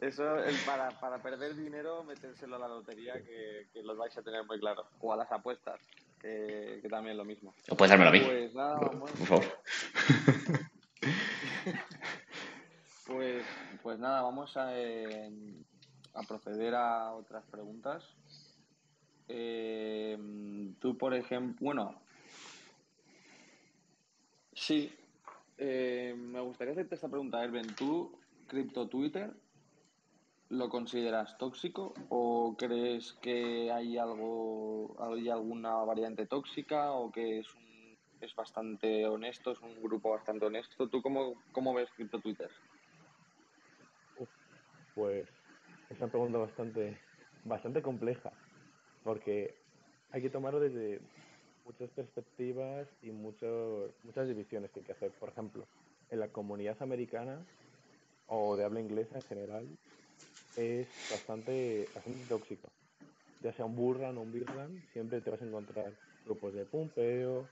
Eso, 0.00 0.24
para, 0.64 0.88
para 1.00 1.18
perder 1.18 1.54
dinero, 1.54 2.02
metérselo 2.04 2.56
a 2.56 2.60
la 2.60 2.68
lotería, 2.68 3.12
que, 3.12 3.66
que 3.74 3.82
los 3.82 3.98
vais 3.98 4.16
a 4.16 4.22
tener 4.22 4.42
muy 4.46 4.58
claro. 4.58 4.86
O 5.00 5.12
a 5.12 5.18
las 5.18 5.30
apuestas, 5.30 5.78
que, 6.20 6.78
que 6.82 6.88
también 6.88 7.16
lo 7.16 7.24
mismo. 7.24 7.54
¿O 7.68 7.76
puedes 7.76 7.90
dármelo 7.90 8.10
a 8.10 8.12
mí? 8.12 8.20
Pues 8.20 8.54
nada, 8.54 8.78
vamos. 8.78 9.10
Por 9.12 9.26
favor. 9.26 9.44
Pues, 13.06 13.44
pues 13.82 13.98
nada, 13.98 14.22
vamos 14.22 14.56
a, 14.56 14.78
eh, 14.78 15.32
a 16.14 16.22
proceder 16.22 16.76
a 16.76 17.12
otras 17.12 17.44
preguntas. 17.46 18.04
Eh, 19.26 20.16
tú, 20.78 20.96
por 20.96 21.12
ejemplo, 21.14 21.56
bueno, 21.60 22.00
sí, 24.52 24.92
eh, 25.58 26.14
me 26.16 26.40
gustaría 26.40 26.72
hacerte 26.72 26.94
esta 26.94 27.08
pregunta, 27.08 27.42
Erben. 27.42 27.74
¿Tú, 27.74 28.16
Crypto 28.46 28.86
Twitter, 28.86 29.32
lo 30.50 30.68
consideras 30.68 31.38
tóxico 31.38 31.94
o 32.08 32.54
crees 32.58 33.12
que 33.22 33.70
hay 33.70 33.96
algo, 33.96 34.96
hay 34.98 35.28
alguna 35.28 35.74
variante 35.84 36.26
tóxica 36.26 36.92
o 36.92 37.10
que 37.10 37.38
es, 37.38 37.54
un, 37.54 37.96
es 38.20 38.34
bastante 38.34 39.06
honesto, 39.06 39.52
es 39.52 39.60
un 39.60 39.80
grupo 39.80 40.10
bastante 40.10 40.46
honesto? 40.46 40.88
¿Tú 40.88 41.00
cómo, 41.02 41.34
cómo 41.52 41.72
ves 41.72 41.88
Crypto 41.94 42.20
Twitter? 42.20 42.50
Pues 44.94 45.28
es 45.88 45.98
una 45.98 46.08
pregunta 46.08 46.38
bastante, 46.38 46.98
bastante 47.44 47.80
compleja, 47.80 48.32
porque 49.04 49.54
hay 50.10 50.20
que 50.20 50.30
tomarlo 50.30 50.58
desde 50.58 51.00
muchas 51.64 51.88
perspectivas 51.90 52.88
y 53.02 53.12
mucho- 53.12 53.94
muchas 54.02 54.26
divisiones 54.26 54.72
que 54.72 54.80
hay 54.80 54.86
que 54.86 54.92
hacer. 54.92 55.12
Por 55.12 55.28
ejemplo, 55.28 55.64
en 56.10 56.18
la 56.18 56.28
comunidad 56.28 56.76
americana 56.82 57.38
o 58.26 58.56
de 58.56 58.64
habla 58.64 58.80
inglesa 58.80 59.16
en 59.16 59.22
general 59.22 59.68
es 60.60 60.86
bastante, 61.10 61.88
bastante 61.94 62.26
tóxico. 62.28 62.68
Ya 63.42 63.52
sea 63.54 63.64
un 63.64 63.74
burran 63.74 64.18
o 64.18 64.22
un 64.22 64.32
birran, 64.32 64.82
siempre 64.92 65.20
te 65.20 65.30
vas 65.30 65.40
a 65.40 65.46
encontrar 65.46 65.92
grupos 66.24 66.54
de 66.54 66.66
pumpeo, 66.66 67.48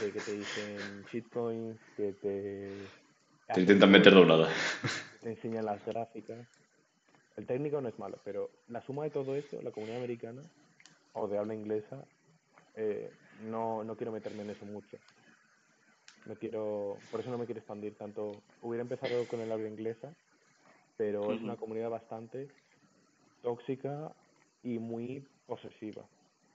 de 0.00 0.12
que 0.12 0.20
te 0.20 0.32
dicen 0.32 1.04
shitcoins, 1.12 1.76
que 1.96 2.12
te... 2.12 2.72
Te 3.54 3.60
intentan 3.60 3.90
meter 3.90 4.12
doblada. 4.12 4.48
te 5.22 5.30
enseñan 5.30 5.64
las 5.64 5.84
gráficas. 5.84 6.38
El 7.36 7.46
técnico 7.46 7.80
no 7.80 7.88
es 7.88 7.98
malo, 7.98 8.18
pero 8.24 8.50
la 8.68 8.82
suma 8.82 9.04
de 9.04 9.10
todo 9.10 9.36
esto, 9.36 9.60
la 9.62 9.70
comunidad 9.70 9.98
americana 9.98 10.42
o 11.12 11.28
de 11.28 11.38
habla 11.38 11.54
inglesa, 11.54 12.04
eh, 12.74 13.10
no, 13.44 13.84
no 13.84 13.96
quiero 13.96 14.12
meterme 14.12 14.42
en 14.42 14.50
eso 14.50 14.64
mucho. 14.64 14.96
No 16.26 16.34
quiero, 16.34 16.98
por 17.10 17.20
eso 17.20 17.30
no 17.30 17.38
me 17.38 17.46
quiero 17.46 17.60
expandir 17.60 17.96
tanto. 17.96 18.32
Hubiera 18.60 18.82
empezado 18.82 19.26
con 19.26 19.40
el 19.40 19.50
habla 19.50 19.68
inglesa, 19.68 20.12
pero 20.98 21.32
es 21.32 21.40
una 21.40 21.56
comunidad 21.56 21.88
bastante 21.88 22.48
tóxica 23.40 24.12
y 24.62 24.78
muy 24.78 25.24
posesiva. 25.46 26.04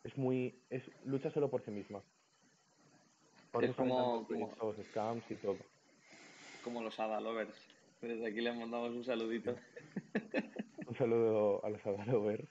Es 0.04 0.16
muy, 0.18 0.54
es, 0.70 0.84
lucha 1.06 1.32
solo 1.32 1.50
por 1.50 1.64
sí 1.64 1.72
misma. 1.72 2.02
Por 3.52 3.64
Es 3.64 3.74
como- 3.76 3.96
tantos 3.96 4.28
proyectos, 4.28 4.76
scams 4.92 5.32
y 5.32 5.36
todo. 5.36 5.58
Como 6.64 6.84
los 6.84 7.00
Adalovers. 7.00 7.56
Desde 8.02 8.28
aquí 8.28 8.42
les 8.42 8.56
mandamos 8.56 8.92
un 8.92 9.04
saludito. 9.06 9.56
Un 10.88 10.96
saludo 10.96 11.64
a 11.66 11.70
los 11.70 11.86
Adalovers. 11.86 12.48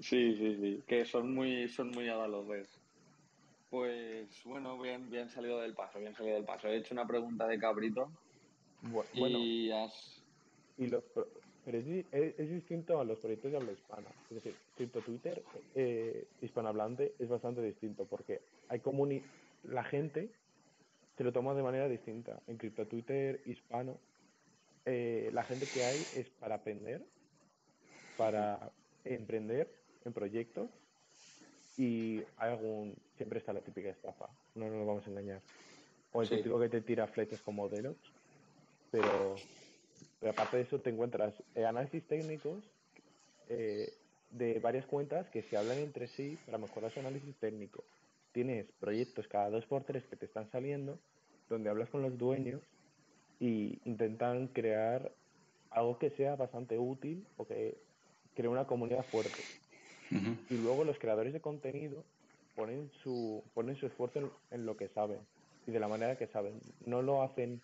Sí, 0.00 0.34
sí, 0.36 0.56
sí. 0.60 0.82
Que 0.88 1.04
son 1.04 1.32
muy, 1.34 1.68
son 1.68 1.90
muy 1.92 2.08
Adalovers. 2.08 2.68
Pues 3.70 4.42
bueno, 4.44 4.78
bien, 4.80 5.08
bien 5.08 5.28
salido 5.30 5.60
del 5.60 5.74
paso, 5.74 5.98
bien 6.00 6.14
salido 6.14 6.34
del 6.34 6.44
paso. 6.44 6.66
He 6.68 6.76
hecho 6.78 6.94
una 6.94 7.06
pregunta 7.06 7.46
de 7.46 7.58
cabrito 7.58 8.10
Bu- 8.82 9.04
Bueno, 9.16 9.38
y 9.38 9.70
has... 9.70 10.15
y 10.76 10.88
los, 10.88 11.04
pro- 11.06 11.32
pero 11.64 11.78
es, 11.78 11.86
es, 11.86 12.34
es 12.38 12.50
distinto 12.50 13.00
a 13.00 13.04
los 13.04 13.18
proyectos 13.20 13.50
de 13.50 13.56
habla 13.58 13.72
hispana. 13.72 14.16
Es 14.30 14.36
decir, 14.36 14.62
Crypto 14.74 15.02
Twitter 15.02 15.48
eh, 15.74 16.32
hispanohablante 16.40 17.16
es 17.18 17.28
bastante 17.28 17.62
distinto 17.62 18.08
porque 18.08 18.50
hay 18.68 18.80
comuni 18.80 19.32
la 19.62 19.84
gente 19.84 20.36
se 21.16 21.24
lo 21.24 21.32
toma 21.32 21.54
de 21.54 21.62
manera 21.62 21.88
distinta. 21.88 22.42
En 22.46 22.58
Crypto 22.58 22.88
Twitter 22.88 23.42
hispano, 23.46 24.02
eh, 24.84 25.30
la 25.32 25.44
gente 25.44 25.68
que 25.70 25.84
hay 25.84 26.08
es 26.12 26.30
para 26.30 26.56
aprender, 26.56 27.12
para 28.16 28.76
emprender 29.04 29.84
en 30.04 30.12
proyectos 30.12 30.70
y 31.76 32.22
hay 32.36 32.52
algún, 32.52 33.10
siempre 33.16 33.38
está 33.38 33.52
la 33.52 33.62
típica 33.64 33.90
estafa, 33.90 34.38
no 34.54 34.68
nos 34.70 34.86
vamos 34.86 35.06
a 35.06 35.10
engañar. 35.10 35.44
O 36.10 36.22
el 36.22 36.28
Sí. 36.28 36.36
típico 36.36 36.60
que 36.60 36.68
te 36.70 36.82
tira 36.82 37.08
flechas 37.08 37.42
con 37.42 37.54
modelos, 37.56 37.98
pero, 38.90 39.50
pero 40.20 40.32
aparte 40.32 40.56
de 40.56 40.62
eso 40.64 40.80
te 40.80 40.90
encuentras 40.90 41.34
eh, 41.54 41.64
análisis 41.64 42.02
técnicos 42.06 42.64
eh, 43.48 43.92
de 44.30 44.58
varias 44.60 44.86
cuentas 44.86 45.28
que 45.30 45.42
se 45.42 45.56
hablan 45.56 45.78
entre 45.78 46.08
sí 46.08 46.38
para 46.46 46.58
mejorar 46.58 46.90
su 46.92 47.00
análisis 47.00 47.34
técnico. 47.36 47.84
Tienes 48.32 48.66
proyectos 48.80 49.28
cada 49.28 49.50
dos 49.50 49.64
por 49.66 49.84
tres 49.84 50.04
que 50.04 50.16
te 50.16 50.26
están 50.26 50.50
saliendo, 50.50 50.98
donde 51.48 51.70
hablas 51.70 51.88
con 51.88 52.02
los 52.02 52.18
dueños 52.18 52.60
y 53.40 53.78
intentan 53.84 54.48
crear 54.48 55.12
algo 55.70 55.98
que 55.98 56.10
sea 56.10 56.36
bastante 56.36 56.78
útil 56.78 57.26
o 57.36 57.46
que 57.46 57.76
cree 58.34 58.48
una 58.48 58.66
comunidad 58.66 59.04
fuerte. 59.04 59.42
Y 60.10 60.56
luego 60.58 60.84
los 60.84 60.98
creadores 60.98 61.32
de 61.32 61.40
contenido 61.40 62.04
ponen 62.54 62.90
su, 63.02 63.42
ponen 63.54 63.76
su 63.76 63.86
esfuerzo 63.86 64.18
en, 64.20 64.30
en 64.50 64.66
lo 64.66 64.76
que 64.76 64.88
saben 64.88 65.18
y 65.66 65.72
de 65.72 65.80
la 65.80 65.88
manera 65.88 66.16
que 66.16 66.26
saben. 66.28 66.60
No 66.84 67.02
lo 67.02 67.22
hacen, 67.22 67.60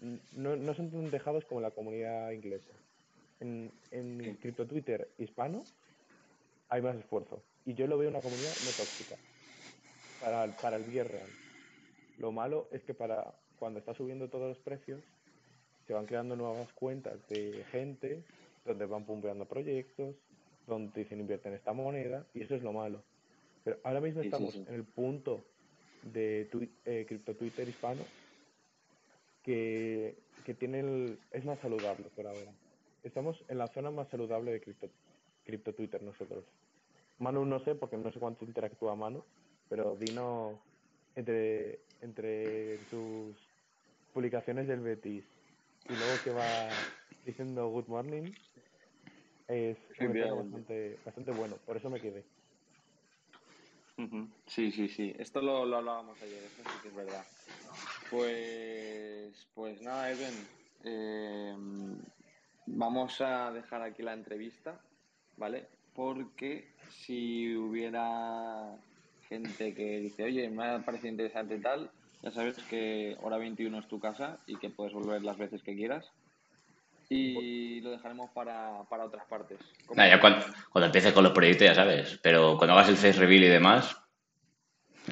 no, 0.00 0.56
no 0.56 0.74
son 0.74 0.90
tan 0.90 1.10
dejados 1.10 1.44
como 1.44 1.60
la 1.60 1.70
comunidad 1.70 2.30
inglesa. 2.32 2.72
En, 3.40 3.70
en 3.90 4.18
Sí. 4.22 4.36
Crypto 4.40 4.66
Twitter 4.66 5.08
hispano 5.18 5.62
hay 6.68 6.82
más 6.82 6.96
esfuerzo. 6.96 7.42
Y 7.64 7.74
yo 7.74 7.86
lo 7.86 7.98
veo 7.98 8.08
una 8.10 8.20
comunidad 8.22 8.56
no 8.60 8.72
tóxica. 8.72 9.16
Para, 10.18 10.44
el- 10.44 10.52
para 10.54 10.76
el 10.76 10.84
bien 10.84 11.06
real. 11.08 11.30
Lo 12.16 12.32
malo 12.32 12.68
es 12.72 12.82
que 12.82 12.94
para 12.94 13.34
cuando 13.58 13.78
está 13.78 13.94
subiendo 13.94 14.28
todos 14.28 14.48
los 14.48 14.58
precios, 14.58 15.00
se 15.86 15.92
van 15.94 16.06
creando 16.06 16.36
nuevas 16.36 16.72
cuentas 16.72 17.26
de 17.28 17.64
gente 17.70 18.22
donde 18.64 18.86
van 18.86 19.04
pumpeando 19.06 19.46
proyectos, 19.46 20.16
donde 20.66 21.00
dicen 21.02 21.20
invierte 21.20 21.48
en 21.48 21.54
esta 21.54 21.72
moneda, 21.72 22.26
y 22.34 22.42
eso 22.42 22.54
es 22.54 22.62
lo 22.62 22.72
malo. 22.72 23.02
Pero 23.64 23.78
ahora 23.84 24.00
mismo 24.00 24.20
Sí, 24.20 24.26
estamos 24.28 24.52
sí. 24.54 24.64
en 24.68 24.74
el 24.74 24.84
punto 24.84 25.40
de 26.02 26.48
eh, 26.84 27.04
cripto 27.08 27.34
Twitter 27.36 27.68
hispano 27.68 28.04
que, 29.48 30.18
que 30.44 30.54
tiene 30.54 30.80
el, 30.80 31.20
es 31.30 31.42
más 31.46 31.58
saludable 31.60 32.10
por 32.10 32.26
ahora. 32.26 32.54
Estamos 33.02 33.42
en 33.48 33.56
la 33.56 33.72
zona 33.72 33.90
más 33.90 34.10
saludable 34.10 34.52
de 34.52 34.60
cripto, 34.60 34.90
cripto 35.42 35.74
Twitter 35.74 36.02
nosotros. 36.02 36.44
Manu 37.16 37.46
no 37.46 37.58
sé, 37.60 37.74
porque 37.74 37.96
no 37.96 38.12
sé 38.12 38.20
cuánto 38.20 38.44
interactúa 38.44 38.94
Manu, 38.94 39.24
pero 39.70 39.96
Dino 39.96 40.60
entre, 41.14 41.80
entre 42.02 42.84
sus 42.90 43.38
publicaciones 44.12 44.68
del 44.68 44.80
Betis 44.80 45.24
y 45.88 45.96
luego 45.96 46.22
que 46.22 46.30
va 46.30 46.68
diciendo 47.24 47.68
good 47.70 47.86
morning 47.86 48.32
es 49.46 49.78
un 49.98 50.12
bastante, 50.12 51.00
bastante 51.06 51.32
bueno, 51.32 51.56
por 51.64 51.78
eso 51.78 51.88
me 51.88 52.02
quedé. 52.02 52.26
Sí, 54.46 54.70
sí, 54.72 54.88
sí. 54.88 55.14
Esto 55.18 55.40
lo, 55.40 55.64
lo 55.64 55.78
hablábamos 55.78 56.20
ayer, 56.20 56.44
eso 56.44 56.62
sí 56.64 56.82
que 56.82 56.88
es 56.88 56.94
verdad. 56.94 57.24
Pues, 58.10 59.46
pues 59.54 59.80
nada, 59.82 60.10
Edwin. 60.10 60.46
eh, 60.84 61.54
vamos 62.66 63.20
a 63.20 63.50
dejar 63.52 63.82
aquí 63.82 64.02
la 64.02 64.12
entrevista, 64.12 64.80
¿vale? 65.36 65.66
Porque 65.94 66.68
si 66.90 67.54
hubiera 67.56 68.76
gente 69.28 69.74
que 69.74 69.98
dice, 70.00 70.24
oye, 70.24 70.48
me 70.48 70.64
ha 70.64 70.78
parecido 70.78 71.10
interesante 71.10 71.58
tal, 71.58 71.90
ya 72.22 72.30
sabes 72.30 72.56
que 72.70 73.16
hora 73.22 73.36
21 73.36 73.78
es 73.78 73.88
tu 73.88 73.98
casa 74.00 74.38
y 74.46 74.56
que 74.56 74.70
puedes 74.70 74.92
volver 74.94 75.22
las 75.22 75.36
veces 75.38 75.62
que 75.62 75.76
quieras. 75.76 76.10
Y 77.10 77.80
lo 77.80 77.90
dejaremos 77.90 78.30
para, 78.32 78.82
para 78.90 79.04
otras 79.06 79.24
partes. 79.26 79.58
¿Cómo 79.86 79.96
Nah, 79.96 80.08
ya 80.08 80.20
cuando, 80.20 80.44
cuando 80.70 80.86
empieces 80.86 81.12
con 81.14 81.24
los 81.24 81.32
proyectos, 81.32 81.66
ya 81.66 81.74
sabes. 81.74 82.18
Pero 82.22 82.58
cuando 82.58 82.74
hagas 82.74 82.90
el 82.90 82.96
face 82.96 83.18
reveal 83.18 83.44
y 83.44 83.48
demás, 83.48 83.96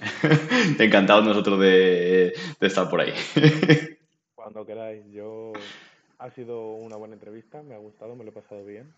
encantados 0.78 1.24
nosotros 1.24 1.58
de, 1.60 2.34
de 2.60 2.66
estar 2.66 2.88
por 2.88 3.00
ahí. 3.00 3.12
Cuando 4.34 4.64
queráis, 4.64 5.04
yo 5.12 5.52
ha 6.18 6.30
sido 6.30 6.72
una 6.74 6.96
buena 6.96 7.14
entrevista, 7.14 7.62
me 7.62 7.74
ha 7.74 7.78
gustado, 7.78 8.14
me 8.14 8.24
lo 8.24 8.30
he 8.30 8.34
pasado 8.34 8.64
bien 8.64 8.92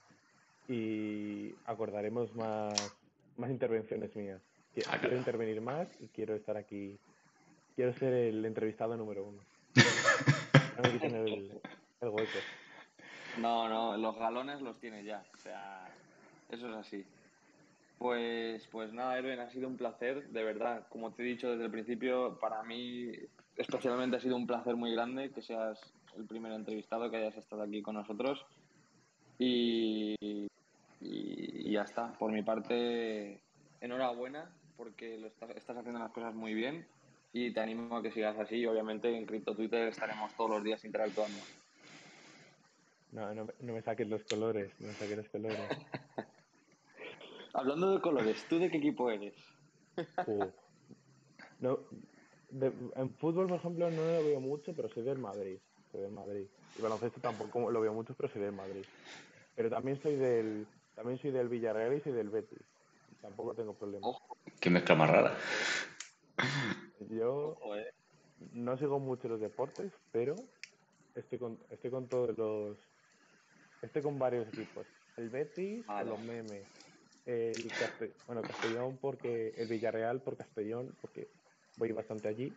y 0.69 1.55
acordaremos 1.65 2.35
más, 2.37 2.75
más 3.37 3.51
intervenciones 3.51 4.15
mías. 4.17 4.41
Ah, 4.87 4.99
Quiero 4.99 5.01
claro. 5.01 5.17
intervenir 5.17 5.61
más 5.61 5.89
y 6.01 6.07
quiero 6.09 6.35
estar 6.35 6.57
aquí, 6.57 6.99
quiero 7.75 7.93
ser 7.95 8.13
el 8.13 8.45
entrevistado 8.45 8.97
número 8.97 9.25
uno. 9.25 9.39
No 10.77 10.83
me 10.83 10.93
quiten 10.93 11.15
el, 11.17 11.61
el 12.01 12.09
hueco. 12.09 12.39
No, 13.39 13.69
no, 13.69 13.97
los 13.97 14.17
galones 14.19 14.61
los 14.61 14.79
tiene 14.79 15.05
ya. 15.05 15.25
O 15.35 15.39
sea, 15.39 15.89
eso 16.51 16.69
es 16.69 16.77
así. 16.77 17.05
Pues, 17.99 18.67
pues 18.71 18.93
nada, 18.93 19.19
Erwin, 19.19 19.41
ha 19.41 19.51
sido 19.51 19.67
un 19.69 19.77
placer, 19.77 20.29
de 20.29 20.45
verdad. 20.45 20.87
Como 20.89 21.13
te 21.15 21.23
he 21.23 21.27
dicho 21.27 21.51
desde 21.51 21.65
el 21.65 21.71
principio, 21.71 22.39
para 22.39 22.63
mí 22.63 23.11
especialmente 23.57 24.17
ha 24.17 24.21
sido 24.21 24.37
un 24.37 24.47
placer 24.47 24.77
muy 24.77 24.93
grande 24.93 25.33
que 25.33 25.43
seas 25.43 25.81
el 26.17 26.27
primer 26.27 26.53
entrevistado, 26.53 27.11
que 27.11 27.17
hayas 27.17 27.37
estado 27.37 27.63
aquí 27.63 27.83
con 27.83 27.97
nosotros. 27.97 28.45
Y, 29.39 30.15
y, 30.21 30.47
y 31.01 31.73
ya 31.73 31.83
está. 31.83 32.13
Por 32.13 32.31
mi 32.31 32.43
parte, 32.43 33.41
enhorabuena, 33.81 34.49
porque 34.77 35.19
lo 35.19 35.27
estás, 35.27 35.51
estás 35.51 35.77
haciendo 35.77 35.99
las 35.99 36.13
cosas 36.13 36.35
muy 36.35 36.55
bien. 36.55 36.87
Y 37.33 37.53
te 37.53 37.61
animo 37.61 37.97
a 37.97 38.03
que 38.03 38.13
sigas 38.13 38.39
así. 38.39 38.65
Obviamente 38.65 39.15
en 39.15 39.27
Crypto 39.27 39.55
Twitter 39.57 39.89
estaremos 39.89 40.35
todos 40.37 40.51
los 40.51 40.65
días 40.65 40.85
interactuando. 40.85 41.41
No, 43.11 43.35
no, 43.35 43.45
me- 43.47 43.55
no 43.61 43.73
me 43.73 43.83
saques 43.83 44.09
los 44.09 44.23
colores, 44.25 44.73
no 44.81 44.89
me 44.89 44.95
saques 44.95 45.17
los 45.17 45.29
colores. 45.31 45.59
Hablando 47.59 47.91
de 47.91 48.01
colores, 48.01 48.47
¿tú 48.49 48.59
de 48.61 48.71
qué 48.71 48.79
equipo 48.79 49.11
eres? 49.11 49.35
No, 51.61 51.79
de- 52.51 52.73
en 52.95 53.11
fútbol, 53.17 53.49
por 53.49 53.59
ejemplo, 53.59 53.91
no 53.91 54.05
lo 54.05 54.23
veo 54.25 54.41
mucho, 54.41 54.75
pero 54.77 54.89
soy 54.91 55.03
del 55.03 55.19
Madrid. 55.19 55.59
Soy 55.91 56.03
del 56.03 56.13
Madrid. 56.13 56.47
Y 56.77 56.81
baloncesto 56.81 57.21
tampoco 57.21 57.69
lo 57.71 57.81
veo 57.81 57.93
mucho, 57.93 58.15
pero 58.17 58.33
soy 58.33 58.43
del 58.43 58.53
Madrid. 58.53 58.85
Pero 59.57 59.71
también 59.71 60.01
soy 60.03 60.15
del, 60.15 60.67
también 60.95 61.19
soy 61.19 61.33
del 61.33 61.49
Villarreal 61.49 61.97
y 61.97 62.01
soy 62.01 62.13
del 62.13 62.29
Betis. 62.29 62.61
Tampoco 63.21 63.55
tengo 63.55 63.75
problema. 63.75 64.07
Ojo, 64.07 64.37
Qué 64.61 64.71
mezcla 64.71 64.95
más 64.95 65.11
rara. 65.11 65.37
Yo 67.11 67.57
ojo, 67.61 67.77
eh. 67.77 67.91
no 68.53 68.77
sigo 68.79 69.01
mucho 69.01 69.27
los 69.27 69.41
deportes, 69.41 69.93
pero 70.13 70.37
estoy 71.17 71.39
con, 71.39 71.59
estoy 71.71 71.91
con 71.91 72.09
todos 72.09 72.39
los, 72.39 72.79
estoy 73.83 74.03
con 74.03 74.17
varios 74.19 74.47
equipos. 74.49 74.87
El 75.17 75.29
Betis, 75.31 75.85
Vale. 75.87 76.11
los 76.11 76.21
memes. 76.21 76.69
El 77.29 77.57
bueno, 78.27 78.41
Castellón 78.43 78.97
porque, 79.03 79.53
el 79.59 79.69
Villarreal 79.69 80.23
por 80.23 80.35
Castellón, 80.39 80.97
porque 81.03 81.29
voy 81.77 81.93
bastante 81.93 82.27
allí. 82.27 82.57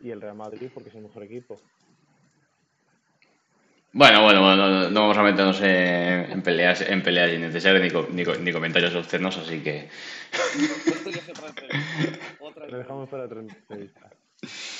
Y 0.00 0.10
el 0.10 0.20
Real 0.20 0.36
Madrid 0.36 0.68
porque 0.72 0.90
es 0.90 0.94
el 0.94 1.02
mejor 1.02 1.24
equipo. 1.24 1.60
Bueno, 3.92 4.22
bueno, 4.22 4.40
bueno, 4.40 4.56
no, 4.68 4.90
no 4.90 5.00
vamos 5.00 5.18
a 5.18 5.22
meternos 5.24 5.60
en, 5.62 6.30
en 6.30 6.42
peleas, 6.42 6.82
en 6.82 7.02
peleas 7.02 7.32
innecesarias 7.32 7.82
ni, 7.82 7.90
co- 7.90 8.06
ni, 8.12 8.24
co- 8.24 8.36
ni 8.36 8.52
comentarios 8.52 8.94
obscenos, 8.94 9.36
así 9.38 9.60
que 9.60 9.88
Esto 10.86 11.10
ya 11.10 11.20
otra 12.38 12.66
Lo 12.68 12.78
dejamos 12.78 13.08
para 13.08 13.24
otra 13.24 13.40
entrevista. 13.40 14.12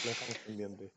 Lo 0.05 0.11
dejamos 0.11 0.39
pendiente. 0.47 0.91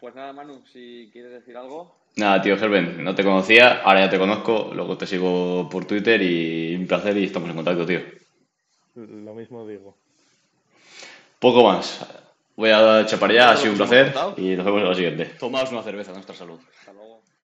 Pues 0.00 0.14
nada, 0.14 0.32
Manu, 0.32 0.64
si 0.72 1.10
quieres 1.12 1.32
decir 1.32 1.56
algo. 1.58 2.03
Nada, 2.16 2.42
tío 2.42 2.56
Gerben, 2.56 3.02
no 3.02 3.14
te 3.14 3.24
conocía, 3.24 3.82
ahora 3.82 4.00
ya 4.00 4.10
te 4.10 4.18
conozco, 4.18 4.70
luego 4.74 4.96
te 4.96 5.06
sigo 5.06 5.68
por 5.68 5.84
Twitter 5.84 6.20
y 6.22 6.74
un 6.74 6.86
placer 6.86 7.16
y 7.16 7.24
estamos 7.24 7.48
en 7.50 7.56
contacto, 7.56 7.86
tío. 7.86 8.00
Lo 8.94 9.34
mismo 9.34 9.66
digo. 9.66 9.96
Poco 11.38 11.64
más. 11.64 12.06
Voy 12.56 12.70
a 12.70 13.04
chapar 13.06 13.32
ya, 13.32 13.50
ha 13.50 13.56
sido 13.56 13.72
un 13.72 13.78
placer 13.78 14.12
contado. 14.12 14.34
y 14.36 14.56
nos 14.56 14.64
vemos 14.64 14.82
en 14.82 14.88
la 14.88 14.94
siguiente. 14.94 15.24
Tomaos 15.40 15.72
una 15.72 15.82
cerveza 15.82 16.12
nuestra 16.12 16.34
salud. 16.34 16.60
Hasta 16.78 16.92
luego. 16.92 17.23